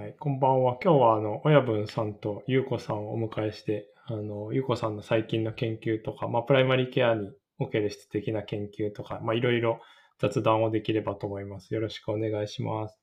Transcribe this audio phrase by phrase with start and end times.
[0.00, 0.78] はい、こんばんは。
[0.82, 9.78] 今日はあの親分さんとゆうこさんをお迎えして、あのゆうこさんの最近の研究とか、まあ、プライマリーケアにおける質的な研究とか、まあ、いろいろ
[10.18, 11.74] 雑談をできればと思います。
[11.74, 12.98] よろしくお願いします。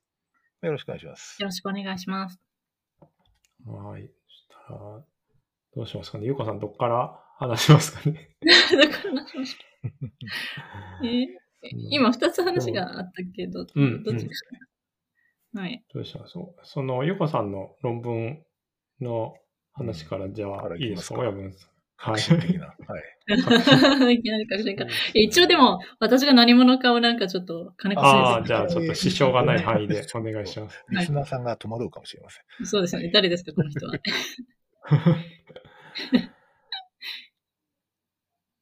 [0.60, 1.40] よろしくお願いします。
[1.40, 2.40] よろしくお願いします。
[3.64, 4.10] はい。
[4.26, 5.04] そしたら、
[5.76, 6.26] どうしますかね。
[6.26, 8.34] ゆうこさん、どっから話しますかね。
[8.42, 9.62] どっから話しますか？
[11.04, 11.26] えー、
[11.90, 14.56] 今、二つ話があったけど、うん、どっちですか、
[15.58, 15.84] はい。
[15.92, 16.60] どうしたそう。
[16.62, 18.44] その、ゆこさんの論文
[19.00, 19.34] の
[19.72, 21.18] 話からじゃあ、いいですか？
[21.18, 21.70] 親分さん。
[21.96, 22.22] はい。
[22.22, 22.66] 的な。
[22.66, 22.74] は
[24.06, 24.14] い。
[24.14, 24.86] いきなり確信か。
[25.14, 28.16] 一応でも、私が何者かをなんかちょっと金子先生。
[28.16, 30.84] ああ、じゃあちょっと支障がない範囲で お願いします。
[30.90, 32.44] リスナーさんが戸惑うかもしれません。
[32.64, 33.10] そうですよね。
[33.12, 33.94] 誰ですか、この人は。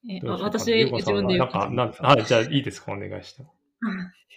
[0.08, 1.38] えあ私、自分で言う。
[1.40, 3.44] なんか、なんはい、じゃあいいですか、お願いして。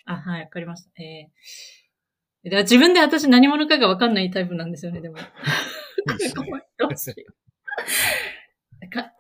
[0.06, 0.92] あ、はい、わかりました。
[1.02, 1.89] えー
[2.46, 5.18] だから自分で私何者かがわかんないタイプなんですよね、でも。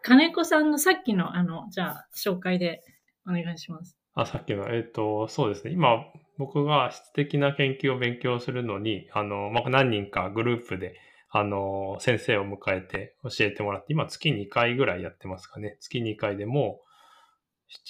[0.04, 2.82] 金子さんのさっきの、あの、じゃあ、紹介で
[3.28, 3.98] お願いします。
[4.16, 5.72] あ、さっきの、えっ、ー、と、そうですね。
[5.72, 6.06] 今、
[6.38, 10.96] 僕が質的な研究を勉強するのに、あの、まあ、何人かグループで、
[11.30, 15.78] あの、先生を迎えて教えてもらって、今月2回ぐらいやってますかね。
[15.80, 16.82] 月2回でも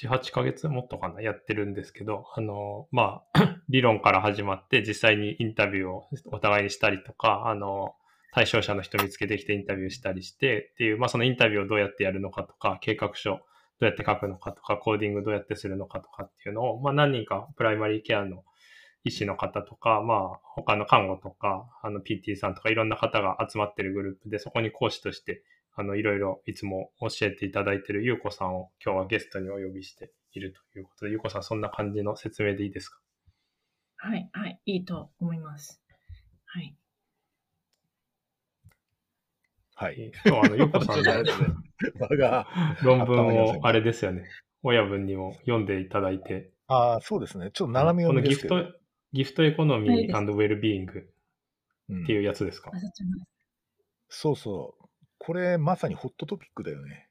[0.04, 7.94] 7、8ヶ月もっとかな、やってるんですけど、あの、まあ、理論から始まって実際にインタビューをお互いにしたりとか、あの、
[8.32, 13.40] 対象者の人見つけてきてインタビューしたりしてっていう、まあそのインタビューをどうやってやるのかとか、計画書ど
[13.82, 18.44] うやって書くのかとか、コーディングどうやってするのかとかっていうのを、まあ何人かプライマリーケアの
[19.04, 25.44] 医師の方とか、まあ他の看護とか、あの PT さんとかいろんな方が集まってるグループで、そこに講師として
[25.76, 33.00] あの、いろいろいつも教えていただいているゆうこさんを今日はゲストにお呼びしているということで、ゆうこさんそんな感じの説明でいいですか？
[34.02, 35.82] はい、はい、いいと思います。
[36.46, 36.74] はい。
[39.76, 40.12] はい。
[40.26, 41.04] 今日はあの、ゆうこさんの
[42.82, 44.24] 論文をあれですよね。
[44.64, 46.50] 親分にも読んでいただいて。
[46.68, 47.52] ああ、そうですね。
[47.52, 48.56] ちょっと斜め読みですけど。
[48.56, 48.80] このギフト、
[49.12, 52.80] ギフトエコノミーウェルビーイングっていうやつですか、うん、
[54.08, 54.86] そうそう。
[55.18, 57.10] これまさにホットトピックだよね、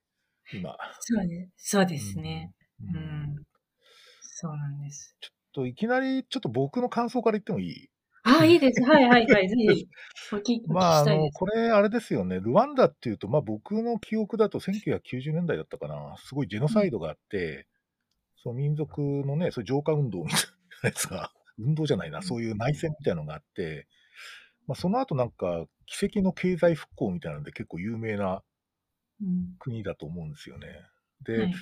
[0.55, 0.75] 今。
[1.01, 1.51] そうね。
[1.59, 2.55] そうですね。
[2.83, 2.97] うん。
[2.97, 3.47] うん、
[4.23, 5.15] そうなんです。
[5.21, 7.89] ちょっといきなり、ちょっと僕の感想から言ってもいい？
[8.25, 8.83] ああ、いいです。
[8.83, 9.49] はいはいはい。
[9.49, 9.89] ぜひ、
[10.33, 12.41] お聞きまあ、あの、これ、あれですよね。
[12.41, 16.17] ルワンダっていうと、まあ僕の記憶だと1990年代だったかな。
[16.19, 17.65] すごいジェノサイドがあって、うん、
[18.37, 20.41] その民族のね、そういう浄化運動みたい
[20.83, 23.87] なやつが、運動じゃないな、そういう内戦みたいなのがあって、
[24.67, 28.43] まあ、その後なんか、奇跡の経済復興みたいなので結構有名な
[29.59, 30.69] 国だと思うんですよね。
[31.27, 31.55] うん、で、はい、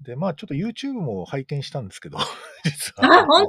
[0.00, 2.18] で、まあちょっと YouTube も拝見したんですけど、
[2.64, 3.04] 実は。
[3.22, 3.46] あ、本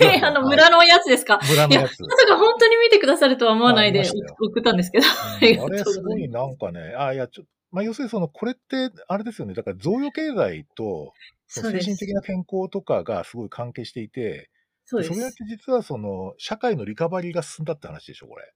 [0.00, 0.22] 当に？
[0.24, 1.40] あの、村のやつですか？
[1.48, 2.00] 村のやつ。
[2.02, 4.04] まさか本当に見てくださるとは思わないで
[4.40, 5.06] 送ったんですけど。
[5.06, 11.12] うん、あれすごいなんかね、あ、いや、ちょまあ要するにその、これって、あれですよね、だから贈与経済と、
[11.48, 14.48] 精神的な健康とかがすごい関係していて、
[14.84, 15.14] そうです。
[15.14, 18.52] それって実はその、社会のリカバリーが進んだって話でしょ、これ。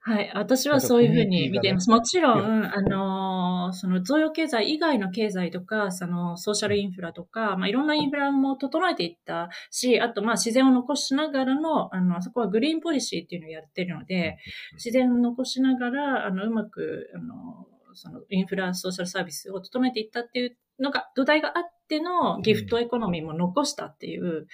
[0.00, 0.30] はい。
[0.34, 1.90] 私はそういうふうに見ています。
[1.90, 14.38] もちろん、あの、その贈与経済以外の経済とか、そのソーシャルインフラとか、まあいろんなインフラも整えていったし、あとまあ自然を残しながらの、あの、あそこはグリーンポリシーっていうのをやってるので、
[14.74, 17.66] 自然を残しながら、あの、うまく、あの、
[17.98, 24.46] そのインフラ、ソーシャルサービスを整えていったっていうのが、土台があってのギフトエコノミーも残したっていう、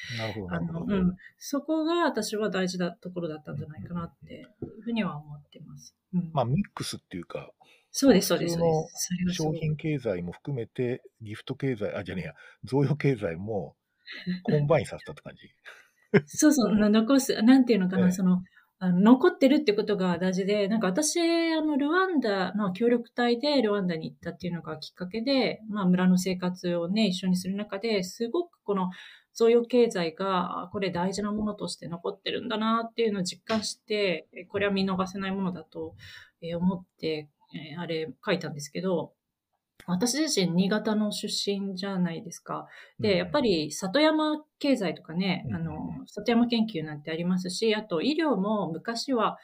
[0.50, 5.94] あの、うん、そこが私は大事なところだったんじゃないかなっていうふうには思ってます。
[6.14, 7.50] うん、まあ、ミックスっていうか、
[7.90, 8.58] そうです、そうです。
[9.32, 12.34] 商品経済も含めて、ギフト経済、あ、じゃねえや、
[12.64, 13.76] 贈与経済も
[14.42, 15.54] コンバインさせたって感じ。
[16.26, 18.42] そうそう、残す、なんていうのかな、ええ、その、
[18.84, 21.18] あの残ってるってことが大事で、なんか私、
[21.54, 28.90] あの、ルワンダの協力隊でルワンダに行ったっていうのがきっかけで、まあ、村の生活をね、一緒にする中で、すごくこの、
[29.32, 35.94] 贈与経済が、これ大事なものとして残ってるんだなっていうのを実感して、これは見逃せないものだと
[36.56, 37.30] 思って、
[37.78, 39.12] あれ書いたんですけど、
[39.86, 42.66] 私自身、新潟の出身じゃないですか。
[43.00, 49.36] で、やっぱり里山経済とかね、あの、里山研究なんてありますし、あと医療も昔は、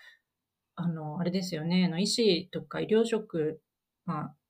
[0.76, 3.60] あの、あれですよね、あの医師とか医療職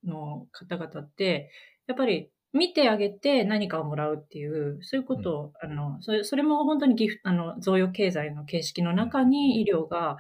[0.05, 1.50] の方々って、
[1.88, 10.19] やっぱり見てあげて何かをもらうっていう、そういうことを、あの、それ、それも本当にギフあの、贈与経済の形式の中に医療が、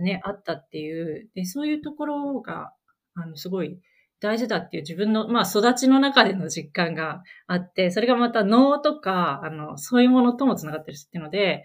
[0.00, 2.72] ね、あったっていう、で、そういうところが、
[3.14, 3.80] あの、すごい、
[4.20, 11.64] 大事だっていう自分の、まあ、育ちの中での実感があって、それがまた脳とか、あの、そういうものとも繋がってるっていうので、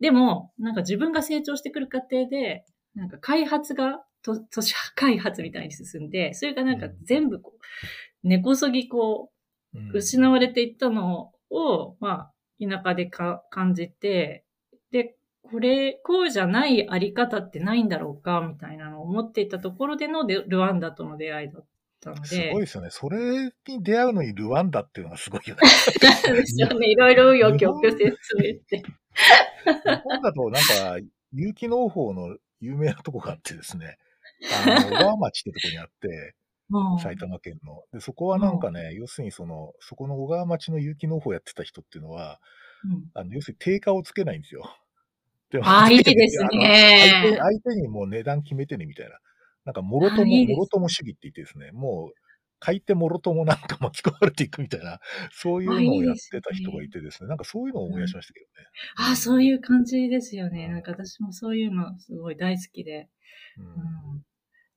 [0.00, 2.64] でも、なんか自分が成長してくる過程で、
[2.94, 9.30] なんか開発が、と都市開発みたいに進んで、それがなんか全部こう、根こそぎこ
[9.74, 9.90] う、うん。
[9.92, 14.44] 失われていったのを、まあ、田舎でか感じて、
[14.90, 21.66] で、これ、こうじゃないあり方ってないんだろうか、みたいなのを思っていたところでのでルワンダとの出会いだっ
[22.00, 22.52] たのすで。
[22.52, 22.90] ごいですよね。
[22.90, 25.60] それに出会うのにルワンダっていうのがすごいよね。
[26.26, 26.90] なんですよね。
[26.90, 28.78] いろいろ紆余曲折説明して。
[28.78, 28.84] 日
[30.04, 30.98] 本だとなんか、
[31.32, 33.98] 有機農法の有名なとこがあってですね、
[34.66, 36.34] あの、小川町ってとこにあって、
[36.70, 37.82] うん埼玉県の。
[37.92, 42.40] で、そこはなんかね、要するにその、そこの小川町の有機農法やってた人っていうのは、
[42.84, 44.70] うんあの、要するに定価をつけないんですよ。
[45.50, 47.36] でもああ、 いいですあの相手ね。
[47.38, 49.18] 相手にもう値段決めてねみたいな。
[49.68, 52.12] なんか、もろとも、もろとも主義って言ってですね、もう、
[52.58, 54.98] 買い手もろともなんか巻き込まれていくみたいな、
[55.30, 58.50] そういうのをやってた人がいてですね、なんかそういうのを思い出しましたけどね。
[58.96, 60.68] ああ、そういう感じですよね。
[60.68, 63.10] なんか私もそういうのすごい大好きで。
[63.58, 63.68] うんう
[64.16, 64.24] ん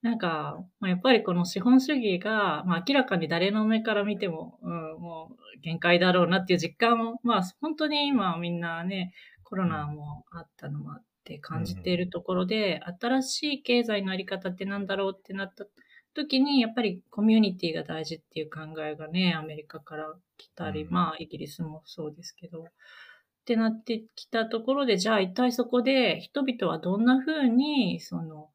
[0.01, 15.65] なんか、まあ、やっぱりこの資本主義が、まあ、明らかに誰の目から見ても、うん、もう限界だろうなっていう実感を、まあ、本当に今みんなね、コロナもあったのもあって感じているところで、新しい経済のあり方ってなんだろうってなった
[16.13, 20.89] 時に、やっぱりコミュニティが大事っていう考えがね、アメリカから来たり、うん。
[20.89, 28.49] まあ、イギリスもそうですけど、ってなってきたところで、じゃあ一体そこで人々はどんな風に、その、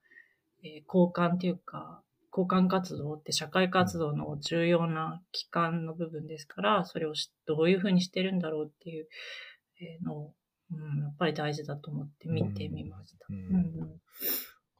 [0.62, 2.02] えー交換っていうか、
[2.32, 9.08] 交換活動って社会活動の重要な機関の部分ですから、それをしどういう風にしてるんだろうっていう
[9.80, 10.34] えーのを、
[10.72, 13.26] うん、やっぱり大事だと思って見てみました。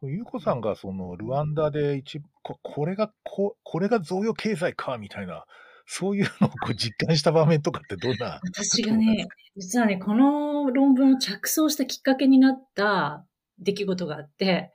[0.03, 5.47] ゆうこさんがそのルワンダで一ここれがここれが贈与経済かみたいな
[5.87, 8.41] そういうのをこう実感した場面とかってどんな？
[8.43, 13.25] 私がね、実はね、この論文を着想したきっかけになった
[13.61, 14.73] 出来事があって、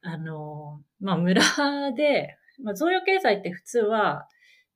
[0.00, 4.26] あの、まあ、村で、まあ、贈与経済って普通は、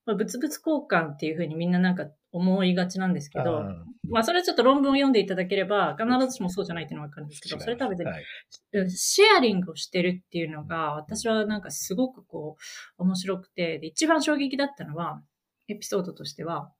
[0.06, 0.60] まあ、物々交
[0.90, 8.24] 換っていうふうにみんななんか思いがちなんですけど、うんまあ、それはちょっと論文を読んでいただければ、必ずしもそうじゃないっていうのがわかるんですけど、それとは別にはい。
[8.74, 12.56] うんシェアリングをしてるっていうのが、私はなんかすごくこ
[12.98, 15.22] う、面白くて、で一番衝撃だったのは、
[15.68, 16.70] エピソードとしては、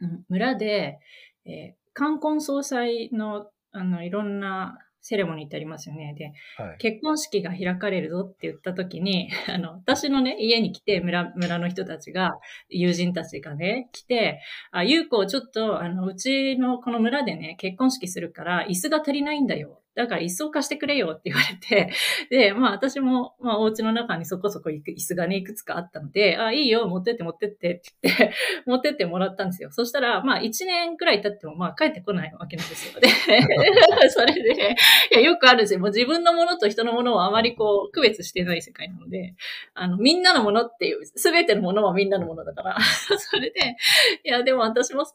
[0.00, 0.98] うん村で、
[1.44, 6.14] えー冠婚葬祭の、あの、いろんなセレモニーってありますよね。
[6.18, 12.38] で、はい結婚式が開かれるぞって言った時に、 あの、私のね、家に来て、村、村の人たちが、
[12.68, 14.40] 友人たちがね、来て、
[14.72, 19.80] あ、ゆうこちょっと、あの、うちのこの村でね、結婚式するから、椅子が足りないんだよ。
[19.96, 21.90] だから椅子を貸してくれよって言われて、
[22.30, 28.32] で、まあ私も、まあお家の中にそこそこ椅子がね、いくつかあったので、あ、いいよ、持ってって持ってってって言って、
[28.66, 29.70] 持ってってもらったんですよ。
[29.72, 33.00] そしたら、まあ1年くらい経っても、まあ帰ってこないわけなんですよ。
[33.00, 33.08] で、
[34.10, 34.76] それで、
[35.12, 35.80] いや、よくあるんですよ。
[35.80, 39.34] もう自分のものと人のものをあまりこう、区別してない世界なので、
[39.72, 42.76] あの、みんなのものっていう、すべてのものはみんなのものだから、
[43.18, 43.76] それで、
[44.24, 45.14] いや、でも私もさ、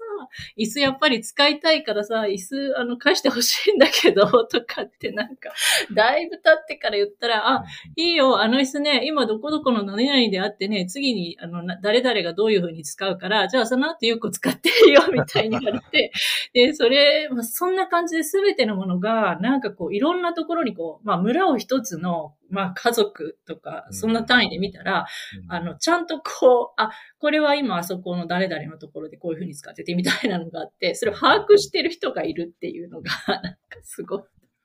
[0.58, 5.52] 椅子やっぱり使いたいからさ、椅子、あの、返してほしいんだけど、とかってなんか、
[5.94, 7.66] だいぶ経ってから言ったら、あ、
[7.96, 16.12] いいよ、あの椅子ね、今どこどこの何々であってね、次に、あの、な誰々がどういう風に使うから、じゃあその後よく使っていいよ、 みたいに言われて、
[16.54, 25.08] で、それ、まあ、そんな感じで全てのものが、なんかこう、いろんなところにこう、まあ、村を一つの、まあ、家族とか、そんな単位で見たら、
[25.44, 25.52] うん。
[25.52, 34.22] あの、ちゃんとこう、あ、これは今あそこの誰々のところでこういう風に使っててみたいなのがあって、それを把握してる人がいるっていうのが、なんかすごい、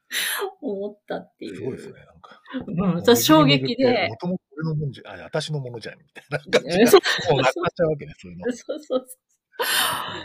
[0.60, 1.56] 思ったっていう。
[1.56, 1.94] すごいですね。
[1.94, 2.40] なんか。
[2.66, 4.16] うん、私衝撃でも。
[4.16, 8.44] ともと俺のもんじゃ、あ、私のものじゃん、みたいな感じがそうもうなくなっちゃうわけね、そういうの。
[8.44, 9.06] そうそうそう。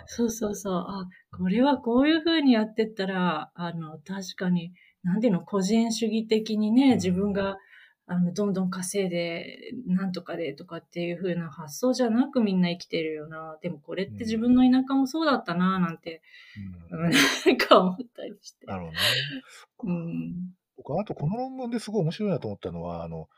[0.05, 0.73] そうそうそう。
[0.73, 1.07] あ、
[1.37, 4.73] これはこういう風にやってったら、あの、確かに、
[5.03, 7.57] なんていうの、個人主義的にね、自分が、
[8.07, 13.57] あの、どんどん稼いで、なんとかでとかっていう風な発想じゃなくみんな生きてるよな。
[13.61, 16.21] でもこれって自分の田舎もそうだったな、なんて、
[16.91, 17.11] うんうん、
[17.45, 18.65] なんか思ったりして。
[18.65, 18.99] なるほどね。
[19.83, 20.55] うん。
[20.77, 23.29] 僕、あとこの論文ですごい面白いなと思ったのは、あの、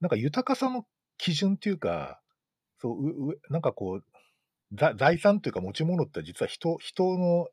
[0.00, 0.86] なんか豊かさの
[1.18, 2.20] 基準っていうか、
[2.78, 4.04] そう、ううなんかこう、
[4.72, 7.48] ざ財産っていうか持ち物って実は人、人の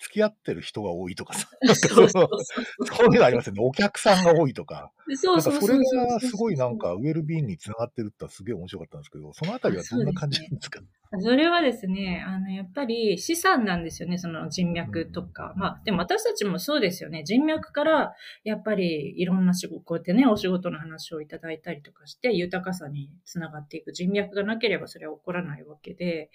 [0.00, 1.34] 付き合ってる人が多いとか。
[1.34, 1.48] さ、
[1.86, 3.62] そういうのありますよね。
[3.62, 4.90] お客さんが多いとか。
[5.14, 10.80] そうそうそうなんかそれがすごいなんかウェルビーンにつながってるってすげえ面白かったんですけど、そのあたりはどんな感じなんですか？
[11.18, 15.54] それはですね、あの、やっぱり資産なんですよね、その人脈とか。
[15.56, 17.24] まあ、でも私たちもそうですよね。
[17.24, 18.14] 人脈から、
[18.44, 26.30] やっぱりいろんな仕事、こうやってね、お仕事の話をいただいたりとかして、豊かさにつながっていく人脈がなければそれは起こらないわけで、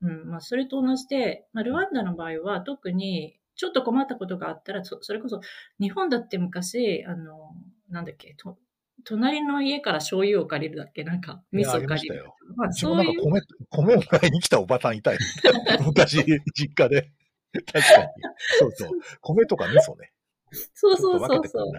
[0.00, 5.40] うん、まあ、それと同じで、まあ、ルワンダの場合は特に、ちょっと困ったことがあったら、そそれこそ、
[5.78, 7.50] 日本だって昔、あの、
[7.90, 8.56] なんだっけ、と
[9.04, 11.04] 隣の家から醤油を借りるだっけ？
[11.04, 12.24] なんか、味噌を借りる。
[12.56, 13.32] まあ、そういう。
[13.32, 15.18] なんか米、米を買いに来たおばさんいたよ。
[15.84, 17.10] 昔、実家で。
[17.52, 18.06] 確かに。
[18.58, 18.90] そうそう。
[19.20, 20.12] 米とか味噌ね。
[20.72, 21.72] そうそうそうそう。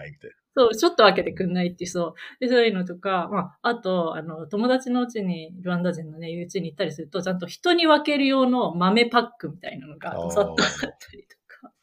[0.58, 2.14] そう、ちょっと分けてくんないっていう、そう。
[2.40, 11.74] で、そういうのとか、まあ、あと、あの、友達のうちに、ルワンダ人のね、うちに行ったりすると、ちゃんと人に分ける用の豆パックみたいなのが、さっとあったりとか。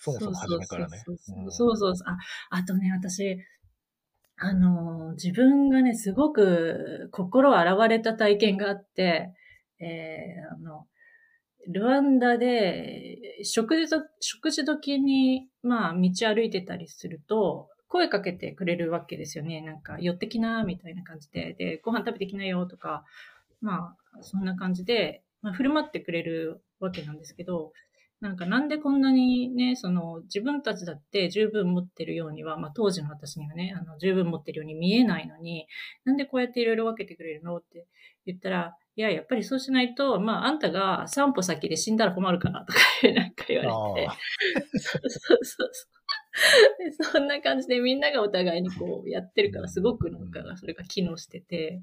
[0.00, 1.02] そもそも初めからね。
[1.06, 1.18] そう
[1.50, 1.92] そうそう。
[2.06, 2.16] あ、
[2.50, 3.38] あとね、私、
[4.38, 9.32] あの、自分がね、すごく心洗われた体験があって、
[9.80, 10.86] えー、あの、
[11.68, 19.62] ルワンダで、食事と、食事時に、まあ、道歩いてたりすると、声かけてくれるわけですよね。
[19.62, 21.54] なんか、寄ってきな、みたいな感じで。
[21.54, 23.04] で、ご飯食べてきなよ、とか、
[23.60, 27.72] まあ、そんな感じで、まあ、振る舞ってくれるわけなんですけど、
[28.20, 35.66] なんかなんでこんなにね、その自分たちだって十分持ってるようには、まあ当時の私にはね、あの十分持ってるように見えないのに、
[36.04, 37.86] なんでこうやっていろいろ分けてくれるのって
[38.24, 42.78] 言ったら、いや、やっぱりそうしないと、まああんたが散歩先で死んだら困るかなとか
[43.14, 44.08] なんか言われて。
[44.78, 45.70] そうそうそう
[47.12, 51.82] そんな感じでみんながお互いにこうやってるからすごくなんかそれが機能してて、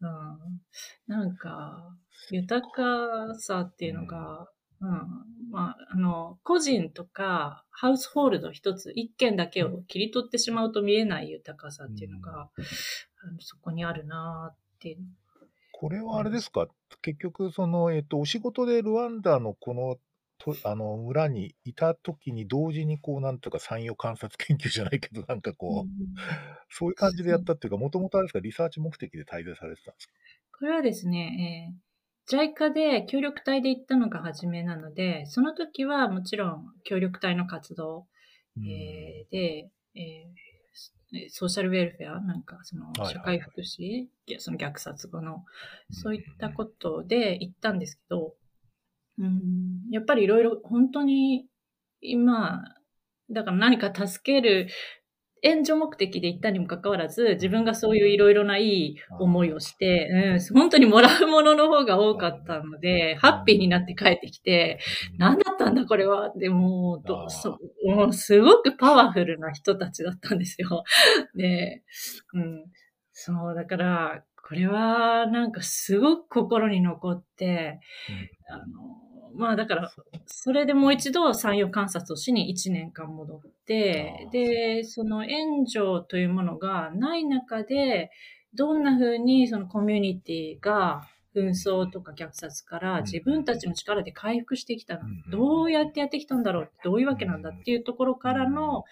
[0.00, 0.60] うん、
[1.06, 1.94] なんか
[2.30, 4.48] 豊かさっていうのが、
[4.84, 5.50] うん。
[5.50, 14.98] まあ、あの、個人とか、ハウスホールド一つ、一件だけを切り取ってしまうと見えない豊かさっていうのが、うん、あのそこにあるなっていう。
[15.72, 16.66] これはあれですか、
[17.02, 19.96] 結局、その、えっ、と、お仕事でルワンダのこの、
[20.36, 25.88] とあの村にいた時に同時にこうなんとか産業観察研究じゃないけどなんかこう、うん、
[26.68, 28.40] そういう感じでやったっていうかもともとあれですか？
[28.40, 30.12] リサーチ目的で滞在されてたんですか？
[30.58, 31.93] これはですね、えー
[32.30, 38.06] JICA で協力隊で行ったのが初めなので、その時はもちろん協力隊の活動、
[38.56, 45.44] うん、えー、で、えー、ソーシャルウェルフェア、なんかその社会福祉、はいはい、その虐殺後の、
[45.90, 48.34] そういったことで行ったんですけど、
[49.18, 51.46] うん、やっぱりいろいろ本当に
[52.00, 52.64] 今、
[53.30, 54.68] だから何か助ける
[55.44, 64.80] 援助目的で行ったにもかかわらず、自分がそういういろいろないい思いをして、うん、本当にもらうものの方が多かったので、ハッピーになって帰ってきて、
[65.18, 66.32] 何だったんだこれは？
[66.34, 70.82] でもどそもうすごくパワフルな人たちだったんですよ。
[71.36, 71.82] で、
[72.32, 72.64] うん、
[73.12, 77.80] そう、だから、これはなんかすごく心に残って、
[78.48, 78.64] あの、
[79.34, 79.92] まあだから、
[80.26, 88.10] それでもう一度産業観察をしに1年間戻って、で、その援助というものがない中で、
[88.54, 95.00] どんな風にそのコミュニティが紛争とか虐殺から自分たちの力で回復してきたの。
[95.30, 98.84] どうやってやってきたんだろうどういうわけなんだっていうところからの、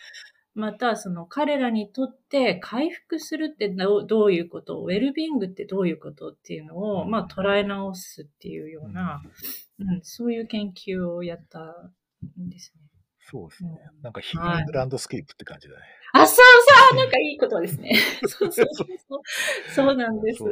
[0.55, 9.23] またその彼らにとって回復するってどういうことウェルビングってどういうことっていうのを、まあ捉え直すっていうような、
[9.79, 11.61] うん、そういう研究をやった
[12.39, 12.83] んですね。
[13.21, 13.71] そうですね。
[14.03, 15.81] なんかヒーリングランドスケープって感じだね。
[16.13, 16.37] あ、そう
[16.91, 17.95] そうなんかいいことですね。
[18.29, 18.89] そうそうそう。
[19.75, 20.45] そうなんです。
[20.45, 20.49] う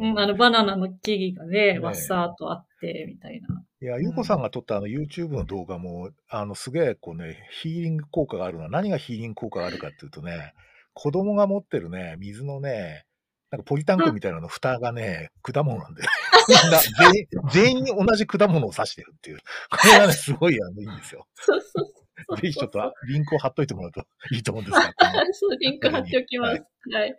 [0.00, 3.62] ん、あの、バナナの木々がね、わっさーっとあって、みたいな。
[3.80, 10.54] いや、ゆうこさんが撮ったあの YouTube の動画も、あの、すげえ、こうね、ヒーリング効果があるのは、何がヒーリング効果があるかっていうとね、
[10.94, 13.04] 子供が持ってるね、水のね、
[13.50, 16.02] なんかポリタンクみたいなの蓋がね、果物なんで、
[16.48, 16.78] みんな
[17.50, 19.38] 全員、全員同じ果物を指してるっていう。
[19.70, 21.26] これがね、すごいあの、いいんですよ。
[21.34, 22.03] そうそう
[22.40, 24.92] ぜひちょっとリンクを貼っといてもらうと いいと思うんですが。
[25.32, 26.62] そう、リンク貼っておきます。
[26.92, 27.18] はい、はい。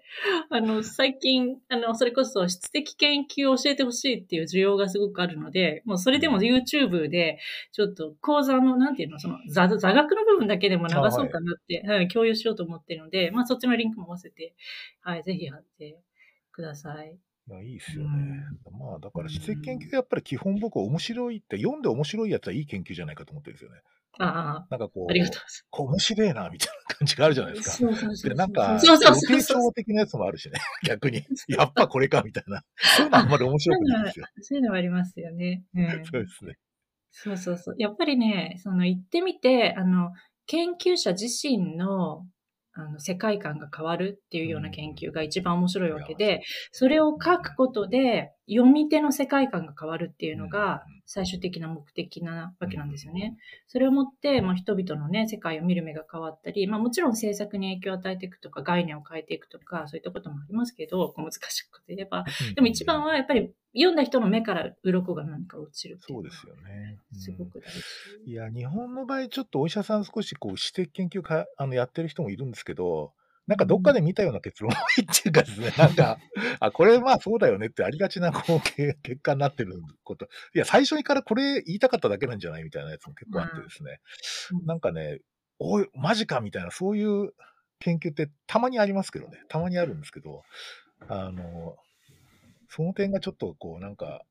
[0.49, 7.39] あの、最近、あの、それこそ質的研究を教えてほしいっていう需要がすごくあるので、もうそれでも YouTube で、
[7.71, 14.55] ちょっと講座の、なんていうの、その座、座学の部分だけでも流そうかなって、はい、共有しようと思ってるので、まあそっちのリンクも合わせて、
[15.01, 15.99] はい、ぜひ貼って
[16.51, 17.17] ください。
[17.47, 18.43] いや、いいですよね。
[18.65, 23.81] うん、まあ、だから、質的研究やっぱり基本僕面白いって、読んで面白いやつはいい研究じゃないかと思ってるんですよね。
[24.19, 24.67] ああ。
[24.69, 27.75] なんかこう、ありがとうこう面白いな、みたいな感じがあるじゃないですか。
[27.75, 28.29] そうそうそう。
[28.29, 31.25] で、なんか、予定調的なやつもあるしね、 逆に。
[31.48, 32.63] やっぱこれか、みたいな。
[32.77, 34.25] そういうのあんまり面白くないですよ。
[34.41, 35.63] そういうのはありますよね。
[35.74, 36.57] うん、そうですね。
[37.12, 37.75] そうそうそう。
[37.77, 40.12] やっぱりね、その行ってみて、あの、
[40.48, 42.25] 研究者自身の
[42.77, 46.41] あの世界観が変わるっていうような研究が一番面白いわけで、
[46.74, 53.38] それを書くことで読み手の世界観が変わるっていうのが最終的な目的なわけなんですよね。
[53.67, 62.25] それをもって、まあ、人々のね、世界を見る目が変わったり、まあ、もちろん政策に影響を与えていくとか、概念を変えていくとか、そういったこともありますけど、難しく言えば。
[62.55, 66.97] でも一番はやっぱり読んだ人の目から鱗が何か落ちるそうですよね。
[67.13, 67.79] すごく大事、
[68.25, 73.13] うん、いや、日本の場合、ちょっとお医者さん少しこう、指摘研究かあのやってる人もいるんですけど、
[73.47, 74.75] なんかどっかで見たような結論っ
[75.21, 76.17] ていうかですね、なんか、
[76.59, 80.25] あ、これまあそうだよねってありがちなこう結果になってること。
[80.55, 83.99] いや、最初にからこれ言いたかっただけなんじゃないみたいなやつも結構あってですね。
[84.65, 85.19] なんかね、
[85.59, 87.33] おい、マジかみたいな、そういう
[87.79, 89.39] 研究ってたまにありますけどね。
[89.47, 90.41] たまにあるんですけど、
[91.07, 91.75] あの、
[92.69, 94.21] その点がちょっとこう、なんか、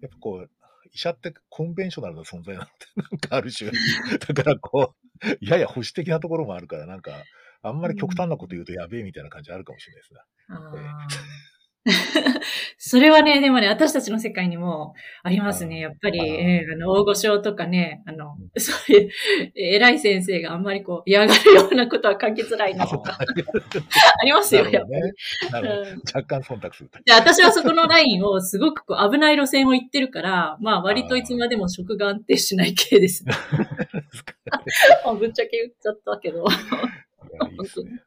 [0.00, 0.50] やっぱこう、
[0.92, 3.70] 医者ってコンベンショナルな存在なので、なんかある種、
[4.18, 7.12] だからこう、やや保守的なところもあるから、なんか、
[7.62, 10.20] あんまり極端なこと言うとやべえみたいな感じあるかもしれないですね。
[12.78, 15.80] それはね、でもね、私たちの世界にもありますね。
[15.80, 19.10] やっぱり、えー、あの、大御所とかね、あの、 そういう、
[19.56, 23.18] 偉い先生があんまりこう、嫌がるようなことは書きづらいなとか。
[23.18, 24.86] ありますよ、やっ
[25.50, 25.68] ぱり。
[26.14, 26.90] 若干忖度する。
[27.04, 33.32] で、私はそこのラインをすごくこう危ない路線を行ってるから、まあ割といつまでも食が安定しない系ですね。
[35.18, 36.44] ぶっちゃけ言っちゃったけど。
[37.50, 38.02] いいですね。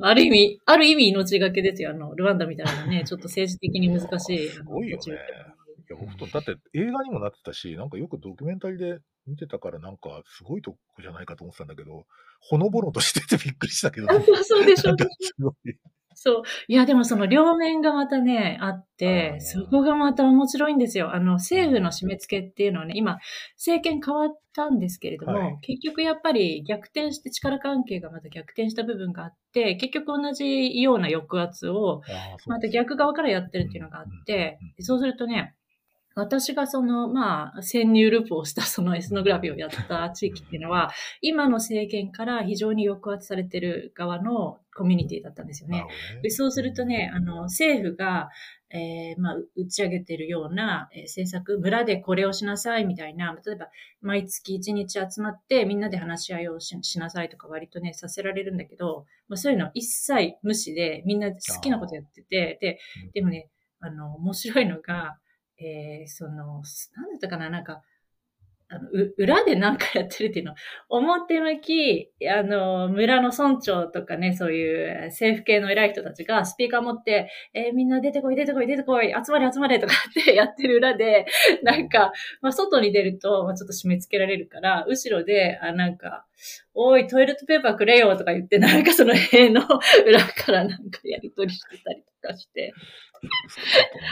[0.00, 1.90] ある意味、ある意味命がけですよ。
[1.90, 4.48] あの、ルワンダみたいなね、 ちょっと政治的に難しい。
[4.48, 5.12] すごいよね。
[5.12, 12.06] いや、本当だって映画にもなってたし、なんかよくドキュメンタリーで見てたから、なんかすごいとこじゃないかと思ってたんだけど、
[12.40, 14.96] ほのぼのとしててびっくりしたけど、ね、そうでしょ。
[15.20, 15.74] すごい。
[16.14, 16.42] そう。
[16.68, 21.14] いや、でもその両面がまたね、あって、そこがまた面白いんですよ。
[21.14, 23.18] あの、政府の締め付けっていうのはね、今、
[23.56, 32.02] 政権変わったんですけれども、はい、結局やっぱり逆転して力関係がまた逆転した部分があって、結局同じような抑圧を、
[32.46, 35.54] また逆側からやってるっていうのがあって、そうするとね、
[36.14, 40.90] 私がその、まあ、潜入ループをしたそのエスノグラフィーをやった地域っていうのは、
[41.20, 45.86] 今の政権から非常に抑圧されてる側のコミュニティだったんですよね。
[46.22, 48.30] でそうするとね、あの、政府が、
[48.70, 53.68] えー、まあ、打ち上げてるような、えー、政策、村でこれをしなさいみたいな、例えば、
[54.00, 62.78] 毎月1日集まってみんなで話し合いをしなさいとか割とね、させられるんだけど、まあ、そういうの一切無視でみんな好きなことやってて、で、
[63.12, 65.18] でもね、あの、面白いのが、
[65.58, 66.62] えー、その、なんだっ
[67.20, 67.82] たかな、なんか、
[68.74, 70.54] あの、裏で何かやってるっていうの、
[70.88, 81.26] 表向き、あの、村の村長とかね、そういう政府系の偉い人たちがスピーカー持って、えー、みんな出てこい、出てこい、出てこい、集まれ、集まれとかって やってる裏で、
[81.62, 86.24] なんか、まあ、外に出ると、まあ、ちょっと締め付けられるから、後ろで、あ、なんか、
[86.72, 89.62] おい、トイレットペーパーくれよとか言って、なんかその塀の
[90.06, 92.72] 裏からなんかやりとりしてたりとかして。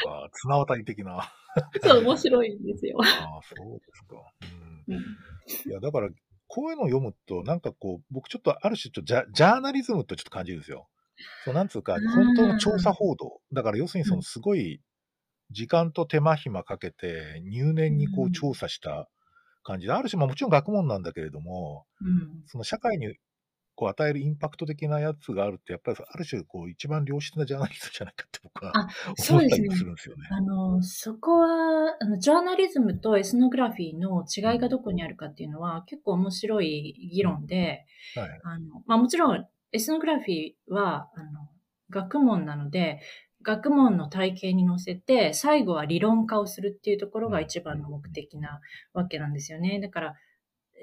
[0.06, 1.32] なんか、綱渡り的な。
[1.82, 2.98] そう、面白いんですよ。
[3.02, 4.16] ああ、そうですか。
[4.88, 5.70] うん。
[5.70, 6.08] いや、だから、
[6.46, 10.88] こういうのを読むと、なんかこう、僕ちょっとある種ちょジャ、ジャーナリズムとちょっと感じるんですよ。
[11.44, 13.40] そう、なんつうか、本当の調査報道。
[13.52, 14.80] だから要するにそのすごい
[15.50, 19.08] 時間と手間暇かけて入念にこう調査した
[19.62, 23.14] 感じで、ある種、まあもちろん学問なんだけれども、うん、その社会に
[23.80, 28.72] こう与えるインパクト的なやつがあるって、やっぱりある種こう一番良質なジャーナリズムじゃないかって僕は
[29.30, 30.28] 思ったりするんですよね。
[30.30, 41.48] あの、そこは、あの、ジャーナリズムとエスノグラフィーの違いがどこにあるかっていうのは結構面白い議論で、はい、あの、まあもちろんエスノグラフィーは、あの、
[41.88, 43.00] 学問なので、
[43.40, 48.60] 学問の体系に乗せて、最後は理論化をするっていうところが一番の目的な
[48.92, 49.80] わけなんですよね。
[49.80, 50.14] だから、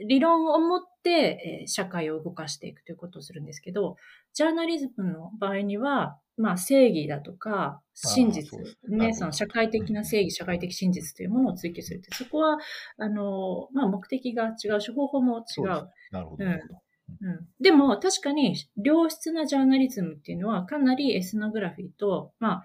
[0.06, 3.96] 理論を持って、えー、社会を動かしていくということをするんですけど、
[4.34, 12.60] ジャーナリズムの場合には、まあ、正義だとか、真実、ね、その社会的な正義、社会的真実というものを追求するって、そこは、
[12.98, 15.66] あの、まあ、目的が違うし、方法も違う。
[16.12, 16.46] なるほど。
[16.46, 16.52] うん。
[16.52, 22.64] うん、でも、確かに、良質なジャーナリズムっていうのは、かなりエスノグラフィーと、まあ、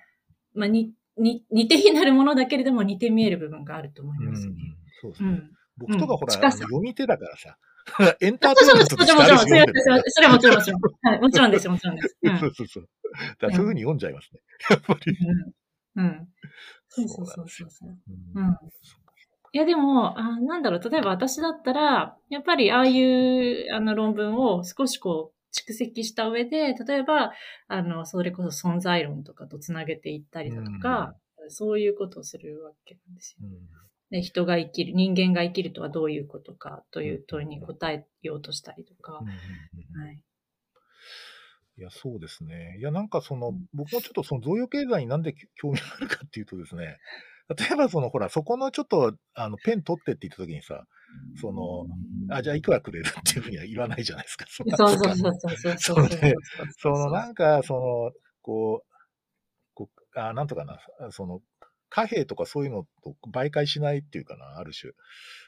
[0.53, 4.47] まあ、に、に、似て非なるものだけれども似て見える部分があると思います。
[4.49, 4.53] ね。
[4.53, 4.57] うん、
[5.01, 5.29] そうですね。
[5.31, 7.57] うん僕とかほら、うん、読み手だからさ、
[8.21, 9.47] エンターテイメントとしてもちろん、そ
[10.21, 10.81] れはもちろん、もちろん。
[11.03, 12.17] はい、もちろんです、もちろんです。
[12.23, 12.89] そうそうそう。
[13.41, 14.41] だそういうふうに読んじゃいますね。
[14.71, 15.17] やっぱり。
[15.97, 16.29] うん。
[16.89, 17.99] そうそうそうそう。
[18.35, 18.57] うん。
[19.55, 27.33] いや、でもあ、なんだろう、例えば私だったら、やっぱりああいうあの論文を少しこう、蓄積した上で、例えば、
[27.69, 33.47] あの、それこそ存在論とかとつなげていったりだとか、うん、そういうことをするわけなんですよ。
[33.47, 39.15] うんで人が生きる、人間が生きるとはどういうことかという問いに答えようとしたりとか。
[39.15, 40.21] はい。
[41.79, 42.77] いや、そうですね。
[42.79, 46.99] いや、なんかその、僕もちょっとその贈与経済になんで興味があるかっていうとですね、
[47.59, 50.85] 例えばその、ほら、そこのちょっと、あの、ペン取ってって言った時にさ、
[51.41, 51.87] その、
[52.29, 54.45] あ、じゃあいくらくれるっていうふうには言わないじゃないですか。
[54.47, 56.35] そそうそうそうそうそうそれで
[56.77, 58.93] その、なんか、その、こう、
[59.75, 60.79] こうあなんとかな、
[61.11, 61.41] その、
[61.93, 64.95] 貨幣とかそういうのと媒介しないっていうかな、ある種。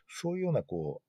[0.09, 1.01] そういうような、こ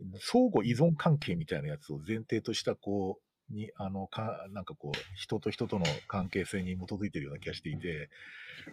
[0.00, 3.18] う、相互依存関係みたいなやつを前提とした、こ
[3.50, 8.10] う、に、あの、か、なんかこう、人と人との関係性に基づいてるような気がしていて、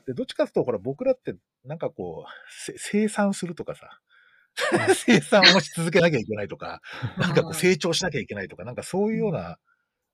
[0.06, 4.02] で、どっちかというと、ほら、僕らって、なんかこう、生産するとかさ、
[4.94, 6.82] 生産をし続けなきゃいけないとか、
[7.18, 9.60] なんかこう成長しなきゃいけないとか、なんかそういうような、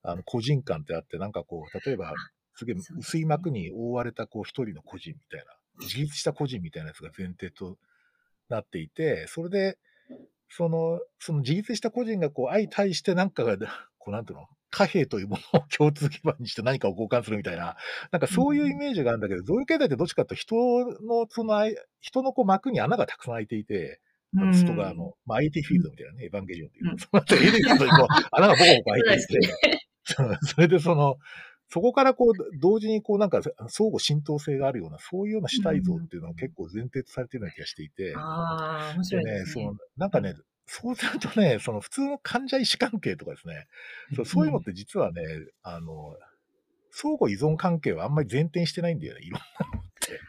[0.03, 2.13] あの、個人感ってあって、なんかこう、例えば、
[2.61, 5.45] すげえ薄い膜に覆われたこう一人の個人みたいな、
[5.79, 7.77] 自立した個人みたいなやつが前提と
[8.49, 9.77] なっていて、それで、
[10.47, 13.57] その、その自立した個人がこう相対してなんかが、
[13.97, 14.47] こうなんていうの？
[14.73, 17.75] 貨幣というものを共通基盤にして何かを交換するみたいな、
[18.11, 20.55] なんかそういうイメージがあるんだけど、造う経済ってどっちかというと人
[21.05, 21.69] の、その、
[21.99, 23.99] 人のこう膜に穴がたくさん開いていて、
[24.53, 26.91] 外側の、まあ、IT フィールドみたいなね、エヴァンゲリオンっていう。
[26.91, 30.21] うん、その後 AT フィールドにこう穴がボコボコ開いていて、そ
[30.61, 31.17] れでその、
[31.71, 38.13] そこからこう、同時にこうなんか相互浸透性があるような、そういうような主体像っていうのは結構前提とされているような気がしていて。
[38.17, 39.65] ああ、面白いですね。
[39.65, 43.67] ね、その、なんかね、そうするとね、その普通の患者医師関係とかですね、
[44.15, 45.21] そうそういうのって実はね、
[45.63, 46.15] あの、
[46.91, 50.19] 相互依存関係はあんまり前提してないんだよね、いろんなのって。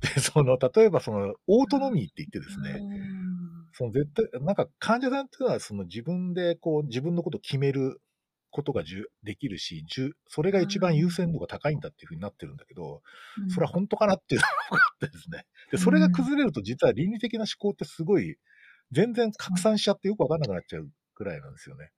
[0.14, 2.80] で、その、例えばその、オートノミーって言ってですね、
[3.72, 8.00] その絶対、なんか患者さんっていうのはその自分でこう、自分のことを決める
[8.54, 8.84] ことが
[9.24, 13.02] できるし、じゅそれが一番優先度が高いんだっていうふうになってるんだけど、
[13.42, 15.44] うん、それは本当かなっていうのがあってですね。
[15.72, 18.36] で、それが崩れると実は倫理的な思考ってすごい、
[18.92, 21.90] 全然拡散しちゃってよくわかんなくなっちゃうくらいなんですよね。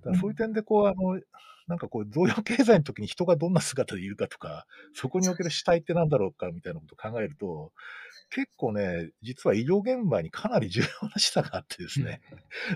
[0.00, 1.20] だからそういう点でこう、あの、
[1.68, 7.72] なんかこう、贈与経済の時に人がどんな姿でいるかとか、そこにおける主体って何だろうかみたいなことを考えると、
[8.30, 12.20] 結構ね、実は医療現場にかなり重要な示唆があってですね、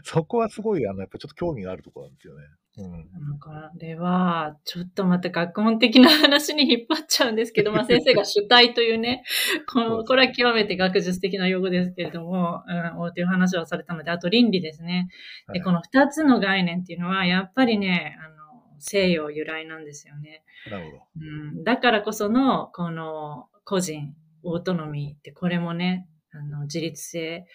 [0.05, 2.45] そこはすごい、あの、やっぱちょっと興味があるところなんですよね。
[2.79, 9.25] うん、これは、ちょっとまた学問的な話に引っ張っちゃうんですけど、 まあ先生が主体というね、
[9.73, 15.09] このこれは極めて学術的な用語ですけれども、うん、という話をされたので、あと倫理ですね。
[15.53, 18.37] で、この二つの概念っていうのは、やっぱりね、あの、
[18.79, 20.45] 西洋由来なんですよね。
[20.71, 21.03] なるほど。
[21.17, 27.47] うん、だからこその、この個人、オートノミーって、これもね、あの、自立性、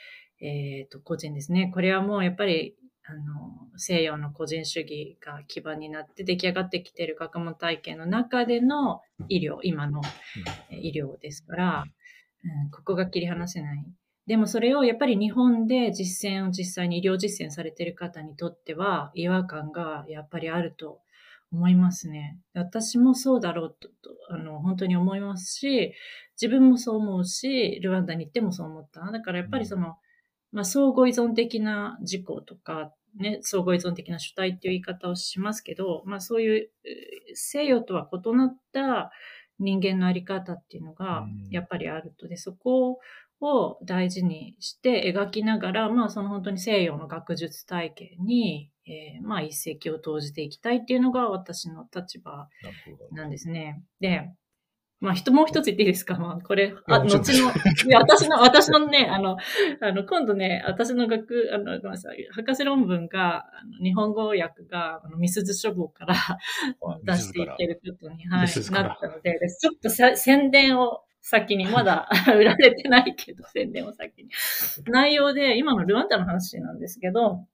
[0.41, 1.71] えっ、ー、と、個人ですね。
[1.73, 2.75] これはもうやっぱり
[3.07, 10.01] あの、西洋の個人主義が基盤になって出来上がってきている学問体系の中での医療、今の
[10.71, 11.85] 医療ですから、
[12.43, 13.85] うん、ここが切り離せない。
[14.27, 20.99] でもそれをやっぱり日本で実践を実際に医療実践されている方にとっては違和感がやっぱりあると
[21.51, 22.39] 思いますね。
[22.53, 23.89] 私もそうだろうと
[24.29, 25.93] あの本当に思いますし、
[26.41, 29.01] 自分もそう思うし、ルワンダに行ってもそう思った。
[29.11, 29.95] だからやっぱりその、
[30.55, 36.69] まあ、相互依存的な事項とか、ね、相互依存的な主体っていう言い方をしますけど、まあそういう
[37.33, 39.11] 西洋とは異なった
[39.59, 42.99] 人間のあり方っていうのがやっぱりあるとで、そこ
[43.41, 52.47] を大事にして描きながら、まあその本当に西洋の学術体系に、えー、まあ一石を投じていきたいっていうのが私の立場
[53.11, 53.83] なんですね。
[53.99, 54.31] で、
[55.05, 56.15] まあ、人もう一つ言っていいですか？
[56.19, 57.51] まあ、これ、あ、後の、
[57.87, 59.37] いや、私の、私のね、あの、
[59.81, 66.15] あの、今度ね、私の学、あの、ごめんなさい、博士論文が、あの日本語訳が、あの、ミスズ書房から
[67.03, 74.29] 出していけることに、はい、なったので、ちょっとさ宣伝を先に、まだ 売られてないけど、宣伝を先に。
[74.87, 77.45] 内容で、今のルワンダの話なんですけど、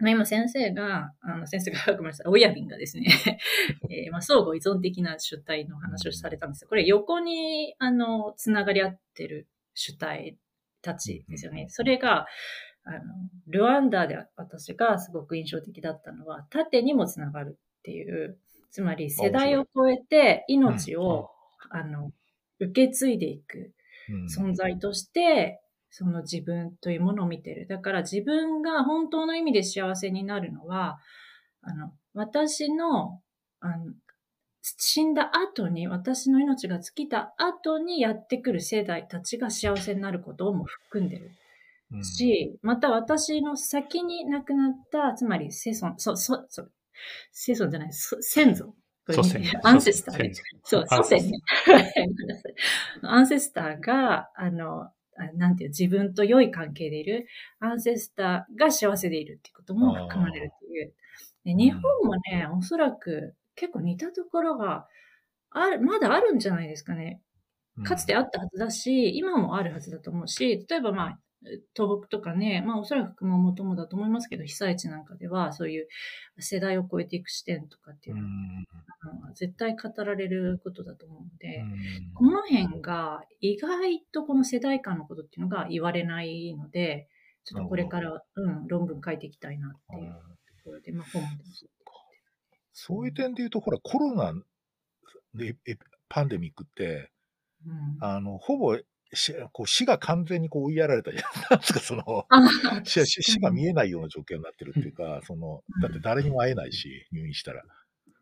[0.00, 3.06] 今先生が、あの先生が、ごめんなさい、親便がですね、
[3.90, 6.68] えー、まあ、相互依存的な主体の話をされたんですよ。
[6.68, 10.36] これ横に、あの、つながり合ってる主体
[10.82, 11.66] たちですよね。
[11.68, 12.26] それが、
[12.84, 13.00] あの、
[13.46, 18.38] ルワンダで私がすごく印象的だったのは、縦にもつながるっていう、
[18.70, 21.30] つまり世代を超えて命を、
[21.70, 22.12] あの、
[22.58, 23.72] 受け継いでいく
[24.36, 25.60] 存在として、
[25.96, 27.68] その自分というものを見てる。
[27.68, 30.98] だから自分が本当の意味で幸せになるのは、
[31.62, 33.20] あの、私の、
[33.60, 33.92] あの、
[34.60, 41.30] 死んだ後に、私の命が尽きた後にやってくる世代たちが幸せになることをも含んでる。
[42.02, 46.66] し、また私の先に亡くなった、つまり、子孫、そ、そ、そ、
[47.30, 48.74] 子孫じゃない、先祖。
[49.12, 49.44] 祖先。
[49.62, 50.32] アンセスター。
[50.64, 51.38] そう、祖先ね。
[53.02, 54.90] アンセスターが、あの、
[55.36, 57.26] なんていう、自分と良い関係でいる
[57.60, 60.94] アンセスターが幸せでいるっていうことも含まれるっていう。
[61.44, 64.86] で日本もね、おそらく結構似たところが
[65.50, 67.20] ある、まだあるんじゃないですかね。
[67.84, 71.18] かつてあったはずだし、今もあるはずだと思うし、例えばまあ、
[71.76, 75.88] 東北とかね、まあおそらく熊本もだと思いますけど、被災地なんかでは、そういう
[76.38, 78.28] 世代を超えていく視点とかっていうのは、
[79.00, 81.64] あの絶対語られることだと思うので、
[82.14, 87.08] この辺が意外とこの世代間のことっていうのが言われないので、
[87.44, 91.28] ちょっとこれから、うん、論文書いていきたいなっていうところで、まあ本も
[92.72, 93.14] そういう。
[93.14, 94.34] 点で言うと、ほら、コロナ
[95.34, 95.76] でエ
[96.08, 97.10] パンデミックって、
[97.66, 98.78] うん、あの、ほぼ
[99.14, 102.40] し こう死が完全にこう追いやられたじゃ ないですか、その、あ
[102.84, 107.62] 死死死が見えないような状況になってるっていうか、その、だって誰にも会えないし、入院したら。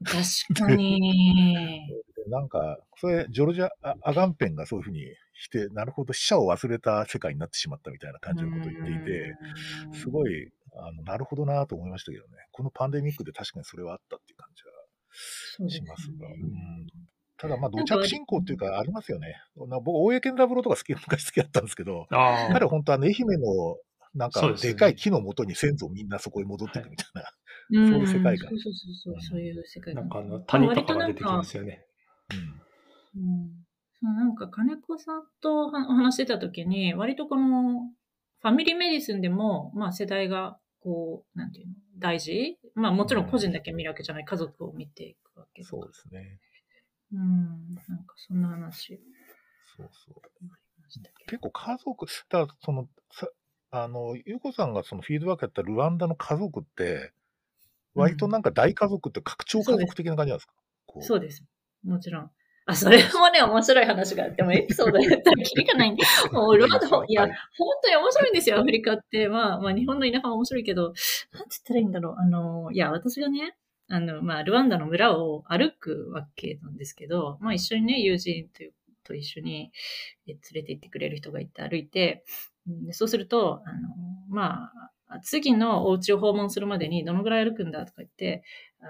[0.04, 1.80] 確かに。
[2.28, 9.34] なんか、それ、ジョルジャ・アアガンペンがそういうふうにして、なるほど、死者を忘れた世界になってしまったみたいな感じのことを言っていて、
[9.92, 10.32] すごい。
[10.32, 12.30] い、あのなるほどなと思いましたけどね。
[12.50, 14.64] このパンデミックで確かにそれはあったっていう感じ
[15.64, 16.28] はしますが。
[16.28, 17.11] ねうん
[17.42, 19.34] ただ、まあ、土着信仰っていうか、ありますよね。
[19.56, 23.78] な僕、大江健三郎とか好き、 昔好きだったんですけど、ああ、彼は本当は愛媛の、
[24.14, 27.22] なんかでかい木の元に先祖みんなそこに戻っていくみたいな。
[27.22, 27.26] うん
[27.90, 28.50] そういう世界観。
[28.50, 30.02] そうそうそうそう、そういう世界観。
[30.04, 31.84] なんかあの、谷とかが出てきますよね。
[33.16, 33.22] うん。
[33.22, 33.50] うん。
[34.00, 37.90] そうなんか金子さんとはお話してた時に、割とこの
[38.40, 42.58] ファミリーメディスンでも、まあ世代がこう、なんていうの、大事？
[42.74, 46.38] まあもちろん個人だけ見るわけじゃない、家族を見ていくわけそうですね。
[47.12, 48.98] うん、なんかそんな話
[49.76, 50.14] そうそう。
[51.26, 53.28] 結構家族、だからその、さ
[53.70, 57.12] あの、ゆうこさんがそのフィードバックやったルワンダの家族って、
[57.94, 60.52] 割となんか大家族って拡張家族的な感じなんですか？
[60.86, 61.44] こうそうです。
[61.84, 62.30] もちろん。
[62.64, 67.34] あ、それもね、面白い話があっても、エピソードやったらキリがないんで、 もう、ルワンダ、いや、本
[67.82, 69.28] 当に面白いんですよ、アフリカって。
[69.28, 72.14] まあ、まあ、日本の田舎は面白いけど、なんて言ったらいいんだろう。
[72.18, 73.56] あの、いや、私がね、
[73.88, 78.64] あの、まあ、ルワンダの村を歩くわけなんですけど、まあ、一緒にね、友人と
[79.04, 79.72] と一緒に
[80.26, 82.24] え連れて行ってくれる人がいて歩いて、
[82.92, 83.88] そうすると、あの、
[84.28, 84.70] ま
[85.08, 88.44] あ、次のお家を訪問するまでにどのぐらい歩くんだとか言って、
[88.80, 88.86] あ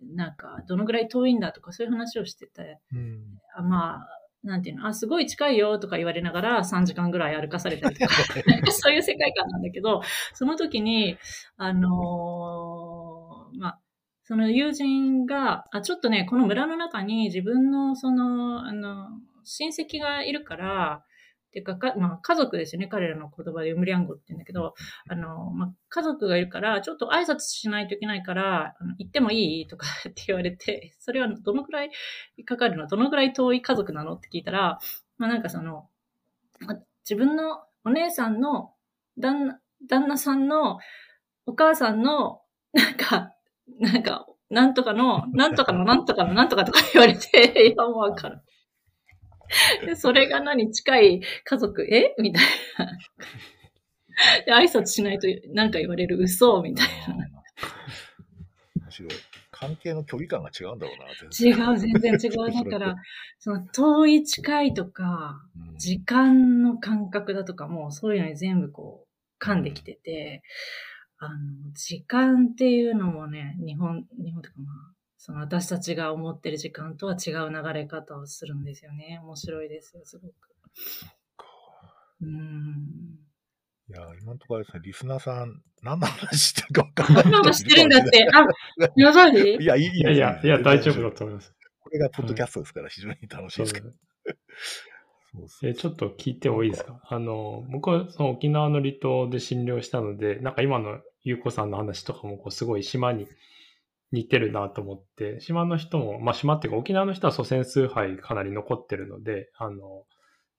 [0.00, 3.24] なんか、どのぐらい遠いんだとかそういう話をしてて、うん。
[3.56, 4.08] あまあ、
[4.44, 8.14] なんていうの、あ、すごい近いよとか言われながら3時間ぐらい歩かされたりとか
[8.70, 10.02] そういう世界観なんだけど、
[10.34, 11.18] その時に、
[11.56, 13.80] あのーまあ、
[14.28, 19.08] その友人が、あ、ちょっとね、この村の中に自分の、その、あの、
[19.44, 21.02] 親戚がいるから、
[21.48, 22.88] っていうかか、まあ、家族ですよね。
[22.88, 24.74] 彼らの言葉でウムリャンゴって言うんだけど、
[25.08, 31.90] あの、まあ、家族がいるから、ちょっと挨拶しないといけないから、あの行ってもいいとかって言われて、それはどのくらい
[32.44, 32.86] かかるの？
[32.86, 34.12] どのくらい遠い家族なの？
[34.12, 34.78] って聞いたら、
[35.16, 35.88] まあなんかその、
[37.08, 38.74] 自分のお姉さんの
[39.18, 40.80] 旦那、旦那さんの
[41.46, 42.42] お母さんの、
[42.74, 43.32] なんか、
[43.80, 48.40] なんか、なんとかの、なんとかの、なんとかの、なんとかとか言われて、いや、もうわかる。
[49.86, 52.14] でそれが何近い家族、え？
[52.18, 52.44] みたい
[54.46, 54.58] な。
[54.58, 56.60] で、挨拶しないとなんか言われる嘘？
[56.62, 57.14] みたいな。
[58.82, 59.10] 面白い。
[59.50, 62.52] 関係の距離感が違うんだろうな、違う、全然違う。
[62.70, 62.96] だから、
[63.40, 70.42] その遠い近いとか、うん時間の感覚だとかも、そういうのに全部こう、噛んできてて、
[71.20, 79.18] あの、時間っていうのもね、日本、日本とかまあ、その私たちが思ってる時間とは違う流れ方をするんですよね。
[79.22, 80.34] 面白いですよ、すごく。
[82.22, 83.18] うん。
[83.88, 88.28] いや、今のところですね、リスナーさん、何の話してるか分かんない人何いるかもしてるんだって。
[88.34, 89.56] あ、やばいない。
[89.56, 91.52] いや、いい、いいやいや、いや、大丈夫だと思います。
[91.80, 93.82] これがポッドキャストですから、非常に楽しいです
[95.62, 97.00] えちょっと聞いてもいいですか？
[97.04, 103.26] あの、僕はその沖縄の離島で診療したので、なんか今のゆうこさんの話とかもこうすごい島に
[104.12, 110.04] 似てるなと思って、島の人も、まあ島っていうか沖縄の人は祖先崇拝かなり残ってるので、あの、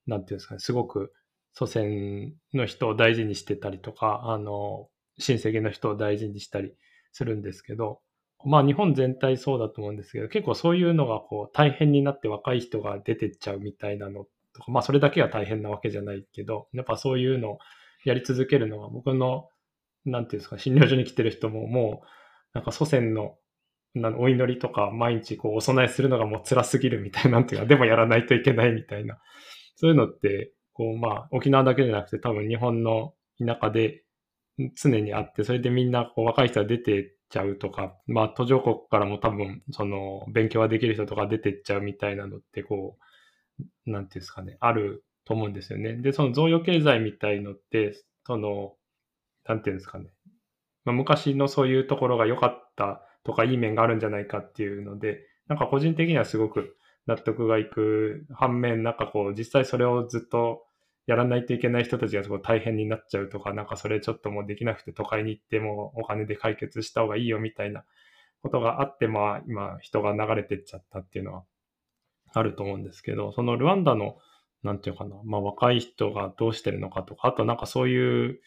[0.06, 1.14] なんていうんですかね、すごく
[1.54, 6.74] 祖先の人を大事にしてたりとか、あの、親戚の人を大事にしたり
[7.12, 8.02] するんですけど、
[8.46, 17.58] まあ日本全体そうだと思うんですけど、結構そういうのがこう大変になって若い人が出てっちゃうみたいなのとか、まあそれだけが大変なわけじゃないけど、やっぱそういうのを
[18.06, 19.50] やり続けるのは僕の、
[20.12, 22.08] なんていうんですか、診療所に来てる人ももう、
[22.54, 23.36] なんか祖先の
[23.96, 29.20] なお祈りとか毎日こうお供えするのがもう辛すぎるみたい なんていうか、でもやらないといけないみたいな、
[29.76, 33.14] そういうのって、こうまあ沖縄だけじゃなくて多分日本の
[33.46, 34.04] 田舎で
[34.76, 42.98] 常にあって、それでみんなこう若い人が出てっちゃうとか、まあ途上国からも多分その勉強ができる人とか出てっちゃうみたいなのってこ
[43.88, 45.96] う、なんていうんですかね、あると思うんですよね。
[45.96, 47.94] で、その贈与経済みたいのって、
[48.26, 48.74] その、
[49.50, 50.06] なんていうんですかね、
[50.86, 60.62] まあ、昔のそういうところが良かったとかいい面があるんじゃないかっていうので、なんか個人的にはすごく納得がいく反面、なんかこう、実際それをずっと
[61.08, 67.84] やらないといけない人たちがすごい大変になっちゃうとか、なんかそれちょっともうできなくて都会に行ってもお金で解決した方がいいよみたいな
[68.44, 71.44] ことがあって、まあ今人が流れてっちゃったっていうのは
[72.34, 74.18] あると思うんですけど、そのルワンダの、
[74.62, 78.40] なんていうかな、まあ若い人がどうしてるのかとか、あとなんかそういう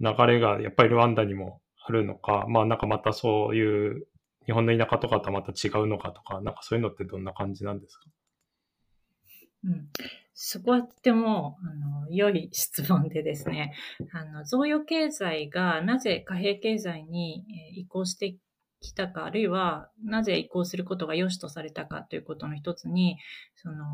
[0.00, 4.06] 流れがやっぱりルワンダにもあるのか、まあなんかまたそういう
[4.46, 8.04] 日本の田舎とかとはまた違うのかとか、なんかそういうのってどんな感じなんですか？
[9.64, 9.88] うん、
[10.34, 13.74] そこはとてもあの良い質問でですね、
[14.12, 18.36] あの贈与経済がなぜ貨幣経済に移行して
[18.80, 23.18] きたか、あるいはなぜ移行することが良しとされたかということの一つに、
[23.56, 23.84] その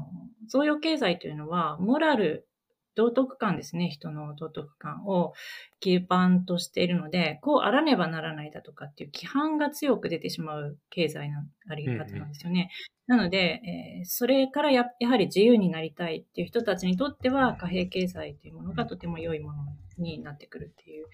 [0.46, 2.46] 贈与経済というのは、モラル
[2.94, 5.34] 道徳感ですね、人の道徳感を
[5.80, 12.70] 基盤としているので、こうあらねばならないだとかっていう規範が強く出てしまう経済のあり方なんですよね。
[13.08, 13.60] うんうん、なので、
[13.98, 19.58] えー、それからややはり自由になりたいっていう人たちにとっては貨幣経済というものがとても良いもの
[19.98, 21.06] になってくるっていう。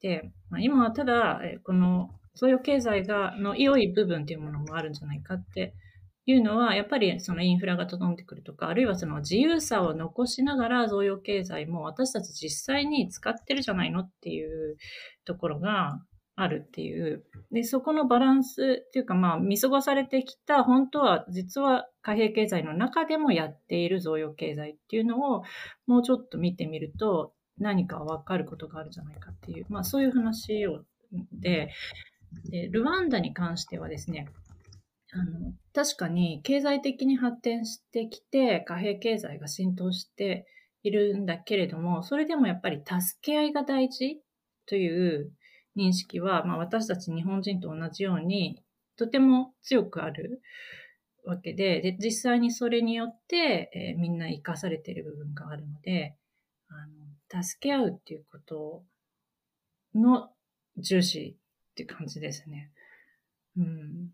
[0.00, 5.74] で、まあ、今はただ、このそういう経済がの良い部分っていうものもあるんじゃないかって
[6.26, 14.76] いうのは、やっぱりそのインフラが整ってくるとか、あるいはその自由さを残しながら贈与経済も私たち実際に使ってるじゃないのっていう
[15.24, 16.00] ところが
[16.36, 17.24] あるっていう。
[17.50, 25.42] で、そこのバランスっていうか、まあ、見過ごされてきた、本当は実は貨幣経済の中でもやっている贈与経済っていうのを
[25.86, 30.84] もうちょっと見てみると何かわかることがあるじゃないかっていう、まあそういう話を
[31.32, 31.70] で、
[32.48, 34.28] でルワンダに関してはですね、
[35.12, 40.46] あの、確かに経済的に発展してきて、貨幣経済が浸透して
[40.82, 44.20] いるんだけれども、それでもやっぱり助け合いが大事
[44.66, 45.32] という
[45.76, 48.62] 認識は、まあ、私たち日本人と同じように、
[48.96, 50.40] とても強くある
[51.24, 56.16] わけで、で実際にそれによって、えー、みんな生かされている部分があるので、
[56.68, 56.74] あ
[57.36, 58.82] の助け合うっていうこと
[59.94, 60.30] の
[60.78, 61.36] 重視
[61.72, 62.70] って感じですね。
[63.56, 64.10] うん。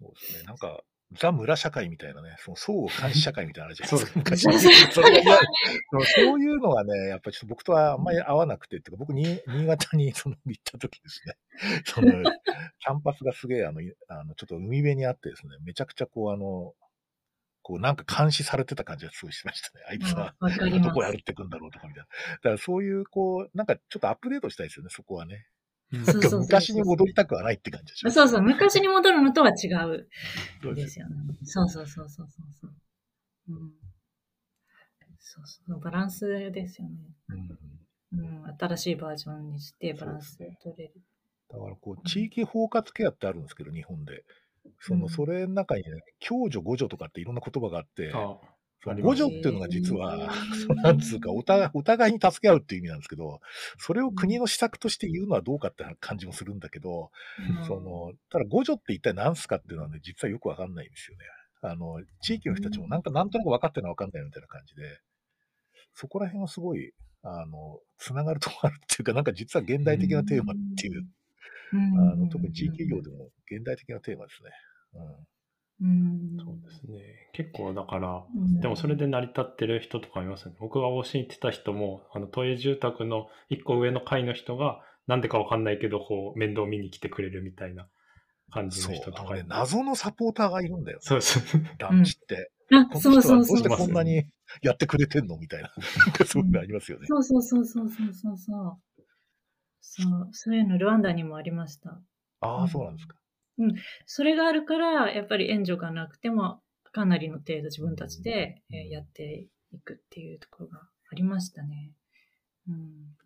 [0.00, 0.42] そうですね。
[0.44, 4.12] なんか、ザ・村社会みたいなね、その相互監視社会みたいなのあるじゃないですか。
[4.20, 4.50] 昔そ
[6.04, 11.36] そういうのがね、やっぱりちょっと僕とはあんまり合わなくて、っていうか、僕に、新潟にその行った時ですね、
[11.86, 12.10] その、
[12.78, 16.74] キャンパスがすげえ、あの、あのちょっと海辺にあってですね、めちゃくちゃこう、あの、
[17.62, 19.84] こうなんか監視されてた感じがすごいしましたね。
[19.88, 20.34] あいつは、
[20.82, 22.08] どこやるってくんだろうとかみたいな。
[22.36, 25.46] だからそういう、こう、なんかちょっとアップデートしたいですよね、そこはね。
[26.04, 28.10] そうそう昔に戻りたくはないって感じでしょ。
[28.10, 30.08] そうそう、昔に戻るのとは違う。
[30.74, 31.16] ですよね。
[31.44, 32.74] そうそうそうそうそう。
[33.48, 33.72] うん、
[35.18, 36.94] そうそう、バランスですよね。
[38.12, 40.94] うん、うん、新しいバージョンにしてバランス取れる。
[41.50, 44.24] だからこう、地域包括ケアってあるんですけど、日本で。
[44.80, 48.12] その、それの中にね、共助互助とかっていろんな言葉があって、
[48.84, 50.30] 互助っていうのが実は、
[50.66, 53.40] そなんつうかお互い、お互いに助け合うっていう意味なんですけど、
[53.78, 57.10] それを国の施策として言うのはどうかって感じもするんだけど、
[57.58, 61.24] うん、その、ただ互助って一体何すかっていうのはね、実はよくわかんないんですよね。
[61.60, 65.00] あの、地域の人たちもなんか、なんとなく分かってるのは分かんないみたいな感じで、
[65.94, 71.04] そこら辺はすごい、あの、つながるとこあるっていうか、なんか実は現代的なテーマっていう、
[71.72, 74.50] うん、あの特に地域医療でも現代的なテーマですね。
[74.94, 75.26] うん
[75.80, 77.30] うん、そうですね。
[77.32, 80.56] 結構だから、うん、でもそれで成り立ってる人とかいますよね。
[80.60, 87.88] 僕が往診行ってた人も、あの、都営住宅の一個上の階の人が、なんでかわかんないけど、こう、面倒見に来てくれるみたいな
[88.50, 89.34] 感じの人とか。
[89.34, 91.00] ね、謎のサポーターがいるんだよ、ね。
[91.02, 91.42] そうそう。
[91.78, 92.50] 団地って。
[92.72, 93.36] あ、そうそうそう。
[93.36, 94.24] どうしてこんなに
[94.62, 95.72] やってくれてんのみたいな。
[96.26, 97.06] そういうのありますよね。
[97.06, 98.78] そうそうそうそうそうそうそう。
[99.80, 102.00] そう、そういうのルワンダにもありました。
[102.40, 103.16] ああ、そうなんですか。
[103.58, 103.74] うん。
[104.06, 111.92] それがあるから、やっぱり援助がなくても、かなりの程度自分たちで、やっていくっていうところがありましたね。
[112.68, 113.16] うん。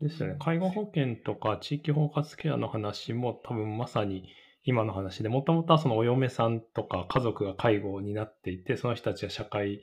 [0.00, 0.36] ですよね。
[0.38, 4.28] 介護保険とか地域包括ケアの話も多分まさに
[4.64, 9.82] 今の話で、もともとはそのお嫁さんとか家族が介護になっていて、その人たちが社会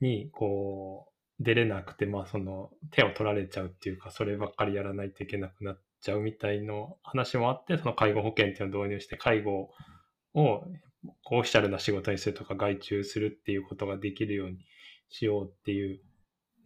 [0.00, 1.08] にこ
[1.40, 9.70] う出れなくて、まあその手を取られちゃうっていうか、そればっかりやらないといけなくなっちゃうみたいの話もあって、その介護保険っていうのを導入して、介護
[10.34, 10.64] を
[11.30, 14.58] オフィシャルな仕事にするとか外注するっていうことができるように
[15.08, 16.00] しようっていう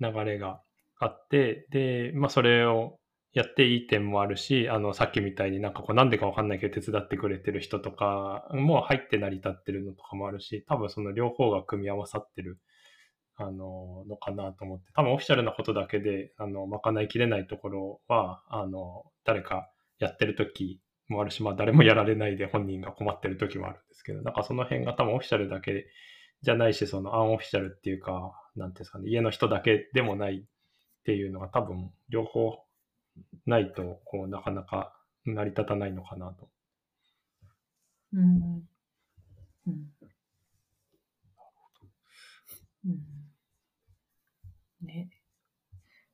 [0.00, 0.60] 流れが
[0.98, 2.98] あって、で、まあそれを
[3.32, 12.58] やっていい点もあるし、あの、さっきみたいになんかこうなんでかわかんないけど手伝ってくれてる人とかも入って成り立ってるのとかもあるし、多分その両方が組み合わさってる
[13.36, 25.86] あの、のかなと思って、多分オフィシャルなことだけで、あの、賄いきれないところは、あの、誰かやってるときもあるし、まあ誰もやられないで本人が困ってる時もあるんですけど、なんかその辺が多分オフィシャルだけ
[26.42, 30.44] じゃないし、そのアンオフィシャルっていうか、なんていうんですかね、家の人だけでもないっ
[31.04, 32.58] ていうのが多分両方
[33.46, 36.48] ないと、こう、なかなか成り立たないのかなと。
[38.12, 38.68] うん。
[39.66, 39.92] うん。
[42.84, 42.98] うん。
[44.82, 45.08] ね。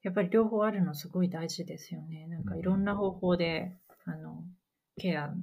[0.03, 2.27] やっぱり両方あるのすごい大事ですよね。
[2.27, 4.45] なんかいろんな方法で、あの、
[4.99, 5.35] ケアの、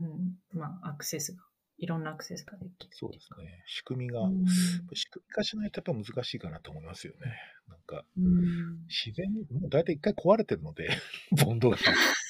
[0.00, 1.42] うん、まあ、アクセスが、
[1.80, 2.94] いろんなアクセスができる。
[2.94, 3.64] そうですね。
[3.66, 4.46] 仕組みが、うん。
[4.92, 7.32] 仕組み化しないとやっぱ難しいかなと思いますよね。
[7.68, 8.86] なんか、うん。
[8.86, 10.90] 自然に、もう大体一回壊れてるので、
[11.42, 11.78] ボンドが、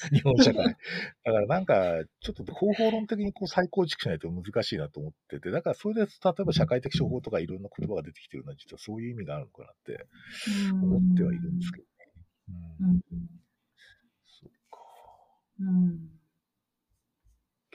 [0.09, 0.63] 日本社会。
[1.25, 10.07] だからなんか、ちょっと方法論的にこう再構築しないと難しいなと思ってて、だからそれで、例えば社会的処方とかいろんな言葉が出てきてるのは、実はそういう意味があるのかなって
[10.71, 11.91] 思ってはいるんですけどね。
[12.79, 13.29] うんうん。
[14.23, 14.79] そうか
[15.59, 16.20] うん。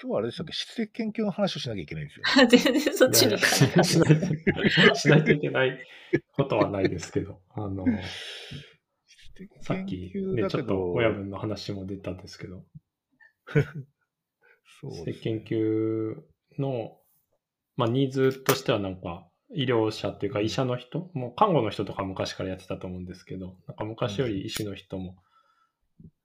[0.06, 0.52] 今日はあれでしたっけ？
[0.52, 2.24] 質的研究の話をしなきゃいけないんですよ。
[2.46, 4.20] 全然そっちにししない。
[4.20, 5.78] としないといけない
[6.36, 7.84] ことはないですけど、あの、
[9.06, 12.64] 質的さっ研き、究ね、ちょっと親分の話も出たんですけど、
[14.80, 16.22] そう性です研究
[16.58, 17.00] の、
[17.76, 25.16] まあ、ニーズとしてはなんか、医療者っていうか医者の人、もう看護の人とか昔からやってたと思うんですけど、なんか昔より医師の人も、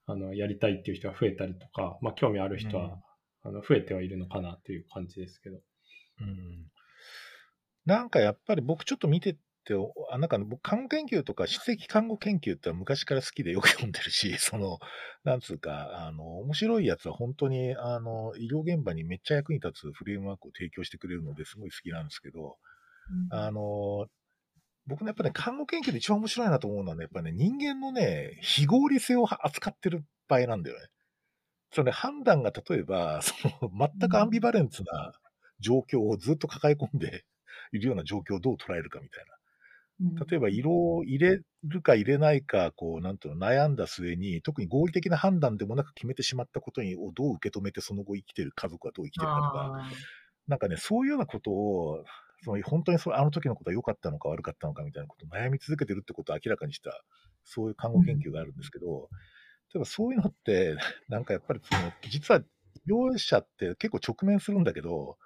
[0.05, 3.01] あの、やりたいっていう人が増えたりとか、まあ、興味ある人は、
[3.43, 5.57] あの増えてはいるのかなという感じですけど。
[6.19, 6.71] うん
[7.85, 14.79] なんかやっぱり僕ちょっと見てて、おあなんか僕、看護研究とか質的看護研究って昔から好きでよく読んでるし、 その、
[15.23, 22.57] なんつうか、あの、面白いやつは本当に、あの、医療現場にめっちゃ役に立つフレームワークを提供してくれるのですごい好きなんですけど、
[23.29, 24.07] あの、
[24.87, 30.87] 僕ね、やっぱね、看護研究で一番面白いなと思うのはね、やっぱね、人間のね、非合理性を扱ってる場合なんだよね。
[31.71, 35.13] それ、ね、判断が例えば、その、全くアンビバレンツな
[35.59, 37.23] 状況をずっと抱え込んで
[37.71, 39.31] いるような状況をどう捉えるかみたいな。
[40.25, 49.91] 例えば、色を入れるか入れないか、こう、なんていうの、悩んだ末に、特に合理的な判断でもなく決めてしまったことにをどう受け止めて、その後生きてる家族はどう生きてるかとか、あ
[50.47, 52.03] なんかね、そういうようなことを、
[52.43, 57.03] その本当にそあの時のことは良かったのか悪かったのかみたいなことを悩み続けてるってことを明らかにした、
[57.43, 59.09] そういう看護研究があるんですけど、
[59.73, 60.75] 例えばそういうのって、
[61.07, 62.41] なんかやっぱりその、実は
[62.85, 65.17] 医療者って結構直面するんだけど、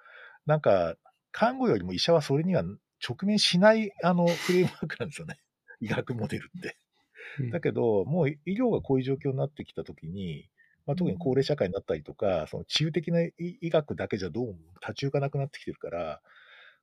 [0.46, 0.96] なんか、
[1.32, 2.64] 看護よりも医者はそれには
[3.06, 5.40] 直面しないあのフレームワークなんですよね。
[5.82, 6.78] 医学モデルって。
[7.52, 10.50] だけど、もう医療がこういう状況になってきたときに、
[10.86, 16.22] まあ、特に高齢社会になったりとか、その治癒的な医医学だけじゃどうも立ち行かなくなってきてるから、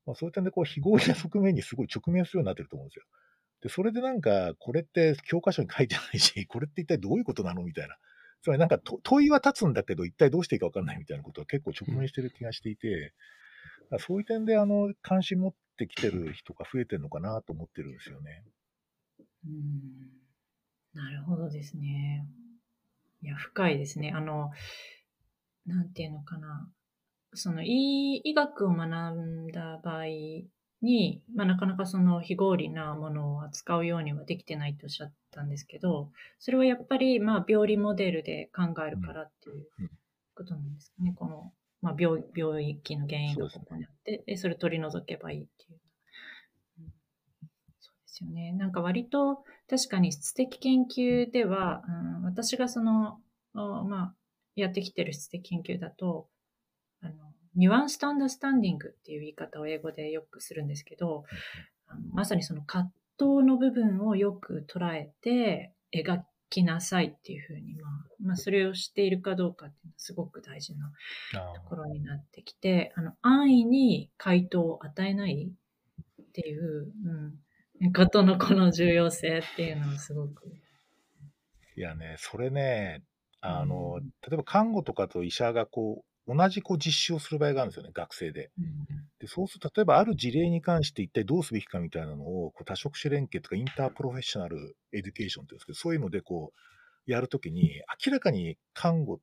[0.05, 3.05] まあ、そういう点でこう非合理な側面にすごい直面するようになってると思うんですよ。
[3.63, 7.63] で、それでなんか、これって教科書に書いてないし、これって一体どういうことなの？
[7.63, 7.97] みたいな。
[8.43, 13.15] つまりなんかと問いは立つんだけど、一体どうしていいか分かんないみたいなことは結構直面してる気がしていて、
[13.83, 18.43] だからそういう点であの関心持ってきてる人が増えてるのかなと思ってるんですよね。
[19.47, 20.23] うん
[20.95, 22.27] なるほどですね。
[23.23, 24.13] いや、深いですね。
[24.15, 24.51] あの、
[25.65, 26.69] なんていうのかな。
[27.35, 30.05] その医医学を学んだ場合
[30.83, 39.91] に、まあ、なかなかその非合理なものを扱うようにはできてないとおっしゃったんですけど、それはやっぱり、まあ、病理モデルで考えるからっていううん
[40.35, 41.13] ことなんですかね。
[41.15, 45.81] この、まあ、病病気の原因がここにあって、でそれ取り除けばいいっていう。
[46.81, 46.93] うん
[47.81, 48.53] そうですよね。
[48.53, 53.19] なんか割と確かに質的研究では、うん、私がその、
[53.55, 54.15] あまあ、
[54.55, 56.29] やってきてる質的研究だと、
[57.55, 61.25] ニュアンスとアンダースタンディングっていう言い方を英語でよくするんですけど、
[62.13, 66.23] まさにその葛藤の部分をよく捉えて描
[66.53, 67.93] きなさいっていうふうに、まあ、
[68.23, 70.91] まあ、それをしているかどうかっていうのはすごく大事な
[71.35, 76.93] あところになってきて、あの、安易に回答を与えないっていう、
[77.81, 80.53] うん、ことのこの重要性っていうのはすごく。
[81.77, 83.03] いやね、それね、
[83.41, 88.51] あの、うん例えば看護とかと医者がこう、同じこう実習をする場合があるんですよね、学生で。
[88.59, 88.67] うん
[89.19, 96.53] でそうすると、例えばある事例に関して一体どうすべきかみたいなのを、こう多職種連携とか interprofessional education って言うんですけど、そういうのでこ
[97.07, 99.21] う、やるときに、明らかに看護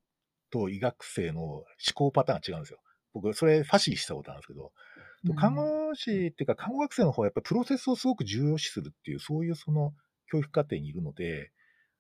[0.52, 2.80] と医学生の思考パターンが違うんですよ。
[3.14, 9.92] 僕、それファシリしたことあるんですけど、うん看護師っていうか、看護学生の方はやっぱりプロセスをすごく重要視するっていう、そういうその
[10.32, 11.52] 教育課程にいるので、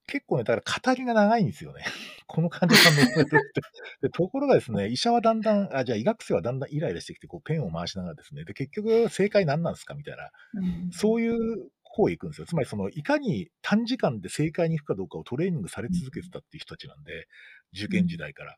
[0.09, 1.83] 結構ね、だから語りが長いんですよね。
[2.27, 3.61] この患者さんの覚えてって。
[4.01, 12.47] でところがですね、医者はだんだん、あ、じゃあ医学生はだんだんイライラしてきて、こうペンを回しながらですね、で、結局正解何なんですかみたいな、うんそういう方へ行くんですよ。
[12.47, 17.27] つまりその、いかに短時間で正解に行くかどうかをトレーニングされ続けてたっていう人たちなんで、
[17.73, 18.57] 受験時代から。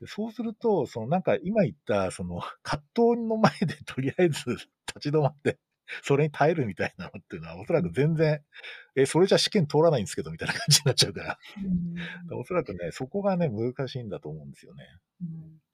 [0.00, 4.44] でそうすると、そのなんか今言った、その葛藤の前でとりあえず
[4.86, 5.58] 立ち止まって、
[6.02, 8.40] それに耐えるみたいなのっていうのは、おそらく全然、
[8.96, 11.38] え、それじゃ試験通らないんですけど、みたいな感じになっちゃうから、
[12.30, 14.84] うんおそらくね、そこがね、難しいんだと思うんですよね。
[15.22, 15.28] うん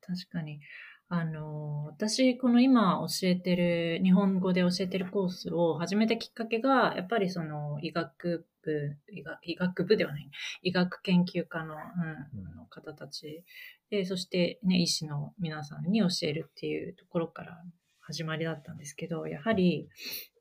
[0.07, 0.61] 確かに。
[1.09, 10.31] あの、私、この今教えてる、日本語で教えてるコースを始めたきっかけが、やっぱりその医学部、医学医学部ではない、
[10.63, 13.45] 医学研究家の,、うん、方たち
[13.91, 17.63] で、そしてね、医師の皆さんに教えるっていうところから
[18.07, 19.89] 始まりだったんですけど、やはり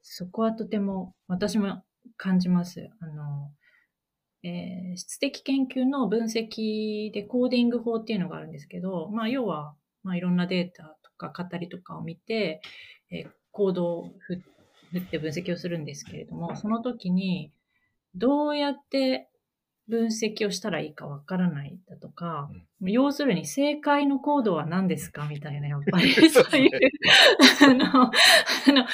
[0.01, 1.83] そこはとても私も
[2.17, 2.89] 感じます。
[2.99, 3.51] あの、
[4.43, 12.61] えー質的研究の分析でコーディング法っていうのがあるんですけど、まあ、要は、まあ、いろんなデータとか語りとかを見て、
[13.09, 14.41] えーコードを振
[14.97, 17.51] って分析をするんですけれども、その時に
[18.15, 19.29] どうやって
[19.87, 22.49] 分析をしたらいいかわからないだとか、
[22.81, 26.13] 要するに正解のコードは何ですかみたいな、やっぱり。
[26.29, 26.71] そういう、
[27.61, 28.11] あの、あ
[28.71, 28.85] の、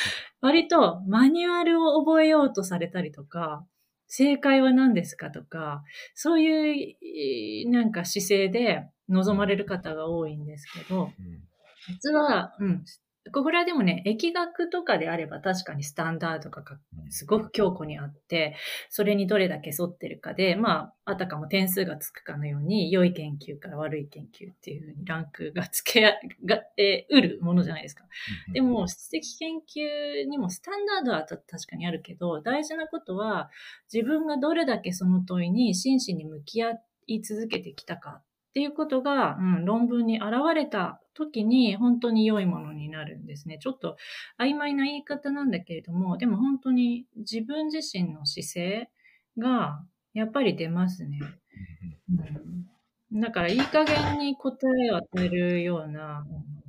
[0.41, 3.65] 割とマニュアルを覚えようとされたりとか、
[4.07, 5.83] 正解は何ですかとか、
[6.15, 11.43] そういう、えーなんか姿勢で望まれる方が多いんですけど、うん。
[11.87, 12.83] 実は、うん。
[13.31, 16.63] これはでもね、疫学とかであれば確かにスタンダードが
[17.09, 18.55] すごく強固にあって、
[18.89, 28.05] それにどれだけ沿ってるかで、まあ、あたかも点数がつくかのように、良い研究から悪い研究っていうふうにランクがつけ、が、えー、うるものじゃないですか。
[28.53, 33.49] でも、質的研究にもスタンダードはた確かにあるけど、大事なことは、
[33.93, 38.21] 自分がどれだけその問いに真摯に向き合い続けてきたか
[38.59, 43.57] っていうことが、うん、論文に現れた時に本当に良いものになるんですね。
[43.57, 43.95] ちょっと
[44.37, 48.89] 曖昧な言い方なんだけれども、でも本当に自分自身の姿勢
[49.37, 49.81] が
[50.13, 51.19] やっぱり出ますね。
[53.11, 56.25] うん、だからいい加減に答えを与えるような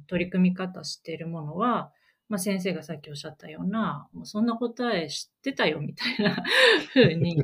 [0.07, 1.91] 取り組み方してるものは、
[2.31, 6.37] まあ、先生がさっきおっしゃったような、もうそんな答え知ってたよみたいな
[6.95, 7.37] 風に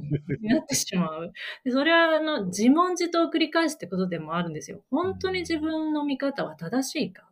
[0.43, 1.33] なってしまう。
[1.65, 4.85] でそれはあの自問自答を繰り返すってことでもあるんですよ。
[4.91, 7.29] 本当に自分の見方は正しいか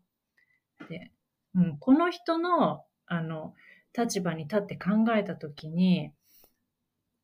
[0.91, 1.13] で、
[1.55, 3.55] うん、この人のあの
[3.97, 6.11] 立場に立って考えたときに、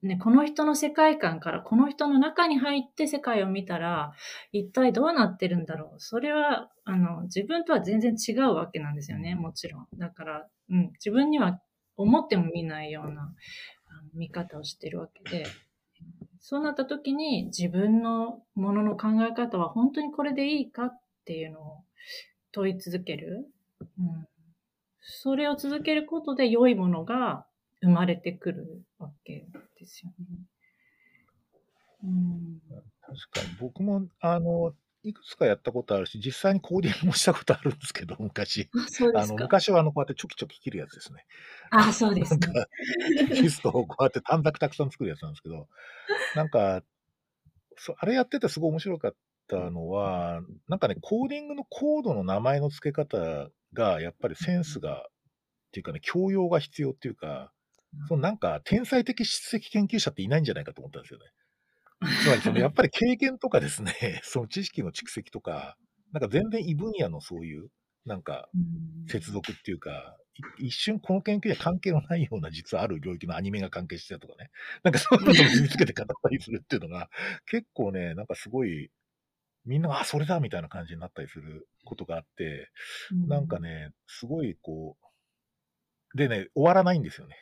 [0.03, 4.13] ね、この人の世界観からこの人の中に入って世界を見たら
[4.51, 6.01] 一体どうなってるんだろう。
[6.01, 9.87] それはあの自分とは全然違うわけなんですよね、もちろん。
[9.99, 11.61] だから、うん、自分には
[11.99, 15.47] 思っても見ないようなあの見方をしてるわけで、
[16.41, 21.85] そうなった時に自分のものの考え方は本当にこれでいいかっていうのを
[22.53, 23.47] 問い続ける。
[23.81, 24.27] うん、
[25.01, 27.45] それを続けることで良いものが
[27.83, 29.47] 生まれてくるわけ
[29.81, 30.27] ですよね。
[32.03, 32.61] うん、
[33.03, 34.73] 確かに僕もあの
[35.03, 38.69] いくつかやったことあるし、実際にコーディングもしたことあるんですけど、昔。
[38.75, 39.35] あそうであの。
[39.35, 41.25] 昔はあのこうやってチョキチョキ切るやつですね。
[41.71, 42.41] あ、そうですね。
[42.41, 42.69] なんか、
[43.31, 45.69] リストをこうやって短冊たくさん作るやつなんですけど、
[46.37, 46.83] なんか、
[47.77, 49.15] そあれやっててすごい面白かっ
[49.49, 57.53] たのは、なんかね、コーディングのコードの名前の付け方が、やっぱりセンスが、っていうかね、教養が必要っていうか、
[58.09, 61.27] そのなんか、天才的質的研究者っていないんじゃないかと思ったんですよね。
[62.23, 63.93] つまり、そのやっぱり経験とかですね、
[64.25, 65.77] その知識の蓄積とか、
[66.13, 67.69] なんか全然異分野のそういう、
[68.07, 70.17] なんか、うん接続っていうか、
[70.61, 74.51] い一瞬この研究には関係のないような実はある領域のアニメが関係してたとかね。
[74.85, 77.11] なんかそういうのを身につけて語ったりするっていうのが、
[77.47, 78.91] 結構ね、なんかすごい、
[79.65, 82.71] みんなが、あ、それだみたいな感じになったりすることがあって、
[83.27, 84.97] なんか、ね、すごいこ
[86.15, 87.37] う、でね、終わらないんですよね。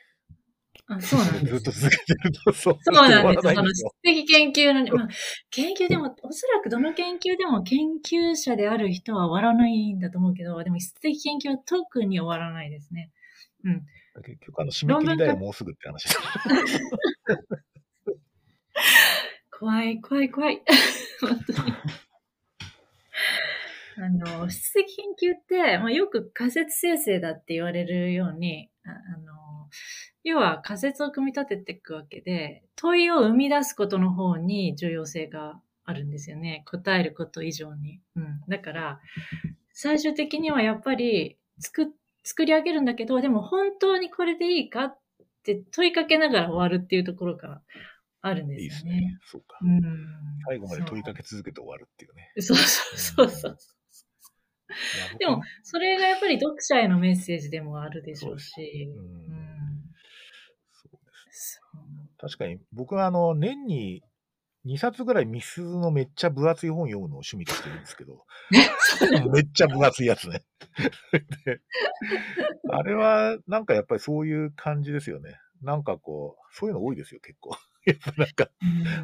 [0.87, 3.53] あそうなんですずっと続けてると、そうそうなんです。
[3.53, 5.07] その質的研究のね、まあ、
[5.51, 13.11] 研究でも、おそらくどの研究でも研究者である人は終わらないんだと思うけど、でも質的研究は特に終わらないですね。
[13.63, 13.85] うん。
[14.23, 16.19] 結局、あの、締め切りだよ、もうすぐって話です。
[19.59, 20.61] 怖い、怖い、怖い。
[21.21, 21.73] 本当に。
[24.01, 29.69] あの、質的研究って、まあ、よく仮説生成だって言われるように、ああの、
[30.23, 36.63] 要は仮説を組み立てていくわけで、問いを生み出すことの方に重要性があるんですよね。
[36.65, 38.01] 答えること以上に。
[38.15, 38.41] うん。
[38.47, 38.99] だから、
[39.73, 41.93] 最終的にはやっぱり作、
[42.23, 44.99] 作り上げるんだけど、でも本当にこれでいいかっ
[45.43, 47.61] て問いかけながら終わるっていうところから
[48.21, 48.99] あるんでいいですすよね。
[48.99, 49.19] ね。
[49.25, 49.57] そうか。
[49.61, 49.81] うん。
[50.47, 52.31] 最後まで問いかけ続けて終わるっていうね。
[52.39, 53.57] そうそうそうそう。
[55.17, 58.89] でも、それがやっぱり読者へのメッセージでもあるでしょうし。
[58.93, 59.48] 僕うんうんそうですそう
[62.19, 64.03] 確かに、僕はあの、年に
[64.65, 68.25] 2冊ぐらいミスのめっちゃ分厚い本読むのを趣味としてるんですけど、
[69.31, 70.43] めっちゃ分厚いやつね。
[71.45, 71.61] で
[72.69, 75.37] あれは、なんかやっぱりそういう感じですよね。
[75.61, 77.51] なんかこう、そういうの多いですよ、結構。
[77.85, 78.49] やっぱなんか、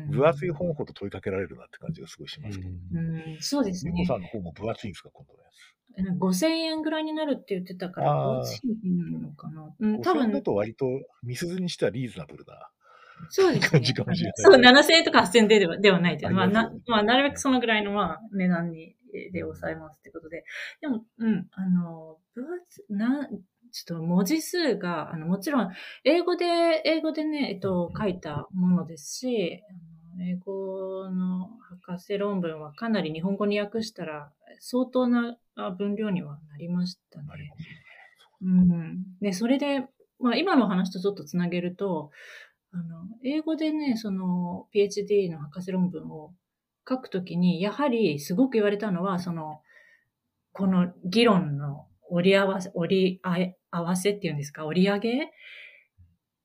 [0.10, 2.70] 分厚い本ほど問いかけられるなって感じがすごいしますけど。
[2.70, 4.14] うん、そうですねゆこ。
[4.14, 5.76] さんの方も分厚いんですか、今度のやつ。
[6.20, 9.74] 5000円ぐらいになるって言ってたから、あーどっちになるのかな。
[9.80, 10.86] うん、多5000円だ分、と割と、
[11.24, 12.70] ミスズにしてはリーズナブルな。
[13.30, 14.34] そうですね感じかもしれない。
[14.38, 16.34] そう、7000円とか8000円ではではないという。
[16.34, 18.96] まあ、なまあ、なるべくそのぐらいの、まあ、値段に、
[19.32, 20.44] で抑えますってことで。
[20.82, 23.30] でも、うん、あの、分厚、な、
[23.72, 25.70] ちょっと文字数が、あの、もちろん、
[26.04, 31.50] 英語で、英語でね、えっと、書いたものですし、あの英語の
[31.88, 37.28] 博士論文はかなり日本語に訳したら、相当なあ分量にはなりましたね
[38.42, 39.04] うん。
[39.22, 39.88] で、それで、
[40.20, 42.12] まあ今の話とちょっとつなげると、
[42.76, 46.34] あの、英語でね、その PhD の博士論文を
[46.88, 49.62] 書くときに、やはりすごく言われたのは、その、
[50.52, 55.32] この議論の折り合わせ、折り合わせっていうんですか、折り上げ？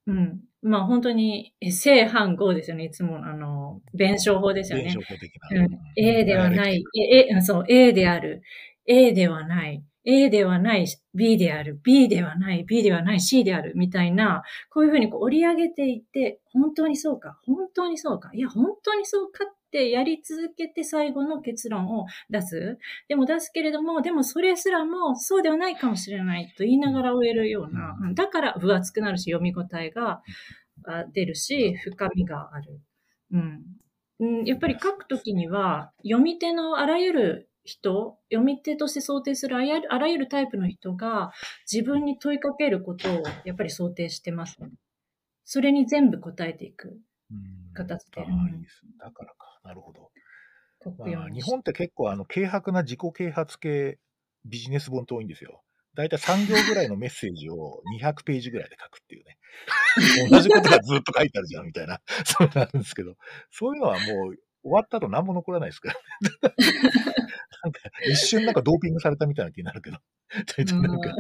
[0.07, 0.41] うん。
[0.63, 2.85] まあ本当に、え正反合ですよね。
[2.85, 4.85] いつもあの、弁証法ですよね。
[4.85, 5.79] 弁証法的うんな。
[5.97, 8.43] A ではない、え、え、そう、A である、
[8.87, 22.79] A ではない、A ではない、B である、B ではない、B ではない、C である、みたいな、こういうふうにこう折り上げていって、本当にそうか、本当にそうか、いや、本当にそうかってやり続けて最後の結論を出す。
[23.09, 30.23] でも出すけれども、でもそれすらもそうではないかもしれないと言いながら終えるような、うんだから分厚くなるし、読み応えが
[30.85, 32.81] あ出るし、深みがある。
[33.33, 33.63] うん。
[34.21, 41.33] うん、やっぱり書くときには、読み手のあらゆる人、読み手として想定するあらゆるあらゆるタイプの人が
[41.71, 44.59] 自分に問いかけることをやっぱり想定してます。
[45.45, 46.89] それに全部答えていく。
[47.31, 48.83] うん形でああ、いいです。
[48.99, 49.61] だからか。
[49.65, 50.11] なるほど。
[50.99, 53.99] まあ、日本って結構、あの、軽薄な自己啓発系
[54.45, 55.63] ビジネス本って多いんですよ。
[55.95, 59.39] だいたい3行ぐらいのメッセージを200ページぐらいで書くっていうね。
[60.31, 62.01] 同じことがずっと書いてあるじゃん、みたいな。
[62.25, 63.17] そうなんですけど、
[63.51, 65.97] そういうのはもう終わった後何も残らないですから。
[67.63, 69.99] なんか一瞬なんかドーピングされたみたいな気になるけど、
[70.57, 71.15] 大体なんか、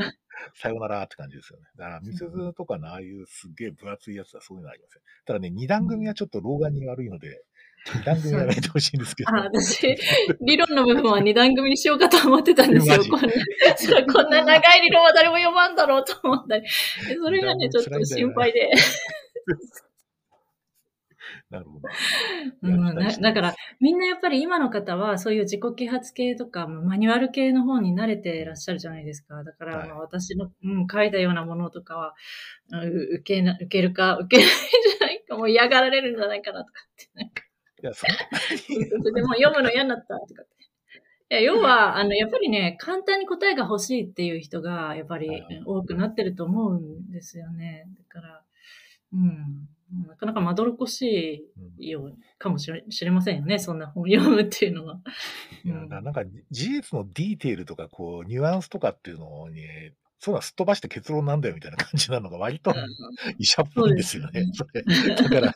[0.54, 1.66] さよならって感じですよね。
[1.76, 5.02] だから、ミスズとかのああいうすっげえ分厚いやつはそういうのありません。
[5.26, 7.42] ただね、二段組はちょっと老眼に悪いので、
[7.94, 9.30] 二段組はやめてほしいんですけど。
[9.30, 9.96] あ、私、
[10.40, 12.96] 理論の部分は二段組にしようかと思ってたんですよ。
[13.04, 16.62] こんな、こんな長い理論は誰も読まんだろうと思ったり。
[17.08, 18.70] でそれがね、ちょっと心配で。
[21.50, 21.88] なるほど。
[22.62, 29.42] うん、やったりしてなだから、みんなやっぱり今の方は、そういう自己啓発系とか、マニュアル系の本に慣れていらっしゃるじゃないですか。
[29.42, 32.14] だから、はいまあ私の、うん、書いたようなものとかは、
[32.72, 32.86] う
[33.16, 37.42] 受けな、受けるか、受けないんじゃないか、もう嫌がられるんじゃないかなとかって、なんか、
[37.82, 40.60] いや、そんな でも読むの嫌になったとかって。
[41.30, 45.30] いや、要は、 あの、やっぱりね、簡単に答えが欲しいっていう人が、やっぱり
[45.64, 47.86] 多くなってると思うんですよね。
[47.96, 48.42] だから、
[49.12, 49.68] うん。
[50.06, 55.00] なかなかまどろっこしうんいようかもしれ知れませんよね、そんな本読むっていうのは。
[55.64, 59.62] いやなんか事実のディテールとか、こう、ニュアンスとかっていうのに、
[60.18, 62.74] そういうのはすっ飛ばして結論なんだよみたいな感じなのが割と
[63.38, 64.44] 医者っぽいんですよね。
[64.52, 64.82] それ。
[65.14, 65.54] だから、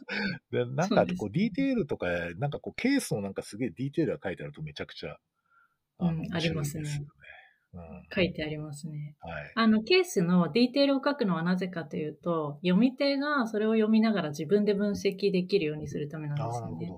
[0.51, 2.07] で なんかこう、ディテールとか、
[2.39, 5.19] なんかこう、ケースのなんかすげえディテールが書いてあるとめちゃくちゃ、
[5.99, 7.05] あの、うんありますね
[8.15, 9.17] 書いてありますね。
[9.21, 9.53] はい。
[9.55, 16.97] あの、ケースのディテールを書くのはなぜかというと、読み手がそれを読みながら自分で分析できるようにするためなんですよね。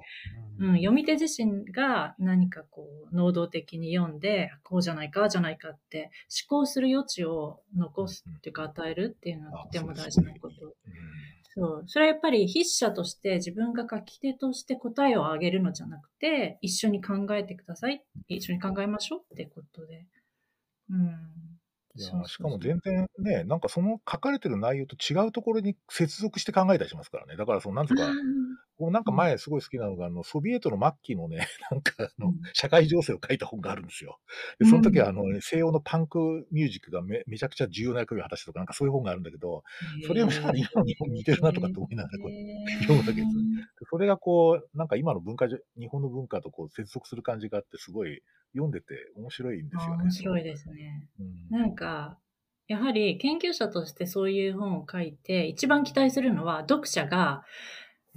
[0.59, 6.11] うん、読み手自身が何かこう、能動的に読んで、こうじゃないか、じゃないかって
[6.49, 10.66] 思考する余地を残すっていうか与えるっていうのはとても大事なこと。
[10.66, 10.72] うん
[11.59, 11.85] そう。
[11.87, 18.05] それはやっぱり筆者として自分が書き手として答えをあげるのじゃなくて、一緒に考えてください。
[18.29, 20.07] 一緒に考えましょうってことで。
[20.91, 21.37] うん。
[21.99, 27.37] いやしかも全然ね、なんかその書かれてる内容と違うところに接続して考えたりしますからね。
[27.37, 28.03] だからその、なんとか、
[28.79, 34.18] こうなんか前すごい好きなのが、あの、ソビエトの末期のね、 なんかあのうん、社会情勢を書いた本があるんですよ。
[34.59, 39.64] で、その時はあの、西洋のパンクミュージックがめめちゃくちゃ重要な役割を果たしたとか、なんかそういう本があるんだけど、
[40.07, 43.27] それを今の日本に似てるなとかって思いながらこう読むわけです
[43.89, 48.22] それがこう、なんか今の文化日本の文化とこう接続する感じがあって、すごい
[48.53, 50.03] 読んでて面白いんですあよね。
[50.05, 51.09] 面白いですね。
[51.20, 51.49] うん。
[51.51, 52.18] なんか、
[52.68, 57.45] やはり研究者としてそういう本を書いて、一番期待するのは読者が、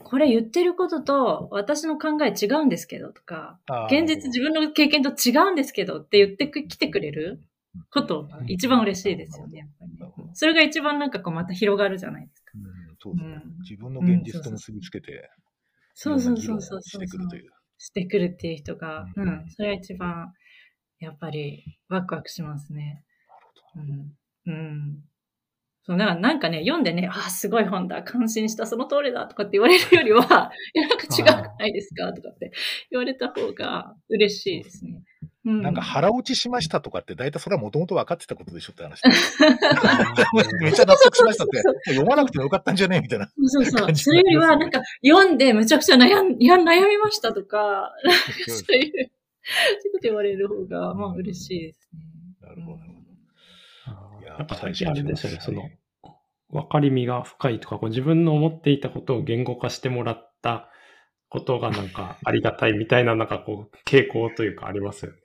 [0.03, 3.59] これ言ってることと私の考え違うんですけどとか、
[3.91, 7.39] 現実自分の経験と違うんですけどって言ってきてくれる
[7.91, 12.51] ことが一番嬉しいですよね、やっぱりそれが一番なんかこうまた広がるじゃないですか。
[12.55, 13.41] うんそうですね。
[13.45, 13.61] うん。
[13.61, 15.29] 自分の現実と結びつけて、
[15.93, 17.51] そうそうそうそうしてくるという。
[17.77, 19.29] してくるっていう人が、ううん。
[19.29, 20.33] ん、それは一番、
[20.99, 23.05] やっぱり、ワクワクしますね。
[23.75, 24.13] うん。
[24.45, 25.03] うん。
[25.83, 32.51] そう、だからなんかね、読んでね、ああ、すごい本だ、感心した、その通りだ、とかって言われるよりは、 いや、なんか違くないですかとかって
[32.91, 35.01] 言われた方が嬉しいですね。
[35.45, 35.61] うん。
[35.61, 39.01] なんか腹落ちしましたとかって、大体それはもともと分かってたことでしょって話。
[40.61, 41.63] めっちゃ納得しましたって、
[41.93, 43.27] 読まなくてもよかったんじゃねえみたいな。
[43.45, 47.93] そうそうそれよりは、なんか、読んでむちゃくちゃ悩ん、いや、悩みましたとか
[48.47, 49.09] そういう、そういうこ
[49.93, 52.01] と言われる方が、まあ嬉しいですね。
[52.41, 52.88] なるほど
[54.47, 55.79] なるほいややっぱ最近あれですよね、そのね、
[56.49, 60.69] 分かりみが深いとか、こう自分の思っていたことを言語化してもらった
[61.29, 65.17] ことがなんかありがたいみたいな、なんかこう、傾向というかありますよね。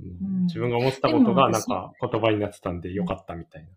[0.00, 0.42] うん。
[0.46, 3.68] 自分が思ってたことがなんか言葉になってたんでよかったみたいな。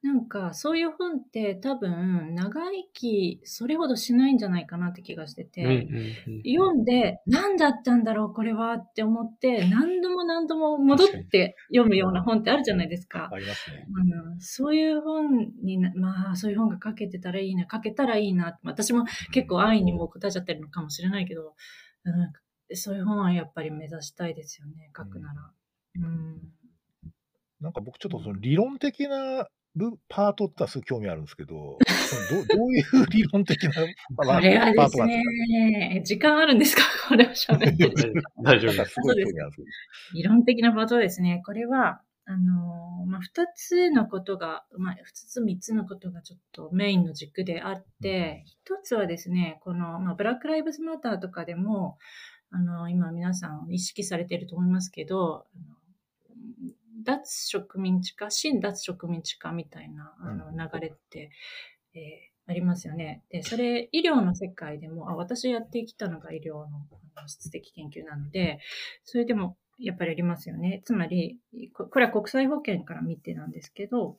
[0.00, 13.28] なんか、そういう本って多分、長生き、それほどしないんじゃないかなって気がしてて、うんうんうん読んで、何だったんだろう、これはって思って、何度も何度も戻って読むような本ってあるじゃないですか。
[13.32, 13.86] ありますね。
[14.32, 18.56] うん、そういう本にな、まあ、そういう本が書けてたらいいな、書けたらいいな。
[18.62, 21.54] 私も結構安易にもう答えちゃってるのかもしれないけど、
[22.04, 25.52] うん、そういう本はやっぱり目指したいですよね、書くなら。
[25.96, 26.40] うん。
[27.60, 31.78] なんか僕ちょっとその理論的な部パートってのはすごい興味あるんですけど、ど
[32.56, 33.70] どういう理論的な
[34.16, 36.82] パこれはですパートなんですね、時間あるんですか？
[37.08, 38.12] これを喋って。
[38.42, 38.90] 大丈夫です。
[38.94, 39.62] すごい興味あるんです
[40.14, 41.42] 理論的なことですね。
[41.44, 51.96] これは、あのーまあ、二つのことが、まあ、二つ三つのことがちょっとメインの軸であって、一つはですね、この、まあ、ブラックライブズマターとかでも、
[52.50, 55.46] あの、今皆さん意識されていると思いますけど、
[57.04, 61.30] 脱植民地化、新脱植民地化みたいなあのうん流れって、
[61.94, 63.22] えーありますよね。
[63.28, 66.66] で、それ、医療の世界でも、あ、私やってきたのが医療の
[67.14, 68.58] あの質的研究なので、
[69.04, 70.80] それでもやっぱりありますよね。
[70.84, 71.36] つまり、
[71.74, 74.16] ここれは国際保険から見てなんですけど、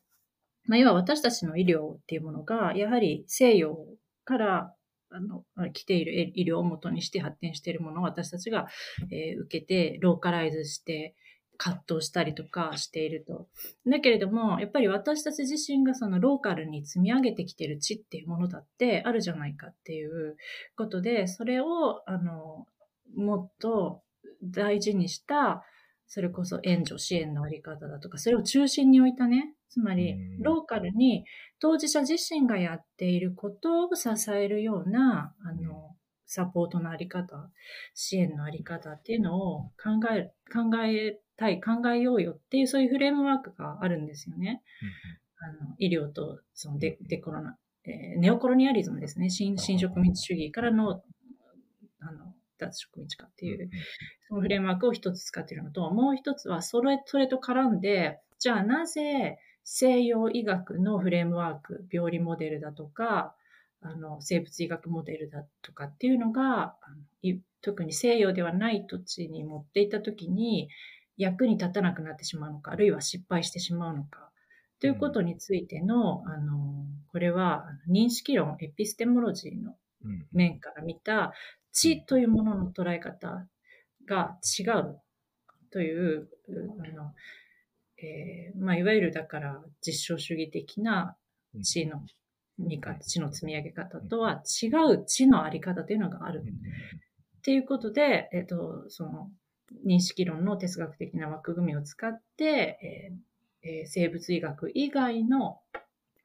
[0.65, 3.77] まあ、要は私たちの医療っていうものが、やはり西洋
[4.25, 4.75] から
[5.09, 8.67] あの来ている医療を元にして発展しているものを私たちが、
[9.11, 11.15] えー受けて、ローカライズして、
[11.59, 13.47] 葛藤したりとかしていると。
[13.85, 20.37] だけれども、やっぱり私たち自身がそのローカルに積み上げてきている知っていうものだってあるじゃないかっていう
[20.77, 22.65] ことで、それを、あの、
[23.13, 24.01] もっと
[24.41, 25.65] 大事にした、
[26.07, 31.25] それこそ援助支援のあり方だとか、それを中心に置いたね、つまりうんローカルに
[31.59, 35.95] 当事者自身がやっていることを支えるような、あの、
[36.25, 37.51] サポートのあり方、
[37.93, 44.61] 支援のあり方っていうのを考え、考えたい、考えようよっていう、そういうフレームワークがあるんですよね。
[45.41, 49.29] あの医療とそのデデコロナ、えーネオコロニアリズムですね。
[49.29, 51.01] 新新植民地主義からの
[52.01, 53.69] あの脱植民地化っていう、
[54.27, 63.33] そのフレームワークを一つ使っているのと、もう一つはそれそれと絡んで、じゃあなぜ西洋医学のフレームワーク、病理モデルだとか、
[63.81, 66.75] あの生物医学モデルだとかっていうのが、
[67.61, 70.69] 特に西洋ではない土地に持っていったときに
[71.19, 74.31] 役に立たなくなってしまうのか、あるいは失敗してしまうのか、
[74.79, 79.75] ということについての、あの、これは認識論、エピステモロジーの
[80.31, 81.33] 面から見た
[81.73, 83.45] 知というものの捉え方
[84.07, 85.01] が違う
[85.71, 87.13] という、うあの
[88.01, 91.17] えーまあ、いわゆるだから実証主義的な
[91.61, 92.01] 知の
[92.57, 96.45] 見方、知の積み上げ方とは違う知のあり方というのがある。
[97.39, 99.29] っていうことで、えっと、その
[99.85, 105.59] 認識論の哲学的な枠組みを使って、えーえー生物医学以外の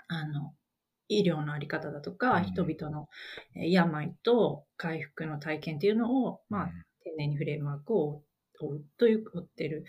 [0.08, 0.54] あの
[1.08, 2.44] 医療のあり方だとか、うん。
[2.44, 3.08] 人々の
[3.56, 6.70] えー病と回復の体験っていうのを、まあ、
[7.02, 8.22] 丁寧にフレームワークを
[8.60, 9.84] 追うという、追ってる。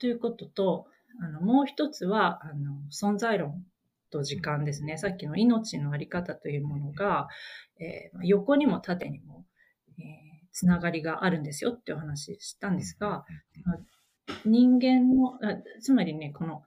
[0.00, 0.86] ということと、
[1.20, 3.64] あの、もう一つは、あの、存在論
[4.10, 4.96] と時間ですね。
[4.96, 7.28] さっきの命のあり方というものが、
[7.80, 9.44] えー横にも縦にも、
[9.98, 10.27] えー
[10.58, 13.24] つながりがあるんですよってお話したんですが、
[14.44, 16.64] 人間の、あつまりね、この、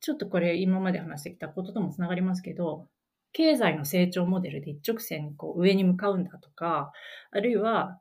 [0.00, 2.86] ちょっとこれ今まで話してきたことともつながりますけど、
[3.32, 6.92] 経済の成長モデルで一直線にこう上に向かうんだとか、
[7.30, 7.98] あるいは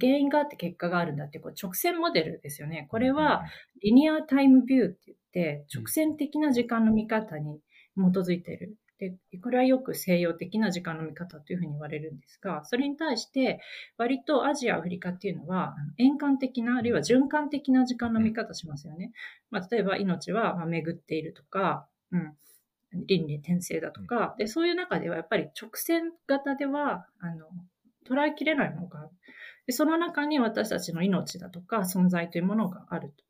[0.00, 2.86] 原因があって結果があるんだってこう直線モデルですよね。
[2.92, 3.42] これは、
[3.82, 7.58] リニアタイムビューって言って、直線的な時間の見方に
[7.96, 8.76] 基づいている。
[8.98, 13.60] で、これはよく西洋的な時間の見方というふうに言われるんですが、それに対して、
[13.98, 19.12] 割とアジア、アフリカっていうのは、円環的な、あるいは循環的な時間の見方しますよね。
[19.50, 22.36] まあ、例えば命はまあ巡っているとか、うん。
[23.06, 27.48] 倫理転生だとか、で、そういう中ではやっぱり直線型では、あの、
[28.08, 29.10] 捉えきれないものがある。
[29.66, 33.24] で、その中に私たちの命だとか存在というものがあると。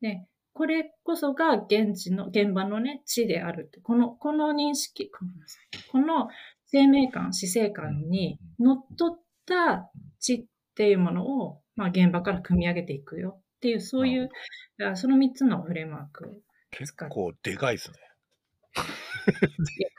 [0.00, 3.78] で、これこそが現地の、現場のね、地であるって。
[3.80, 5.78] この、この認識、ごめんなさい。
[5.92, 6.28] この
[6.64, 10.44] 生命感、死生観にのっとった地っ
[10.74, 14.30] ていうものを、まあ現場から組み上げていくよっていう、そういう、
[14.94, 16.42] その3つのフレームワーク。
[16.70, 17.96] 結構でかいですね。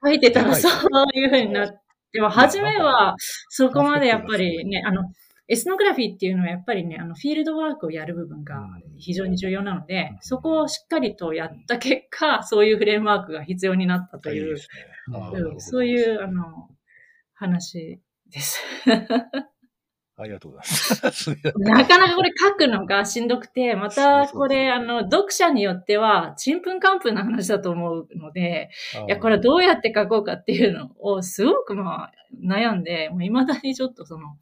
[0.04, 0.72] 書いてたらそう
[1.14, 1.78] いうふうになって、
[2.14, 3.16] でも初めは
[3.50, 5.04] そこまでやっぱりね、あの、
[5.50, 8.68] エスノグラフィーっていうのはやっぱりね、あの、フィールドワークをやる部分が
[8.98, 14.58] 非常に重要なので、そこをしっかりとやった結果、そういうフレームワークが必要になったという、
[15.60, 16.70] そういう、あの、
[17.34, 18.62] 話です。
[20.20, 20.66] ありがとうござい
[21.04, 21.30] ます。
[21.60, 28.72] なかなかこれ書くのがしんどくて、またこれ、あの、読者によっては、ちんぷんかんぷんな話だと思うので、
[29.08, 32.12] いや、これどうやって書こうかっていうのをすごくまあ
[32.44, 34.38] 悩んで、もう未だにちょっとその、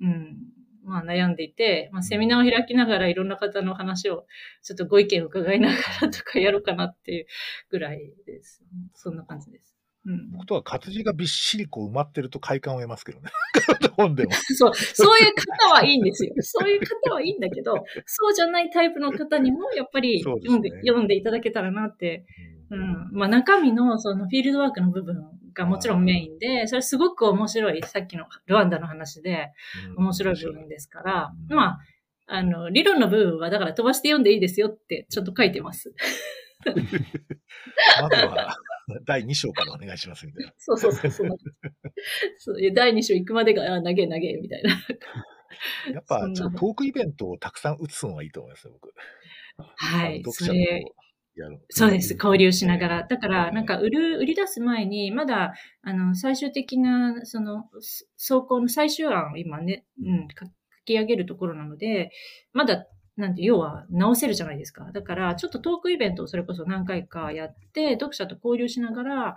[0.00, 0.36] うん、
[0.84, 4.26] まあ悩んでいて、まあセミナーを開きながらいろんな方の話を
[4.62, 7.26] ちょっとご意見を伺いながらとかやろうかなっていう
[7.70, 8.62] ぐらいです。
[8.94, 9.74] そんな感じです。
[10.06, 13.30] うん、僕とは活字がびっしりこう埋まってると快感を得ますけどね。
[13.96, 14.32] 本でも。
[14.32, 16.32] そう、そういう方はいいんですよ。
[16.40, 17.74] そういう方はいいんだけど、
[18.06, 22.24] そうじゃないタイプの方にもやっぱり読んで、ね、読んでいただけたらなって、
[22.70, 29.52] うん、うん、まあ中身のそのフィールドワークの部分がもちろんメインで、それすごく面白い、さっきのルワンダの話で
[29.96, 31.78] 面白い部分ですから、うん、まあ、
[32.26, 35.92] あの、理論の部分はだから飛ばして読んでいいですよってちょっと書いてます。
[36.64, 38.54] まずは、
[39.04, 40.52] 第2章からお願いしますみたいな。
[40.58, 41.28] そうそうそうそう。
[42.38, 44.70] そう第2章行くまでが、あ、投げ投げみたいな。
[45.92, 48.92] やっぱ、ちょっとトークイベントをたくさん打つのがいいと思いますよ、僕。
[49.76, 50.22] はい。
[50.22, 50.52] 読者
[51.68, 52.14] そうです。
[52.14, 53.02] 交流しながら。
[53.04, 57.64] だから、なんか、売る、売り出す前に、まだ、あの、最終的な、その、
[58.16, 60.46] 走行の最終案を今ね、うん、書
[60.84, 62.10] き上げるところなので、
[62.52, 62.86] まだ
[63.20, 64.90] なんて、要は直せるじゃないですか。
[64.92, 69.36] だから、ちょっとトークイベントをそれこそ何回かやって、読者と交流しながら、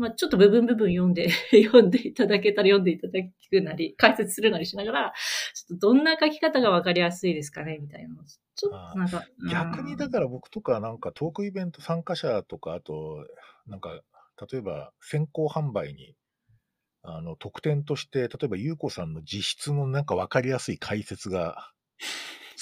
[0.00, 5.12] まあ、ちょっと部分部分読んで、 読んでいただけたら読んでいただくなり、解説するなりしながら、
[5.54, 8.24] ちょっとどんな書き方がわかりやすいですかね、みたいなの。
[8.24, 9.24] ちょっとなんか。
[9.50, 13.26] 逆にだから僕とかなんかトークイベント参加者とか、あと、
[13.66, 14.00] なんか、
[14.50, 16.14] 例えば先行販売に、
[17.02, 21.70] あの、特典として、例えば、ゆうこさんの実質のなんかわかりやすい解説が、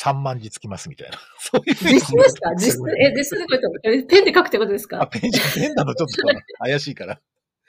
[0.01, 1.19] 3万字つきますみたいな。
[1.41, 1.75] そういう。
[1.75, 2.55] 実質ですか？
[2.55, 5.03] 実質、え、 実質でこうペンで書くってことですか？
[5.03, 6.23] あ、ペンじゃ、ペンなのちょっと
[6.61, 7.21] 怪しいから。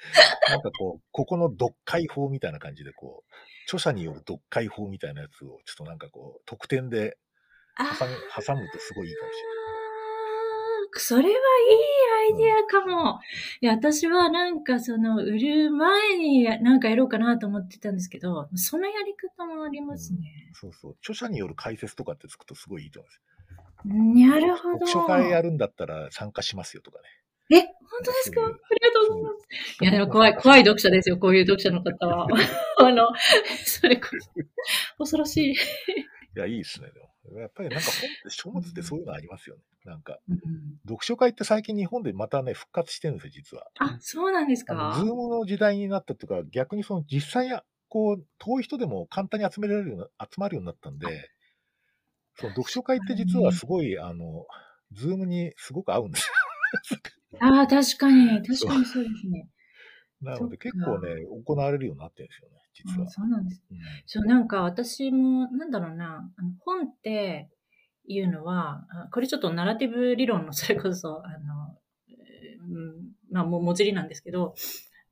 [0.49, 3.33] なんかこう、ここの読解法みたいな感じで、こう、
[3.65, 7.17] 著者による読解法みたいなやつを、ちょっとなんかこう、特典で
[7.77, 9.59] 挟む挟むとすごいいいかもしれない。
[10.93, 13.19] それはいいアイデアかも。
[13.61, 20.95] いや、私はなんかその、売る前になんかやろうかなと思ってたんですけど、そのやり方もありますね、うん、そうそう。
[21.01, 23.21] 著者による解説とかってつくとすごいいいと思います。
[23.85, 24.85] なるほど。
[24.85, 27.05] 読書会やるんだったら参加しますよとかね。
[27.51, 27.67] え、本
[28.03, 28.41] 当ですか？
[28.41, 29.47] ありがとうございます。
[29.81, 32.27] いや、でも怖い、怖い読者ですよ、こういう読者の方は。
[32.79, 33.07] あの、
[33.65, 34.29] それこそ、
[34.99, 35.53] 恐ろしい。
[35.53, 35.55] い
[36.35, 37.09] や、いいですね、でも。
[37.39, 39.61] やっぱりなんか本って書物ってそういうのありますよね。
[39.85, 40.37] なんか、うん、
[40.87, 43.67] 読書会って最近日本でまたね、復活してるんですよ、実は。
[43.79, 44.93] あ、そうなんですか？
[44.97, 51.29] ズームの時代になったっていうか、逆にその実際や、こう、遠い人でも簡単に集められるような、集まるようになったんで、
[52.35, 54.45] その読書会って実はすごい、あの、
[54.91, 56.33] Zoom にすごく合うんですよ。
[57.39, 59.49] ああ、確かに、確かにそうですね。
[60.21, 62.55] なので結構ね、行われるようになってるんですよね。
[62.73, 63.09] 実は。
[63.09, 63.63] そうなんです。
[63.71, 67.49] うん、そう、なんか私も、なんだろうな、あの本って
[68.05, 71.77] いうのは、これちょっとナラティブ理論のそれこそ、あの、
[72.69, 74.55] うん、まあ、も、もじりなんですけど、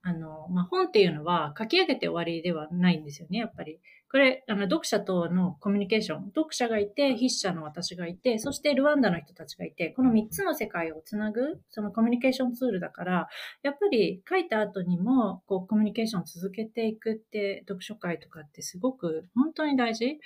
[0.01, 3.79] あの、まあ、本っていうのは書き上げて終わりではないんですよね、やっぱり。
[4.09, 6.25] これ、あの、読者とのコミュニケーション。
[6.27, 13.27] 読者がいて、筆者の私がいて、そしてルワンダの人たちがいて、この3つの世界をつなぐ、そのコミュニケーションツールだから、
[13.63, 20.19] やっぱり書いた後にも、こう、コミュニケーションを続けていくって、読書会とかってすごく、本当に大事。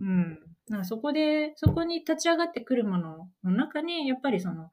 [0.00, 0.40] うん。
[0.68, 4.70] なんかそこで、そこに立ち上がってくるものの中に、やっぱりその、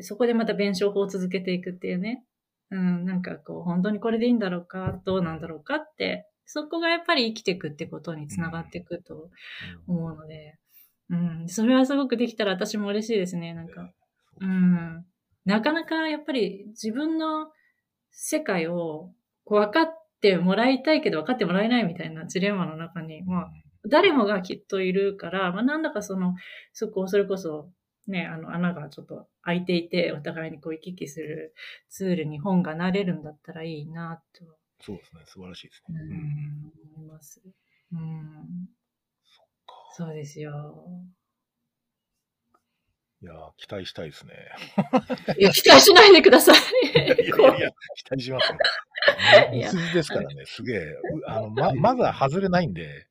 [0.00, 2.24] そこでまた弁証法を続けていくっていうね。
[2.70, 9.28] うん、なんかこう、本当にこれでいいんだろうか、どうなんだろうかってそこがやっぱり生きていくってことにつながっていくと
[9.86, 10.58] 思うので、
[11.10, 13.92] うん、それはすごくできたら私も嬉しいですね、なんか。
[14.40, 15.04] うん。
[15.44, 17.48] なかなかやっぱり自分の
[18.10, 19.10] 世界を
[19.44, 23.50] こう分かってもらいたいけど分かってもらえないみたいなジレンマの中に、まあ、
[23.86, 26.34] 誰もがきっといるから、まあ、なんだかその、
[26.72, 27.70] そこをそれこそ、
[28.06, 31.54] ね、あの穴がちょっと開いていて、お互いにこう行き来する
[31.90, 34.44] ツールに本がなれるんだったらいいなと、
[34.80, 35.22] そうですね。
[35.26, 36.00] 素晴らしいですうね。
[36.00, 37.42] うんん、思います。
[37.92, 38.68] うん、
[39.24, 39.74] そっか。
[39.96, 40.52] そうですよ。
[43.20, 44.32] いやー、期待したいですね。
[45.36, 46.56] いや、期待しないでください。
[46.86, 48.58] いやいやいや、期待しますよ。
[49.52, 50.78] いや水ですからね、すげえ。
[50.78, 53.08] うあの、ま、まだ外れないんで、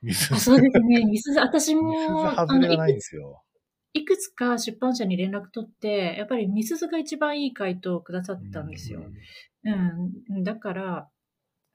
[0.00, 1.04] 水、あそうですね。
[1.04, 3.42] みすず、私も、外れがないんですよ。
[3.92, 9.04] いくつか出版社に連絡取って、やっぱりみすずが一番いい回答をくださったんですよ。
[9.64, 10.44] うん。
[10.44, 11.10] だから、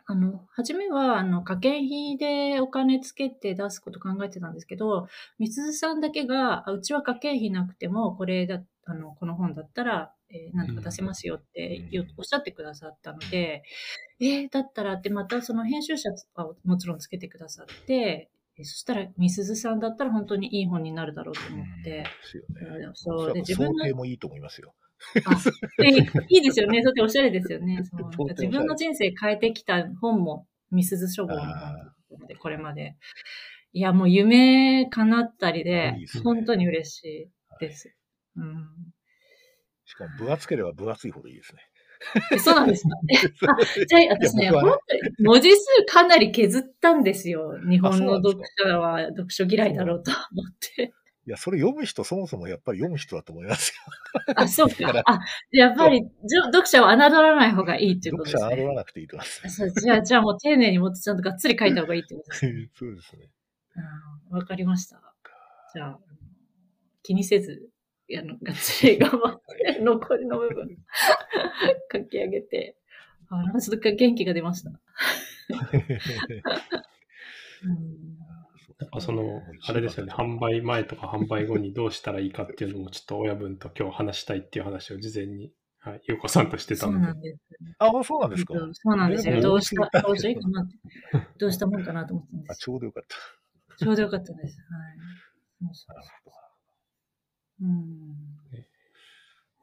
[0.06, 5.08] あの、初めは、あの、家計費でお金つけて出すこと考えてたんですけど、
[5.40, 11.86] みすずさんだけが、あうちは家計費なくても、これだ、あの、この本だったら、えーなんとか出せますよって
[12.18, 13.64] おっしゃってくださったので、
[14.20, 22.62] えーだったらって、またその編集者はもちろんつけてくださって、えーそしたら、みすずさんだったら本当にいい本になるだろうと思って、ですよね。
[22.62, 24.76] うんそう、で、自分の定もいいと思いますよ。
[26.30, 26.82] いいですよね。
[26.84, 27.82] そっておしゃれですよね。
[27.84, 31.36] そうなんかとってもおしゃれ自分の人生変えてきた本も、みすず書房
[32.28, 32.96] で、これまで。
[33.72, 37.30] いや、もう夢叶ったりで、いいですね本当に嬉しい
[37.60, 37.96] です。
[38.36, 38.68] うん。
[39.86, 41.62] しかも分厚ければ分厚いほどいいですね。
[42.32, 42.96] えそうなんですか。
[43.52, 47.60] あじゃあ、私ね、ね本当に文字数かなり削ったんですよ。
[47.70, 50.94] 日本の読者は読書嫌いだろうと思って。
[51.30, 54.34] いや、それ読む人、そもそもやっぱり読む人だと思いますよ。
[54.36, 55.04] あ、そうだか。
[55.06, 55.20] あ、
[55.52, 56.02] やっぱり、
[56.52, 58.64] 読者を侮らない方がいいっていうこと読ですね。
[58.64, 59.70] 者侮らなくていいと思います。
[59.80, 62.70] じゃあ、じゃあもう丁寧にもっとちゃんとがっつり書いた方がいいってことですね。
[62.74, 63.30] そうですね。
[64.32, 65.00] うんわかりました。
[65.76, 66.00] じゃあ、
[67.04, 67.70] 気にせず、
[68.18, 69.42] あの、がっつり頑張っ
[69.76, 70.78] て、残りの部分、
[71.94, 72.76] 書き上げて、
[73.30, 74.72] あ、なんかちょっと元気が出ました。
[77.66, 78.09] うん
[79.00, 87.40] その、あれですよね、販売前とか販売後にどうしたらいいかっていうのもちょっと親分と今日話したいっていう話を事前に、はい、ゆうこさんとしてたのでそうなん、です。
[87.80, 88.54] あ、そうなんですか？
[88.54, 89.42] そうなんですよ。
[89.42, 90.68] どうした、どうしたいいかな
[91.38, 92.60] どうしたもんかなと思ってたんであ、す。
[92.60, 93.76] ちょうどよかった。
[93.78, 94.60] ちょうどよかったです。
[94.60, 94.98] はい。
[95.62, 96.36] そうそうなるほど。
[97.62, 97.70] うん。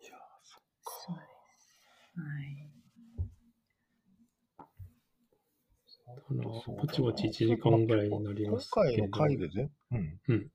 [0.03, 1.23] いや、そっそうで
[1.59, 1.75] す。
[2.17, 2.66] はい。
[6.29, 10.51] あのぼちぼち1時間ぐらいになります今回の回で全、うん。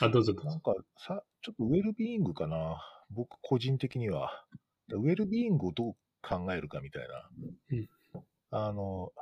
[0.00, 0.50] あ、どうぞどうぞ。
[0.50, 2.82] なんかさ、ちょっとウェルビーイングかな。
[3.10, 4.44] 僕個人的には。
[4.90, 5.92] ウェルビーイングをどう
[6.22, 7.30] 考えるかみたいな。
[7.70, 7.88] うん
[8.52, 9.12] あの、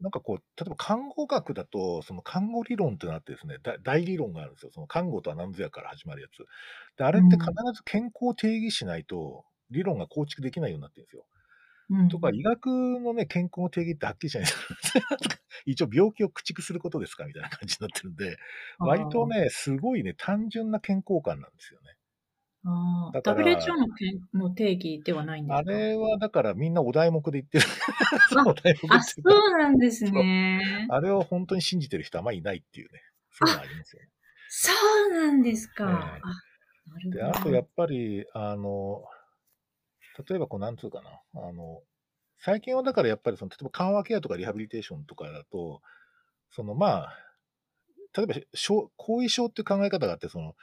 [0.00, 4.72] なんかこう、例えば看護学だと、その看護理論ってなってですね、だ大理論があるんですよ。
[4.72, 6.44] その看護とは何ぞやから始まるやつ。
[6.98, 11.24] で、あれって必ず健康を定義しないと、理論が構築できないようになってるんですよ。
[11.92, 15.02] うんとか、医学のね、健康の定義ってはっきりしないんですよ
[15.66, 18.38] 一応病気を駆逐することですかみたいな感じになってるんで、
[18.78, 21.96] 割とね、すごいね、単純な健康観なんですよね。
[22.64, 25.56] あーだから WHO のけんの定義ではないんですか？
[25.58, 27.64] あれはだからみんなお題目で言ってる。
[28.38, 30.86] あ お題目で言あ、そうなんですね。
[30.88, 33.00] あれを本当に信じてる人あんまりいないっていうね。
[33.30, 34.08] そういうのありますよね。
[34.48, 34.72] そ
[35.08, 35.84] うなんですか。
[35.84, 36.28] ええあ、
[36.90, 37.16] なるほど。
[37.18, 39.04] で、あとやっぱり、あの、
[40.28, 41.82] 例えばこう、なんつうかな、あの、
[42.38, 45.80] 最近はだからやっぱりその、例えば緩和ケアとかリハビリテーションとかだと、
[46.50, 47.18] そのまあ、
[48.16, 50.54] 例えば症後遺症っていう考え方があって、その、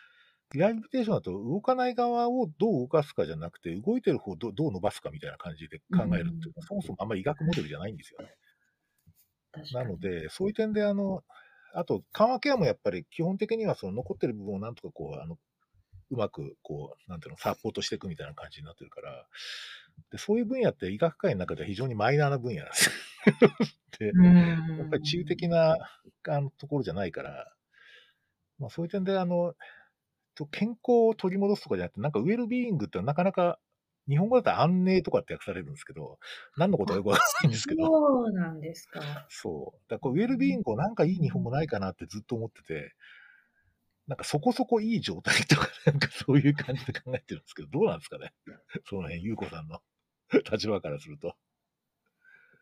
[0.54, 8.36] リハビリテーションだと動かない側をどう動かすかじゃなくて、動いてる方をどうどう伸ばすかみたいな感じで考えるっていうのは、そもそもあんまり医学モデルじゃないんですよね。
[9.74, 11.24] なので、そういう点で、あの、
[11.74, 15.38] あと、緩和ケアもやっぱり基本的にはその残ってる部分をなんとかこう、あの、
[16.12, 19.26] うまくこう、なんていうの、サポートしていくみたいな感じになってるから、
[20.12, 22.91] でそういう分野って医学界の中では非常にマイナーな分野なんですよ。
[23.99, 25.78] で、うんやっぱり中的な
[26.28, 27.53] あのところじゃないから、
[28.60, 29.55] まあそういう点で、あの、
[30.36, 33.60] と健康を取り戻すとかじゃなくて、なんかウェルビーイングってなかなか、
[34.07, 36.18] 日本語だったら安寧とかって訳されるんですけど、
[36.57, 39.01] 何のことかよくわかんないんですけど、そうなんですか。
[39.30, 39.80] そう。
[39.89, 42.93] だからこうウェルビーイングをなんかいい日本語ないかなってずっと思ってて、
[44.10, 48.34] なんかそこそこいい状態とか、 なんかそういう感じで考えてるんですけど、どうなんですかね。
[48.89, 49.82] その辺、ゆうこさんの
[50.51, 51.38] 立場からすると。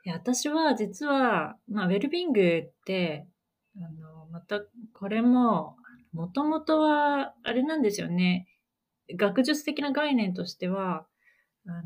[0.03, 3.27] いや私は実は、まあ、ウェルビングって、
[3.77, 4.61] あの、また、
[4.93, 5.77] これも、
[6.11, 8.47] もともとは、あれなんですよね。
[9.15, 11.07] 学術的な概念としては、
[11.65, 11.83] あの、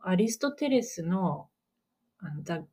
[0.00, 1.48] アリストテレスの、
[2.18, 2.66] あの、the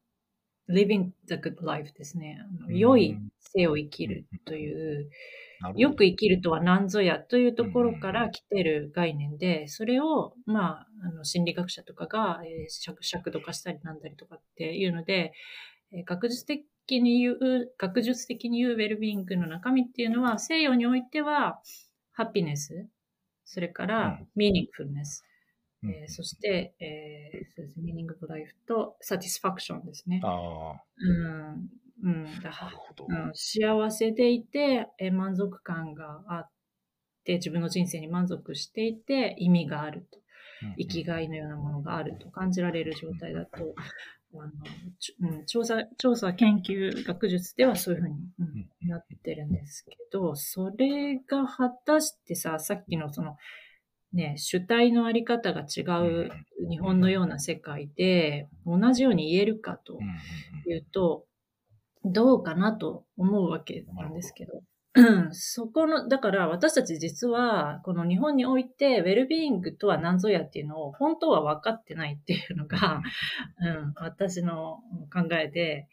[0.69, 2.37] living the good life ですね。
[2.41, 5.09] あの良い生を生きるという、
[5.75, 15.33] よく生きるとは何ぞやというところから来てる概念で、それを、まあ、あの心理学者とかが、えー尺尺度化したりなんだりとかっていうので、
[15.91, 16.65] えー学術的
[17.01, 21.61] に言う、学術的に言うウェルビーイングの中身っていうのは、西洋においては、
[22.13, 22.87] ハピネス、
[23.45, 25.23] それからミーニングフルネス、
[25.83, 27.79] えー、そして、えー、そうです。
[27.79, 30.21] ミーニングフライフとサティスファクションですね。
[30.23, 30.83] ああ。
[30.97, 31.69] うん。
[32.03, 32.25] うん。
[32.41, 32.71] だか
[33.09, 36.49] ら、うん、幸せでいて、えー、満足感があっ
[37.23, 40.19] て、自分の人生に満足していて、意味があると。
[40.77, 43.75] 生きがいのようなものがあると感じられる状態だと、
[44.33, 53.37] あのうん、調査、調査研究学術ではそういうふうに、うん、なってるんですけど、それが果たしてさ、さっきのその、
[54.13, 56.31] ね、主体のあり方が違う
[56.69, 59.99] 日本のような世界で同じように言えるかと
[60.67, 61.25] いうと、
[62.11, 64.61] どうかなと思うわけなんですけど。
[65.31, 73.01] そこの、だから私たち実は、この日本において、ウェルビーイングとは何ぞやっていうのを本当は分かってないっていうのが、
[73.59, 74.79] うん、 私の
[75.13, 75.87] 考えで、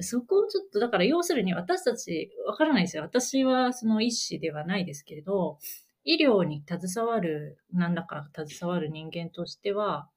[0.00, 3.02] そこをちょっと、だから要するに私たち分からないですよ。
[3.04, 5.58] 私はその医師ではないですけれど、
[6.04, 10.08] 医療に携わる、何らか携わる人間としては、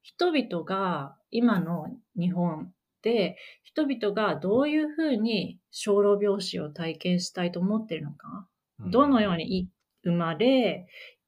[0.00, 1.86] 人々が今の
[2.16, 2.72] 日本
[3.02, 8.46] で、人々がどういうふうに小老病死を体験したいと思っているのか、
[8.80, 9.68] うん、どのように
[10.04, 10.86] 生まれ、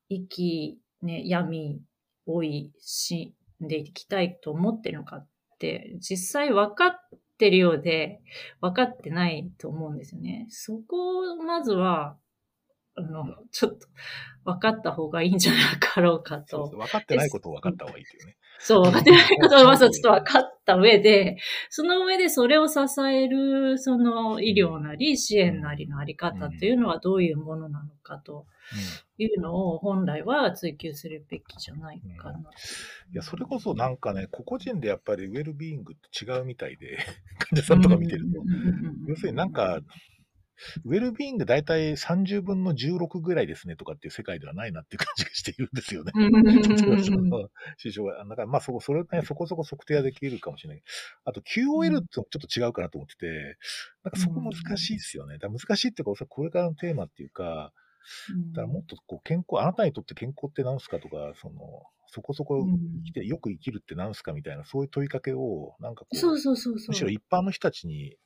[0.08, 1.80] 生き、ね、闇、
[2.26, 7.00] 老い、死んでいきたいと思っているのかって、実際分かっ
[7.38, 8.20] てるようで、
[8.60, 10.46] 分かってないと思うんですよね。
[10.50, 12.16] そこをまずは
[12.96, 13.88] あの、ちょっと
[14.44, 16.68] 分かった方がいいんじゃなかろうかと。
[16.68, 18.36] 分かってないことを分かった方がいいというね。
[18.58, 21.36] そう、分かってないことをまずちょっと分かった上で、
[21.68, 28.46] その上でそれを支える、その医療なり支援なりのあり方というのはどういうものなのかと
[29.18, 32.38] いうのを本来は追求するべきじゃないかな。
[32.38, 32.46] うん、い
[33.12, 36.98] や、それこそなんかね、個々人でやっぱりウェルビーイングって違うみたいで、
[37.38, 38.40] 患者さんとか見てると。
[39.08, 39.80] 要するになんか、
[40.84, 46.12] ウェルビーイング大体30分の16ぐらいですねとかっていう世界ではないなっていう感じがしているんですよね。
[47.76, 48.24] 師匠は。
[48.24, 50.82] だからまあそこ、それね、そこそこ測定はできるかもしれない。
[51.24, 53.56] あと QOL ってちょっと違うかなと思ってて、
[54.04, 55.38] なんかそこ難しいですよね。
[55.38, 57.72] だ難しいっていうか、これからのテーマっていうか、
[58.52, 61.54] だからもっとこう健康、あなたにとって健康って何すかとか、その、
[62.06, 68.16] そこそこ生きて、よく生きるって何すかみたいな、そういう問いかけを、なんかこう、そうそうそうそうむしろ一般の人たちに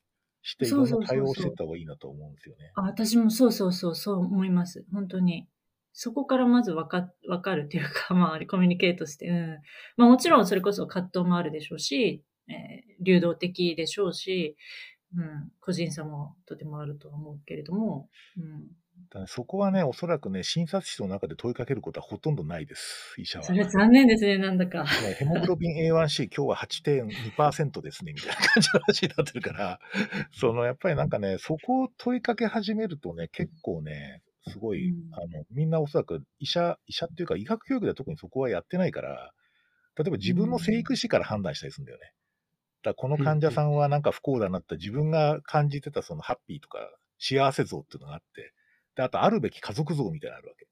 [0.48, 2.72] して、いろんな対応していった方がいいなと思うんですよね。
[2.74, 4.84] あ私もそうそうそう、そう思います。
[4.92, 5.46] 本当に。
[5.92, 9.58] そこからまずわかわかるっていうか、まあ、コミュニケートして、うん。
[9.96, 14.56] まあもちろんそれこそ葛藤もあるでしょうし、えー、流動的でしょうし、
[15.14, 18.68] うん、個人差もとてもあるとは思うけれども、うん、
[19.10, 23.44] だそこはね、おそらくね、診察室の中で問いかけることはほとんどないです、医者は。
[23.44, 24.84] それ残念ですね、なんだか。
[24.84, 29.80] ヘモグロビン A1C、 今日は8.2%ですね、みたいな感じの話になってるから、
[30.32, 39.32] そのやっぱりなんかね、そこを問いかけ始めるとね、結構ね、すごい、うん、あのみんなおそらく医者、医者っていうか医学教育では特にそこはやってないから、
[39.96, 42.12] 例えば自分の生育史から判断したりするんだよね。
[42.82, 46.78] だこの患者さんはなんか不幸だなって自分が感じてたそのハッピーとか
[47.18, 48.52] 幸せ像っていうのがあって、
[48.98, 50.66] で、あと、あるべき家族像みたいなのあるわけ。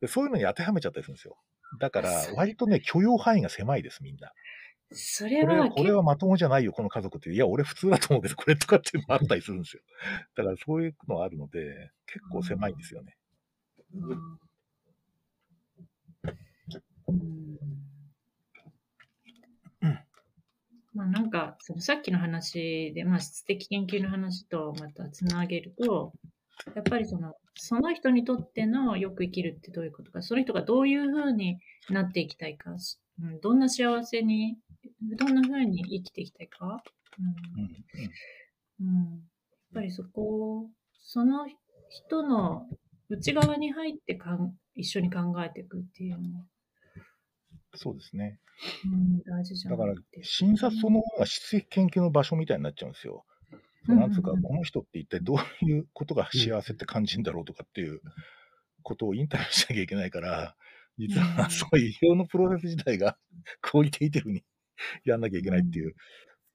[0.00, 1.38] で、そういうのに当てはめちゃったりするんですよ。
[1.78, 4.32] だから、割とね、許容範囲が狭いです、みんな。
[4.90, 7.32] それはこれはまともじゃないよ、この家族って。
[7.32, 9.82] いや、俺普通だと思うけど、これとかっていうのもあったりするんですよ。
[10.34, 13.16] だからそういうのあるので、結構狭いんですよね。
[13.94, 14.38] うん。
[20.94, 26.12] まあなんか、そのさっきの話で、まあ質的研究の話とまたつなげると、
[26.74, 31.58] やっぱりその、その人にとってのよく生きるってどういうことか、その人がどういうふうに
[31.90, 32.70] なっていきたいか、
[33.20, 34.56] うん、どんな幸せに、
[35.16, 36.82] どんなふうに生きていきたいか、
[38.80, 39.20] うん、うん、やっ
[39.74, 40.22] ぱりそこ
[40.60, 40.66] を、
[41.00, 41.48] その
[41.88, 42.66] 人の
[43.08, 46.20] 内側に入ってかん一緒に考えていくっていうの
[47.74, 48.38] そうですね。
[48.84, 53.24] うん、大事じゃだから、診察そのものが質的研究の場所みたいになっちゃうんですよ。
[53.96, 54.06] な？
[54.08, 58.00] んつうか、この人って一体どういうことが幸せって感じるんだろうとかっていう
[58.82, 60.56] ことをインタビューしなきゃいけないから、
[60.98, 63.16] 実はそういう医療のプロセス自体が
[63.60, 64.42] クオリティテルに
[65.04, 65.94] やんなきゃいけないっていう、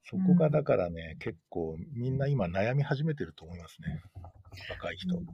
[0.05, 4.01] そこがだからね、結構みんな今悩み始めてると思いますね。
[4.69, 5.17] 若い人。
[5.17, 5.25] うん、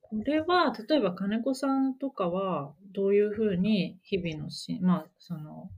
[0.00, 5.70] これは、例えば金子さんとかは、どういうふうに日々のし、まあ、その、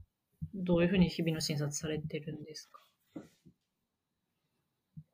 [0.53, 2.81] どういうふうに日々の診察されてるんですか？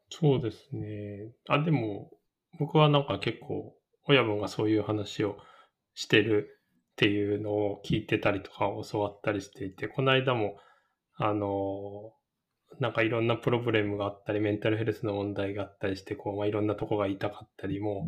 [0.09, 1.31] そうですね。
[1.47, 2.11] あ、でも、
[2.59, 3.75] 僕はなんか結構、
[4.05, 5.38] 親分がそういう話を
[5.93, 6.49] してる
[6.93, 10.57] っていうのを聞いてたりとか教わったりしていて、この間も、
[11.15, 12.13] あの、
[12.79, 18.07] なんかいろんなプロブレムがあったり、メンタルヘルスの問題があったりして、こう、まあ、いろんなとこが痛かったりも、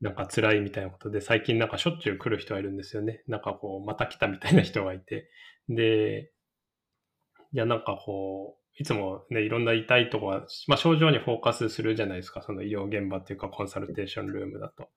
[0.00, 3.22] なんか辛いみたいなことで、最近なんかしょっちゅう来る人がいるんですよね。
[3.28, 5.30] なんかこう、また来たみたいな人がいて。
[5.68, 6.32] で、
[7.52, 12.42] いや、なんかこう、いつもね、いろんな痛いとこは、まあ症状にフォーカスするじゃないですか。
[12.42, 14.88] その医療現場っていうかコンサルテーションルームだと。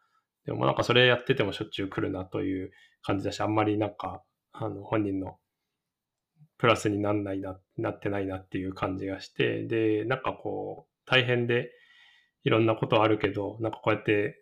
[0.45, 2.71] でもなんかそれやっててもしょっちゅう来るなという
[3.01, 4.23] 感じだし、あんまりなんか、
[4.53, 5.37] あの、本人の
[6.57, 11.71] プラスになんないな、なってないなっていう感じがして、で、なんかこう、大変で
[12.43, 14.41] いろんなことあるけど、なんかこうやって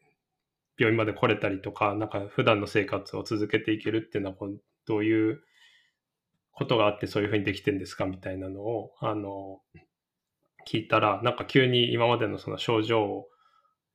[0.77, 4.37] 病院まで来れたりとか、なんか普段の生活を続けていけるっていうのは、
[4.85, 5.41] どういう
[6.53, 9.61] ことがあってそういうふうにできてるんですかみたいなのを、あの、
[10.67, 13.27] 聞いたら、なんか急に今までのその症状を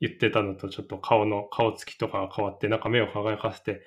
[0.00, 3.80] 言ってたのとちょっと顔の、顔つきとかが変わって、なんか目を輝かせて、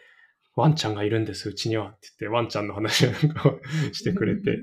[0.56, 3.12] ワンちゃんがいるんです、うちにはって言って、ワンちゃんの話を
[3.94, 4.60] してくれて、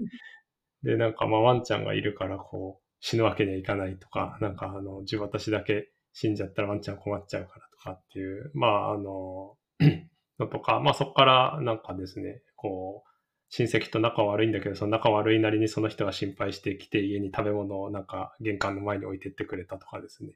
[0.82, 9.56] で、なんかまあワンちゃんがいるから、こう、死ぬわけにはいかないとか、なんかあの、自分私だけ死んじゃったらワンちゃん困っちゃうからとかっていう、まああの、
[10.38, 13.07] のとか、まあそこからなんかですね、こう、
[13.50, 20.32] 親戚と仲悪いんだけど、その仲悪いなりにその人が心配してきて、家に食べ物をなんか玄関の前に置いてってくれたとかですね。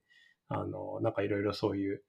[0.49, 2.03] あの、なんかいろいろそういう、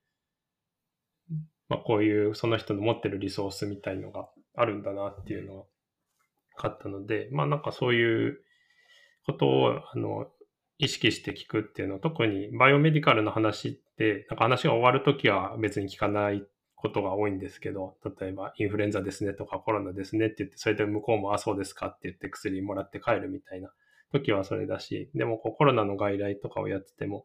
[1.68, 5.64] まあこういうその人の持ってるリソースみたいのがあるんだなっていうのが
[6.58, 8.40] あったので、まあなんかそういう
[9.26, 10.28] ことを、あの、
[10.78, 16.46] 意識して聞くっていうのは、特にバイオメディカルの話って、なんか話が終わるときは別に聞かない
[16.84, 23.72] ことが多いんですけど、例えばインフルエンザですねとかコロナですねって言って、それで向こうもあ、そうですかって言って薬もらって帰るみたいな
[24.12, 27.24] 時はそれだし、でもこうコロナの外来とかをやってても、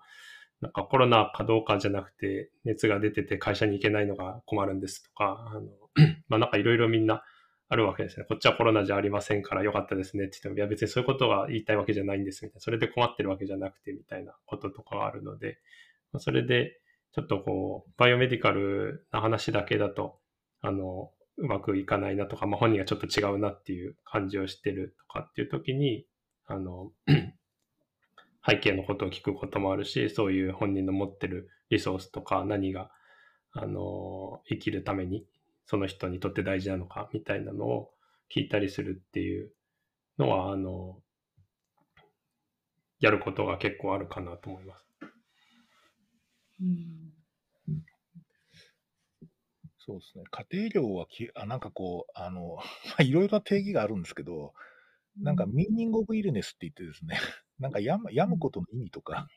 [0.61, 5.63] なんかコロナかどうかじゃなくて、熱が出てて会社に行けないのが困るんですとか、あの
[6.29, 7.25] まあなんかいろいろみんな
[7.69, 8.27] あるわけですね。
[8.29, 12.61] こっちはコロナじゃありませんからよかったですねって言っても、いや別にそういうことが言いたいわけじゃないんですみたいな。
[12.61, 15.59] それで困ってるわけじゃなくてみたいなこととかがあるので、
[16.19, 16.79] それで
[17.13, 20.19] ちょっとこう、バイオメディカルな話だけだと、
[20.61, 26.07] あの、うまくいかないなとか、まあ、本人がちょっと違うなっていう感じをしてるとかっていう時に、
[26.47, 26.93] あの、
[28.47, 32.91] 背景のことを聞くこともあるし、そういう本人の持ってるリソースとか何が、
[33.53, 35.27] あの、生きるために
[35.69, 37.91] その人にとって大事なのかみたいなのを
[38.35, 39.53] 聞いたりするっていう
[40.19, 40.97] のは、あの、
[43.01, 44.88] やることが結構あるかなと思います。
[46.61, 47.13] うん。
[49.89, 50.25] そうですね。
[50.31, 52.59] 家庭医療はき、あなんかこう、あの、
[53.01, 54.53] いろいろな定義があるんですけど、
[55.23, 57.17] なんか、ミーニング・オブ・イルネスって言ってですね、
[57.59, 59.29] なんか病む病むことの意味とか、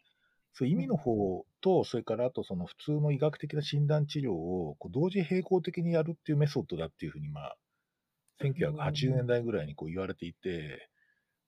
[0.53, 7.57] そういう意味の方と、それからあとその普通の医学的な診断治療をこう同時並行的にやるっていうメソッドだっていうふうに、まあ、
[8.41, 10.90] 1980年代ぐらいにこう言われていて、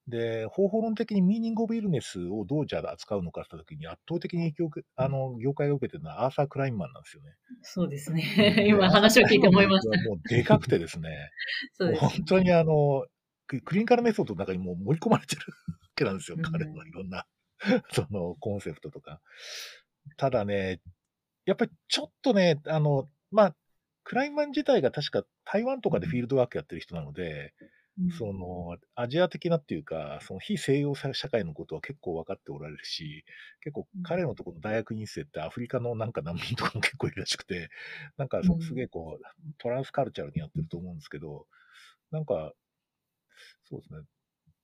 [0.06, 7.30] で、方法論的にミーニング・オブ・イルネスをどうじゃあ扱うのかって時に圧倒的に影響あの業界が受けてるのはアーサー・クラインマンなんですよね。
[7.62, 8.66] そうですね。
[8.68, 10.08] 今話を聞いて思いました。
[10.08, 11.08] もうでかくてですね、
[11.74, 13.06] そうです本当にあの、
[13.46, 17.26] クリニカルメソッドの中にもう盛り込まれてるわけなんですよ、彼のいろんな
[17.92, 19.22] そのコンセプトとか。
[20.18, 20.80] ただね、
[21.46, 23.56] やっぱりちょっとね、あの、まあ、
[24.02, 27.54] クライマン自体が確か台湾とかでフィールドワークやってる人なので、
[27.98, 33.24] うん、その、アジア的なっていうか、その非西洋社会のことは結構分かっておられるし、
[33.60, 37.70] 結構彼のところの大学院生ってアフリカのなんか難民とかも結構いるらしくて、
[38.16, 39.24] なんかすげえこう、
[39.58, 41.46] トランスカルチャーにやってると思うんですけど、
[42.10, 42.54] なんか、
[43.64, 44.00] そうですね。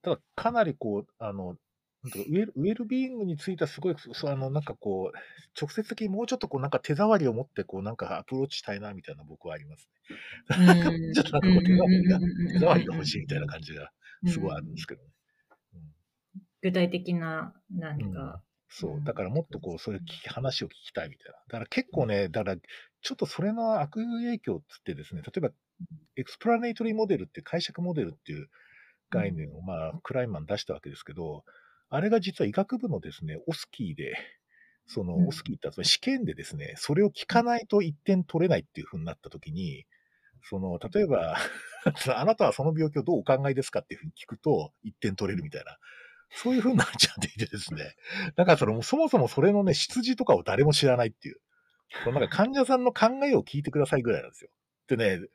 [0.03, 1.57] ただ、かなりこう、あの、
[2.03, 5.19] ウェルウェルビーイングについてはすごい、そあのなんかこう、
[5.61, 10.17] 直接的にもうちょっとこうなんか手触りを持ってこうなんかアプローチしたいなみたいな僕はありますね。
[10.67, 13.93] なんかちょっとなんかこう手触りが、手触りが欲しいみたいな感じが
[14.27, 15.09] すごいあるんですけどね。
[16.63, 19.05] 具体的な何か、そう。
[19.05, 21.33] だからもっとこう、そういう話を聞きたいみたいな。
[21.33, 22.57] だから結構ね、だから
[23.03, 25.51] ちょっとそれの悪影響っつってですね、例えば
[26.17, 28.49] エクスプラネイトリーモデルって解釈モデルっていう
[29.11, 31.45] 概念をまあクライマン出したわけですけど、
[31.91, 34.15] あれが実は医学部のですね、オスキーで、
[34.87, 39.85] その、オスキーって試験でですね、それを聞かないと1点取れないっていう風になったときに、
[40.43, 41.37] その、例えば
[42.17, 45.79] あなたはその病気をどうお考えですかっていうふうに聞くと、1点取れるみたいな、
[46.31, 47.95] そういう風になっちゃっていてですね、
[48.37, 51.41] だからその、そもそもそれのね、出自とかを誰も知らないっていう、
[52.05, 54.51] そのなんか患者さんの考えを聞いてくださいぐらいなんですよ。
[54.87, 55.27] でね、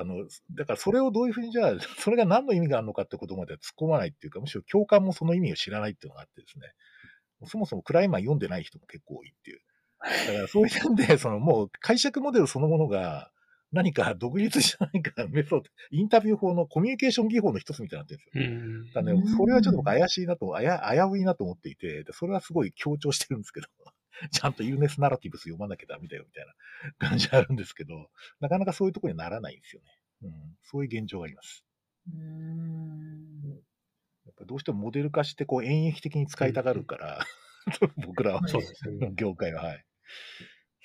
[0.00, 6.72] あの、だからそれをどういうふうにじゃあ、それが何の意味があるのかってことまでは突っ込まないっていうか、むしろ共感もその意味を知らないっていうのがあってですね、
[7.46, 9.60] そもそもクライマー読んでない人も結構多いっていう。
[10.26, 13.30] だからそういう点で、そのもう解釈モデルそのものが
[13.72, 19.02] 何か独立じゃないかメソッド、インタビュー法のコミュニケーション技法の一つみたいになってるんですよ。
[19.02, 20.66] だね、それはちょっと僕怪しいなと、危
[21.12, 23.68] ういなと思っていて、それはすごい強調してるんですけど。
[24.32, 28.10] ちゃんとユーネスナラティブス読まなきゃダメだよみたいな感じあるんですけど、
[28.40, 29.88] なかなかそういうところにならないんですよね。
[30.22, 31.64] うん、そういう現状があります。
[32.12, 33.60] うん
[34.26, 37.26] やっぱどうしてもモデル化してこう演繹的に使いたがるから、
[38.06, 39.84] 僕らは、そうですね、業界は、はい。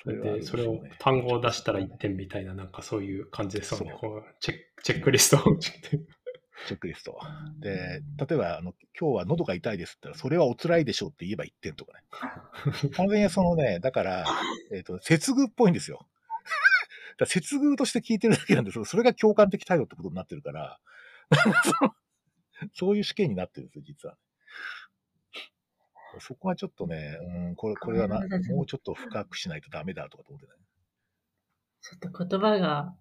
[0.03, 3.95] それで、それを単語を出したら1点みたいな、なんかそういう感じですよね。
[4.39, 5.57] チェックリストを。
[6.67, 7.19] チェックリスト。
[7.59, 12.03] で、例えば、あの、今日は喉が痛いですって言ったら、それはお辛いでしょうって言えば1点とかね。
[12.95, 14.25] 完全にそのね、だから、
[14.71, 16.07] えっ、ー、と、接遇っぽいんですよ。
[17.17, 20.79] だ接遇として聞いてるだけなんですけど、それが共感的態度ってことになってるから、
[22.73, 24.17] そういう試験になってるんですよ、実は。
[26.19, 28.19] そこはちょっとね、うん、これ、これはな、
[28.49, 30.53] もうちょっと深くしないとダメだとかと思ってね。
[31.81, 32.95] ちょっと言葉が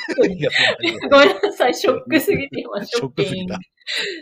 [1.10, 3.54] ごめんなさい、ショックすぎて、今、ショッキング。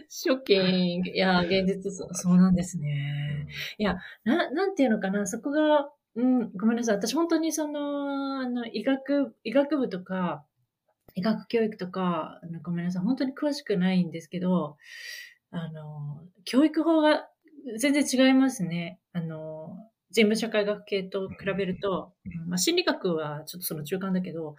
[0.09, 1.11] ショッキング。
[1.11, 3.47] いや、現実そ、そうなんですね。
[3.79, 6.97] いや、な、なんていうのかな、そこが、うん、ごめんなさい。
[6.97, 10.45] 私本当にその、あの、医学、医学部とか、
[11.15, 13.03] 医学教育とか、あのごめんなさい。
[13.03, 14.77] 本当に詳しくないんですけど、
[15.51, 17.29] あの、教育法が
[17.79, 19.01] 全然違いますね。
[19.13, 22.13] あの、人文社会学系と比べると、
[22.47, 24.57] まあ、心理学はちょっとその中間だけど、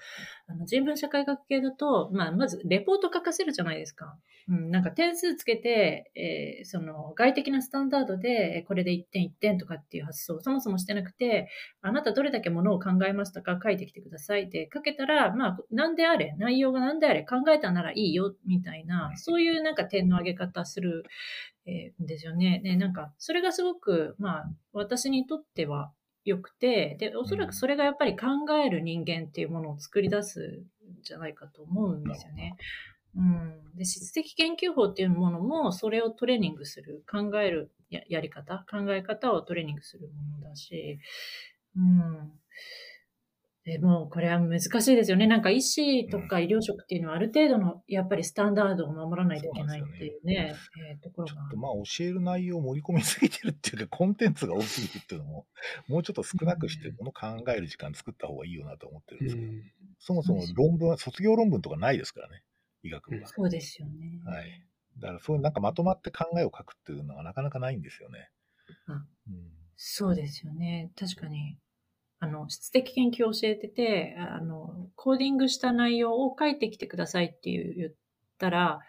[0.48, 4.18] あの人文社会学系だと、まあ、まずレポート書かせるじゃないですか。
[4.50, 11.50] うん、なんか点数つけて、えー、その外的なスタンダードで、これで1点1点とかっていう発想をそもそもしてなくて、
[11.82, 13.60] あなたどれだけものを考えましたか？
[13.62, 14.44] 書いてきてください。
[14.44, 17.24] って書けたら、まあ、何であれ、内容が何であれ？
[17.24, 21.04] 考えたならいいよ、みたいな、そういうなんか点の上げ方する
[21.68, 22.62] えー、ですよね。
[22.64, 25.92] で、なんか、それがすごく、まあ、私にとっては
[26.24, 28.28] 良くて、で、おそらくそれがやっぱり考
[28.66, 30.64] える人間っていうものを作り出す
[31.00, 32.56] んじゃないかと思うんですよね。
[33.16, 33.76] うん。
[33.76, 41.00] で、質的研究法っていうものも、それをトレーニングする、考えるややり方、考え方をトレーニングするものだし、
[41.76, 42.32] うん。
[43.68, 45.28] でも、これは難しいですよね。
[45.28, 51.34] なんか医師とか医療職っていうのはある程度のやっぱりスタンダードを守らないといけないっていうね、うねえー、ところが。
[51.34, 55.48] ちょっとまあ教える内容を盛り込みすぎてるっていうか、コンテンツが多すぎるっていうのも、
[55.90, 59.62] もうちょっと少なくして、この考える時間作った方がいいよなと思ってるんですけど、うん、
[60.00, 62.44] そもそも論文は、卒業論文とかないですからね、
[62.84, 63.28] 医学部は。
[63.28, 64.22] そうですよね。
[64.24, 64.64] はい。
[65.00, 68.30] だからそういうなんかまとまって考えを書くっていうのはなかなかないんですよね。
[68.88, 69.06] うん、
[69.76, 70.90] そうですよね。
[70.96, 71.58] 確かに。
[72.20, 77.94] あの、質的研究を教えてて、あの、コーディングした内容を書いてきてくださいっていう言っ
[78.40, 78.80] たら、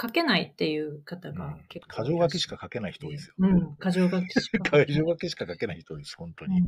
[0.00, 3.34] 書けないっていう方が結構、うん、箇条書きしか書けない人多いですよ。
[3.38, 4.84] うん、箇条書きしか。
[4.84, 6.60] 箇条書きしか書けない人多いです、本当に。
[6.60, 6.62] う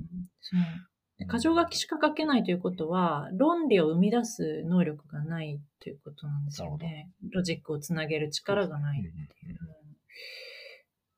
[1.25, 7.11] ん、箇条書きしか書けないということは、論理を生み出す能力がないということなんですよね。
[7.31, 9.59] ロジックをつなげる力がないっていう。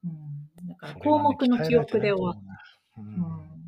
[0.04, 3.00] うん、だから項目の記憶で終わった。
[3.00, 3.58] うん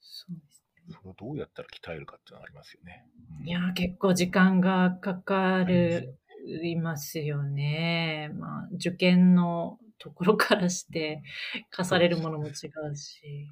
[0.00, 3.06] それをどうやったら鍛えるかっていうのがありますよね。
[3.40, 6.18] うん、いや、結構時間がかかる、
[6.62, 8.30] いますよね。
[8.34, 11.22] まあ、受験のところからして
[11.70, 13.50] 課されるものも違うし。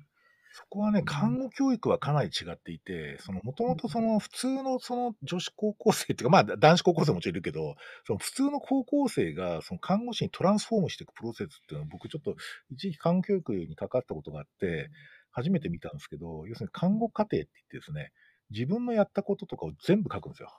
[0.57, 7.75] そこはね、看護教育はかなり違っていて、その、もともとその普通のその女子高校生っていうか、まあ男子高校生もちろんいるけど、
[8.07, 12.37] その普通の高校生がその看護師にトランスフォームしていくプロセスっていうのは僕ちょっと
[12.71, 14.91] 一時期看護教育に関わったことがあって、
[15.35, 18.13] 初めて見たんですけど、要するに看護家庭って言ってですね、
[18.51, 20.51] 自分のやったこととかを全部書くんですよ。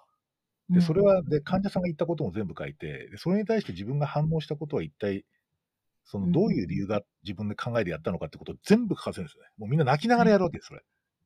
[0.69, 5.26] で、それは、で、患者さんが言ったことも全部書いて、で、それに対して自分が反応したことは一体、
[6.03, 9.49] その、どういう理由が自分で考えてやったのかってことを全部書かせるんですよね。
[9.57, 10.84] もうみんな泣きながらやるわけです、それ。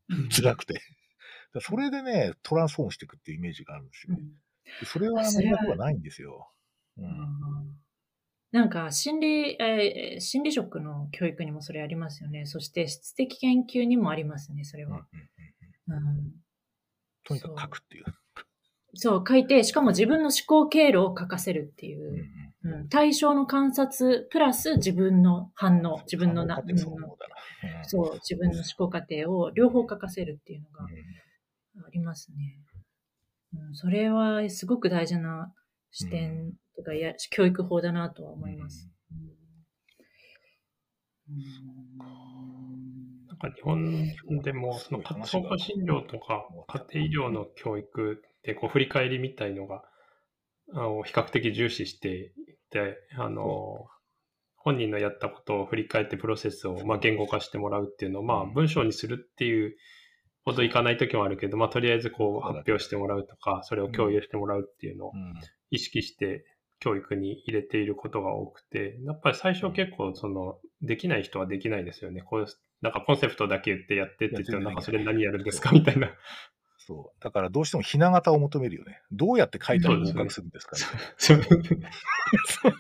[0.30, 0.81] 辛くて。
[1.61, 4.23] それでね、トランスフォームしていくっていうイメージがあるんですよね。
[4.85, 6.51] それは、あの、医学はないんですよ。
[6.97, 7.80] うん。
[8.51, 12.45] なんか心理、えー、心理職の教育にもそれありますよね。
[12.45, 15.05] そして質的研究にもありますね、それは。
[15.88, 16.31] うん、
[17.23, 18.05] とにかく書くっていう。
[18.95, 22.27] そう、書いて、しかも自分の思考経路を書かせるっていう。
[22.63, 26.63] うん、うん、対象の観察、プラス自分の反応、自分のな、
[27.84, 32.59] そう、自分の思考過程を両方書かせるっていうのがありますね。
[33.53, 35.53] うん、それはすごく大事な
[35.91, 38.90] 視点とかや教育法だなとは思います。
[43.28, 46.48] なんか日本でもその総合診療とか
[46.90, 49.84] 家庭医療の教育ってこう振り返りみたいのが
[50.74, 52.32] あの比較的重視してい
[52.72, 53.86] てあの
[54.56, 59.76] 本人のやったことを振り返ってプロセスをまあ言語化してもらうっていうのをまあ文章にするっていう
[60.45, 65.11] ほどいかない時もあるけど、まあ、とりあえずこう発表してもらうとかそれを共有してもらうっていうのを
[65.71, 66.45] 意識して
[66.79, 72.21] 教育に入れていることが多くて、やっぱり最初結構その、できない人はできないですよね。
[72.21, 72.45] こう
[72.81, 75.71] なんかコンセプトだけ言ってやってって言っても、なんかそれ何やるんですか？
[75.73, 76.09] みたいな。
[76.77, 77.21] そう。
[77.23, 79.01] だからどうしてもひな形を求めるよね。
[79.11, 80.77] どうやって書いたら合格するんですか？
[80.77, 81.91] ね。
[82.45, 82.73] そう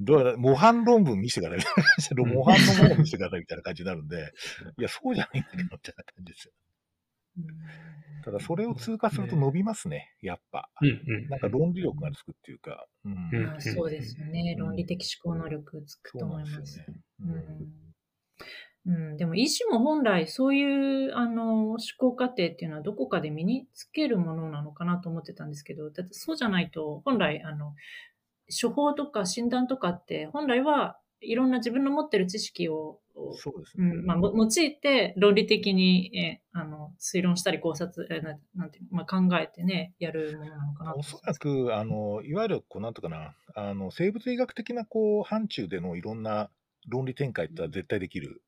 [0.00, 2.14] だから、模範論文見せてください。
[2.16, 4.32] 模範のものを見せてくださいみたいな感じになるんで、
[4.78, 6.52] いや、そうじゃないんだけど、みたいな感じですよ。
[8.24, 10.68] ただ、それを通過すると伸びますね、やっぱ。
[10.82, 10.92] うんう
[11.26, 11.28] ん。
[11.28, 12.86] なんか論理力がつくっていうか。
[13.04, 13.12] うん。
[13.32, 14.54] うんあそうですよね。
[14.58, 16.84] うん論理的思考能力つくと思います。
[18.86, 27.74] うん、でも医師も本来そういうあの思考過程っていうのはどこかで身につけるものなのかなと思ってたんですけど、だってそうじゃないと本来あの
[28.48, 33.00] 処方とか診断とかって本来はいろんな自分の持ってる知識を、
[33.34, 33.90] そうですね。
[33.90, 34.06] うん。
[34.06, 40.98] まあ、も用いて論理的にえあの推論したり考察えななんてまあ、考えてねやるものなのかなと。
[40.98, 46.50] おそらく、あの、いわゆる、こう、なんとかな、あの、生物医学的な、こう、範疇でのいろんな
[46.88, 48.42] 論理展開ってのは絶対できる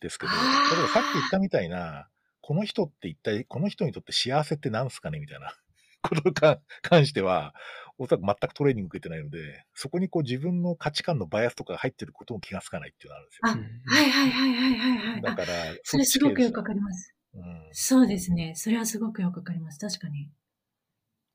[0.00, 0.38] ですけど、例
[0.78, 2.08] えばさっき言ったみたいな、
[2.40, 5.54] この人って一体、この人にとって幸せって何すかねみたいな
[6.02, 7.54] ことに関 関しては、
[7.98, 13.68] おそらく全くトレーニング受けてないので、そこにこう自分の価値観のバイアスとかが入ってることも気がつかないっていうのがあるんですよ。
[13.90, 15.18] あはいはいはいはいはいはい。
[15.18, 15.52] あだから、
[15.82, 17.14] それすごくよくかわかります。
[17.34, 17.68] うん。
[17.72, 18.54] そうですね。
[18.56, 19.78] それはすごくよくわかります。
[19.78, 20.30] 確かに。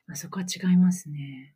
[0.07, 1.55] あそこは違いますね。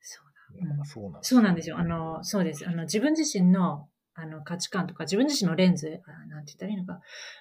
[0.00, 0.70] そうだ。
[0.78, 1.78] うんそうなんですそうなんですよ。
[1.78, 2.68] あの、そうです。
[2.68, 7.00] あの、自分自身の、あの、価値観とか、自分自身のレンズ、あなんて言ったらいいのか、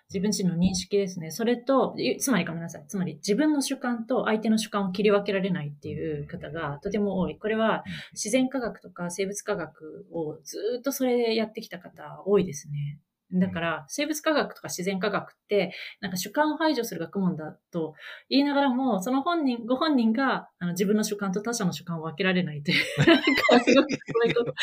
[0.09, 1.31] 自分自身の認識ですね。
[1.31, 2.85] それと、いつまりごめんなさい。
[2.87, 7.37] つまり、自分の主観と相手の主観を切り分けられないっていう方がとても多い。
[7.37, 7.83] これは、
[8.13, 12.99] 自然科学とか生物科学をずーっとそれでやってきた方多いですね。
[13.33, 17.93] だから、生物科学とか自然科学って、なんか主観を排除する学問だと
[18.29, 24.53] 言いながらも、その本人、ご本人があの自分の主観と他者の主観を分けられないという、 なんかすごくそういうこと、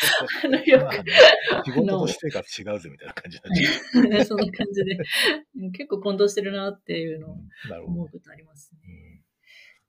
[0.45, 1.03] あの、よまあね
[1.65, 4.97] 仕事と私生活違うぜみたいな感じになっちゃく、 そんな感じで、
[5.71, 7.37] 結構混同してるなっていうのを。
[7.85, 9.23] 思うことありますね。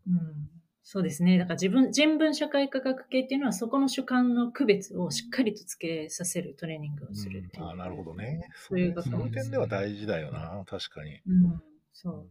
[0.07, 0.60] うん
[0.93, 1.39] そうですね。
[1.39, 7.65] だから自分、人文社会科学系っていうのはそこの主観の区別をしっかりとつけさせるトレーニングをするっていう。
[7.65, 8.49] あなるほどね。
[8.69, 11.21] そういう学その点では大事だよな、確かに。
[11.29, 11.63] うん。
[11.93, 12.27] そう。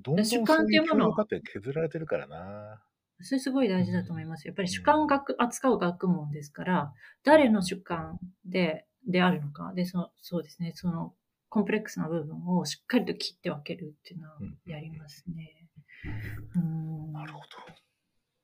[0.00, 2.84] どんどん主観っていうものそういう教養って削られてるからな。
[3.20, 4.46] それすごい大事だと思います。
[4.46, 6.92] やっぱり主観を学扱う学問ですから、
[7.24, 9.72] 誰の主観で、であるのか。
[9.74, 10.70] で、そそうですね。
[10.76, 11.14] その
[11.48, 15.68] コンプレックスな部分をしっかりと切って分けるっていうのはうんやりますね。
[16.54, 17.12] うん。
[17.12, 17.83] なるほど。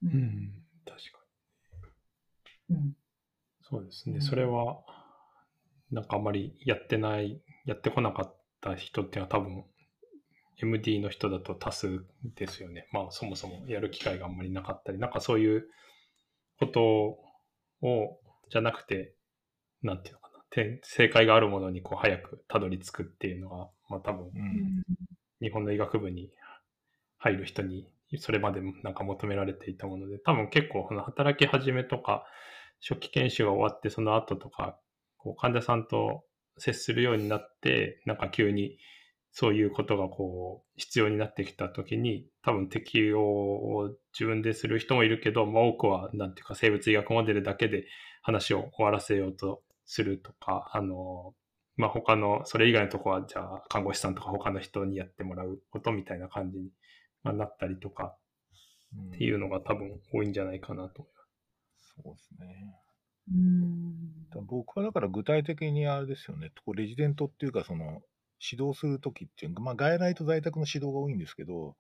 [0.02, 0.06] う。
[0.06, 0.52] うんん。
[0.85, 1.18] 確か
[2.68, 2.77] に。
[2.77, 2.97] うん。
[3.62, 4.16] そうですね。
[4.16, 4.82] うんそれは、
[5.90, 9.64] なんかあまりやってない、やってこなかった人っていうのは多分、
[10.62, 12.05] MD の人だと多数
[12.36, 12.86] ですよね。
[12.93, 15.68] まあそもそもやる機会があんまりなかったり、なんかそういう
[16.59, 16.82] こと
[17.86, 18.20] を、
[18.51, 19.14] じゃなくて、
[19.82, 20.40] なんていうのかな。
[20.51, 24.31] て正解があるものにこう早くたどり着くっていうのが、まあ多分う。
[24.35, 24.82] うんん
[25.40, 26.31] 日本の医学部に
[27.16, 32.24] 入る人にそれまでなんか求められていたもので、多分結構この働き始めとか、
[32.86, 34.78] 初期研修が終わってその後とか、
[35.16, 36.24] こう患者さんと
[36.58, 38.78] 接するようになって、なんか急に
[39.32, 47.86] そういうことがこう必要になってきた時に、多分適用を自分でする人もいるけど、まあ、多くはなんていうか生物医学モデルだけで
[48.22, 51.34] 話を終わらせようとするとか、あの、
[51.76, 56.68] まあ、他の、それ以外のとこは、じゃあ、看護師さんとか他の人にやってもらうことみたいな感じに
[57.22, 58.16] まあなったりとか
[58.97, 61.14] うんっていうのが多分多いんじゃないかなと思い
[62.05, 62.74] そうですね。
[63.32, 68.02] うん僕はだから具体的にあれですよね、レジデントっていうか、その
[68.40, 71.76] 指導するときっていうか、まあ、外来と在宅の指導が多いんですけど、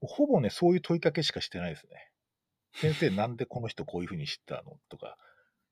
[0.00, 2.10] ほぼね、そういう問いかけしかしてないですね。
[2.74, 5.16] 先生、なんでこの人こういうふうに知ったのとか、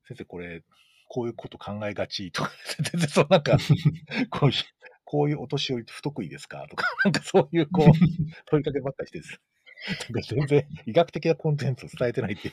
[0.07, 0.63] 先生、これ、
[1.09, 2.51] こういうこと考えがちとか、
[2.93, 3.57] 全然そうなんか、
[4.31, 4.55] こういう、
[5.13, 6.67] こういうお年寄り不得意ですか？
[6.71, 7.87] とか、 なんかそういうこう、
[8.51, 9.39] 問いかけばっかりしてです。
[10.11, 12.51] なんか全然医学的なコンテンツを伝えてないって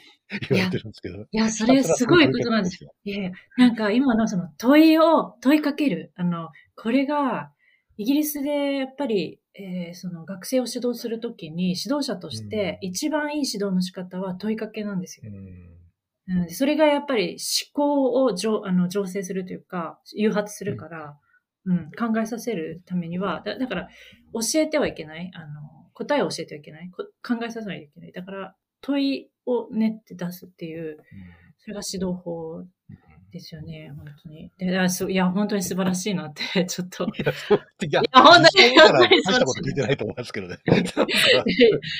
[0.50, 1.22] 言われてるんですけど。
[1.22, 2.92] いや、それすごいことなんですよ。
[3.06, 6.12] いやいや、なんか今のその問いを問いかける。
[6.16, 7.54] あの、これが、
[7.98, 15.32] イギリスでやっぱり、えーその学生を指導するときに指導者として一番いい指導の仕方は問いかけなんですよ。
[15.32, 17.38] うんうん、それがやっぱり
[17.74, 21.14] 思考をじょあの醸成するというか、誘発するから、うん、
[21.98, 23.90] 考えさせるためには、だだから
[24.34, 25.32] 教えてはいけない。
[25.34, 25.46] あの、
[25.94, 26.90] 答えを教えてはいけない。
[26.90, 28.12] こ考えさせないといけない。
[28.12, 30.98] だから問いを練って出すっていう、
[31.58, 32.64] それが指導法
[33.32, 34.52] ですよね、本当に。
[34.58, 37.06] であそういや、本当に素晴らしいなって、 ちょっと。
[37.06, 37.08] い
[37.92, 40.58] や、いや、本当に本当に大したこと聞いてないと思いますけどね。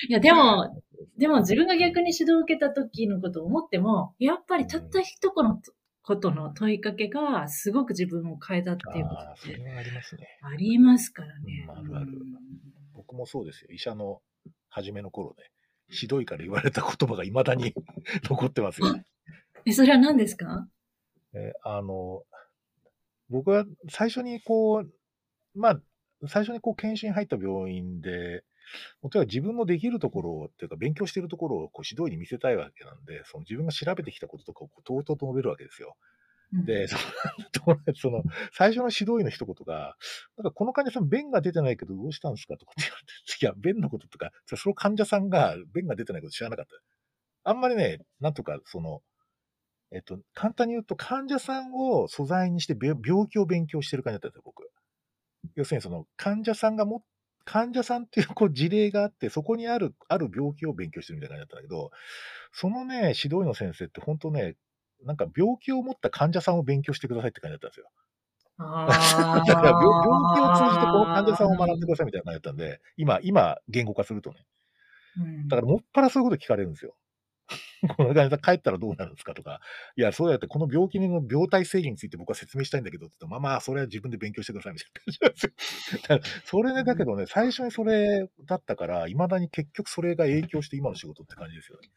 [0.10, 0.82] いや、でも、
[1.18, 5.62] でも自分が逆に指導を受けた時のことを思っても、やっぱりたった一言の
[6.10, 10.40] ことの問いかけがすごく自分を変えたっていうことってありますね。
[10.42, 11.68] ありますからね。
[11.68, 12.40] うんあるあるうん
[12.96, 13.70] 僕もそうですよ。
[13.72, 14.22] 医者の
[14.70, 15.52] 初めの頃ね、
[15.88, 17.74] ひどいから言われた言葉が未だに
[18.30, 19.06] 残ってますよね。
[19.66, 20.68] え、それは何ですか？
[21.34, 22.24] えあの、
[23.30, 24.92] 僕は最初にこう、
[25.60, 25.82] まあ、
[26.28, 28.44] 最初にこう検診入った病院で、
[29.02, 35.96] もちろん自分のできるところっていうか、勉強しているところをこう指導医に見せたいわけなんで、その自分が調べてきたこととかをこうとうとうと述べるわけですよ。
[36.54, 36.98] うんで、そ
[37.68, 38.24] の その、
[38.54, 39.96] 最初の指導医の一言が、
[40.36, 42.58] なんかこの患者さん、便が出てないけどどうしたんですか？
[42.58, 46.72] とかって言われて、いや、便のこととか、その患者さんが便が出てないこと知らなかった。
[47.52, 49.04] あんまりね、なんとか、その、
[49.92, 54.70] えっと、簡単に言うと、患者さんを素材にして病病気を勉強してる感じだったんですよ、僕。
[55.56, 57.04] 要するに、その、患者さんがも、
[57.50, 61.92] 患者さんっていうこう事例があって、そこにある、ある病気を勉強してるみたいな感じだったんだけど、
[62.52, 64.56] そのね、指導医の先生って本当ね、
[65.04, 67.90] なんか病気を持った患者さんを勉強してくださいって感じだったんですよ。
[68.60, 68.86] あ
[69.48, 74.46] だから病病気を通じてこの患者さんを学んでくださいみたいな感じだったんで、今、今、言語化するとね。
[75.18, 76.96] うんだからもっぱらそういうこと聞かれるんですよ。
[77.98, 79.62] この患者さん帰ったらどうなるんですかとか、
[79.96, 86.00] いや、そうやってこの病気の病態定義について僕は説明したいんだけどって言ってまあまあ、それは自分で勉強してくださいみたいな感じなんですよ。
[86.04, 91.90] だからそれね、だけどね、最初にそれだったから、いまだに結局それが影響して今の仕事って感じですよね。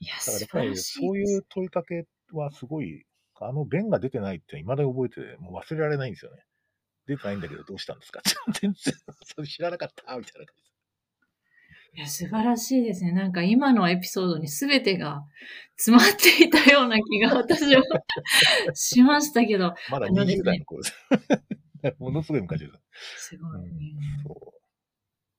[0.00, 0.76] いや、だからや素っぱり。
[0.76, 3.04] そういう問いかけはすごい、
[3.40, 6.42] あの弁が出てないって未だに覚えてて、もう忘れられないんですよね。
[7.06, 8.22] 出てないんだけどどうしたんですか？
[8.60, 10.65] 全然、それ知らなかったみたいな感じ。
[11.94, 13.12] いや、素晴らしいですね。
[13.12, 15.24] なんか今のエピソードに全てが
[15.76, 17.82] 詰まっていたような気が 私は
[18.74, 20.94] しましたけど、まだあのですね20代の頃です。
[21.98, 23.28] ものすごい昔です。
[23.28, 23.68] すごい、ね
[24.24, 24.52] そ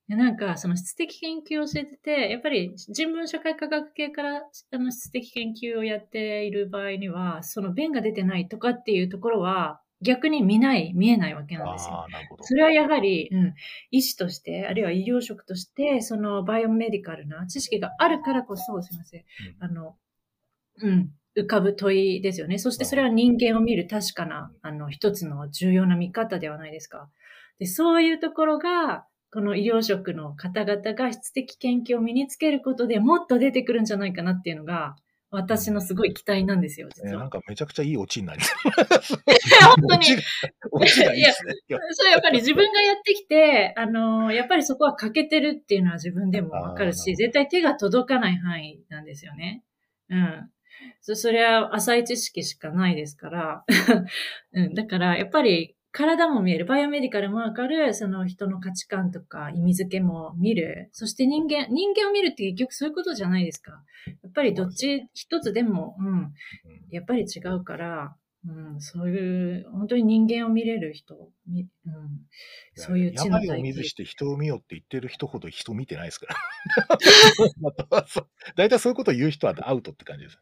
[0.09, 4.41] いやなんか、その質的研究を教えてて、やっぱり人文社会科学系から
[4.71, 11.59] あの質的研究をやっている場合には、その便が出てないとかっていうところは逆に見ない、見えないわけう。
[11.59, 12.05] なんですよ。
[12.41, 13.53] それはやはり、うん、
[13.91, 19.23] 医師として、あるいは医療職として、そのバイオメディカルな知識があるからこそ、すみません、
[19.59, 19.95] あの、
[20.81, 22.57] うん、浮かぶ問いですよね。
[22.57, 27.09] そしてそれは人間を見る確かな、あの、一つの重要な見方ではないですか。
[27.59, 34.95] で、そういうところが、この医療職の方々が質的研究を身につけることでもっと出てくるんじゃないかなっていうのが、
[35.29, 37.15] 私のすごい期待なんですよ、え実は。
[37.15, 38.41] ーなんかめちゃくちゃいいオチになり
[39.75, 41.17] 本当にいいですね。
[41.17, 49.63] いやそれやっぱり自分がやってきて、あの、やっぱりそこは欠けてるっていうのは自分でもわかるし、絶対手が届かない範囲なんですよね。
[50.09, 50.49] うん。
[51.01, 53.65] そそれは浅い知識しかないですから。
[54.53, 54.73] うん。
[54.73, 60.89] だから、やっぱり体も見える、バイオメディカルもわかる、その人の価値観とか意味付けも見る。
[60.91, 63.71] そして人間、人間を見るって結局そういうことじゃないですか。
[64.21, 66.07] やっぱりどっち一つでも、うん。
[66.07, 66.33] うん
[66.89, 68.15] やっぱり違うから、
[68.49, 71.93] うん、そういう、本当に人間を見れる人、みうん、
[72.75, 76.35] そういう知の病を見ずして人を見よって言ってる人ほど人見てないですから。
[78.55, 80.39] 大体そういうことを言う人はアウトって感じです。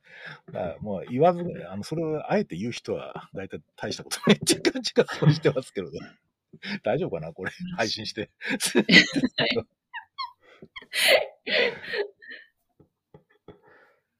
[0.48, 6.00] だからもう言わずに、あのそれをあえて言う人は大体大したことないっていう感じがしてますけどね。
[6.84, 8.30] 大丈夫かなこれ、配信して。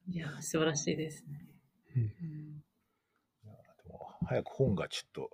[0.08, 1.46] いや、素晴らしいですね。
[1.96, 2.45] うん
[4.26, 5.30] 早く本がちょっと、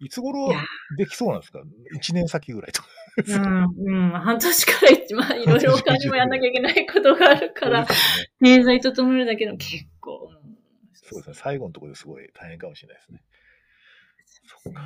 [0.00, 0.52] いつ頃
[0.98, 1.62] できそうなんですか
[1.96, 2.82] ?1 年先ぐらいと。
[3.16, 7.86] うん、うん、半年から一番いろいろ他にもやんなきゃいけないことがあるから
[8.42, 10.44] 経済整えるだけでも結構、うん
[11.04, 11.34] そうですね。
[11.34, 13.22] 最後のところですごい大変かもしれないですね。
[14.64, 14.82] そっか。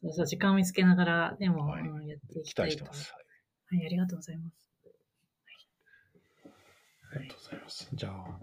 [0.00, 2.84] そうそう、時間を見つけながら、でも、はいうんやっていき期たいと。
[2.84, 3.12] 待してます。
[3.68, 4.70] はい、ありがとうございます。
[7.12, 7.88] ありがとうございます。
[7.92, 8.40] じゃあ、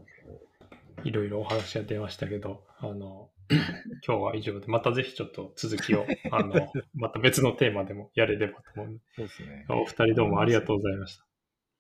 [1.04, 3.30] いろいろお話が出ましたけど、あの、
[4.06, 9.66] 今日は以上で、またぜひちょっと続きを、 あの、また別のテーマでもやれればと思うので、そうですね。
[9.70, 11.26] お二人どうもありがとうございました。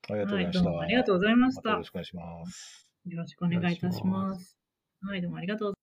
[0.09, 0.59] ありがとうございました。
[0.59, 2.91] はいどうもありがとうございましたたよろしくお願いします。
[3.05, 4.57] よろしくお願いいたします。
[5.01, 5.76] はい、どうもありがとうございます。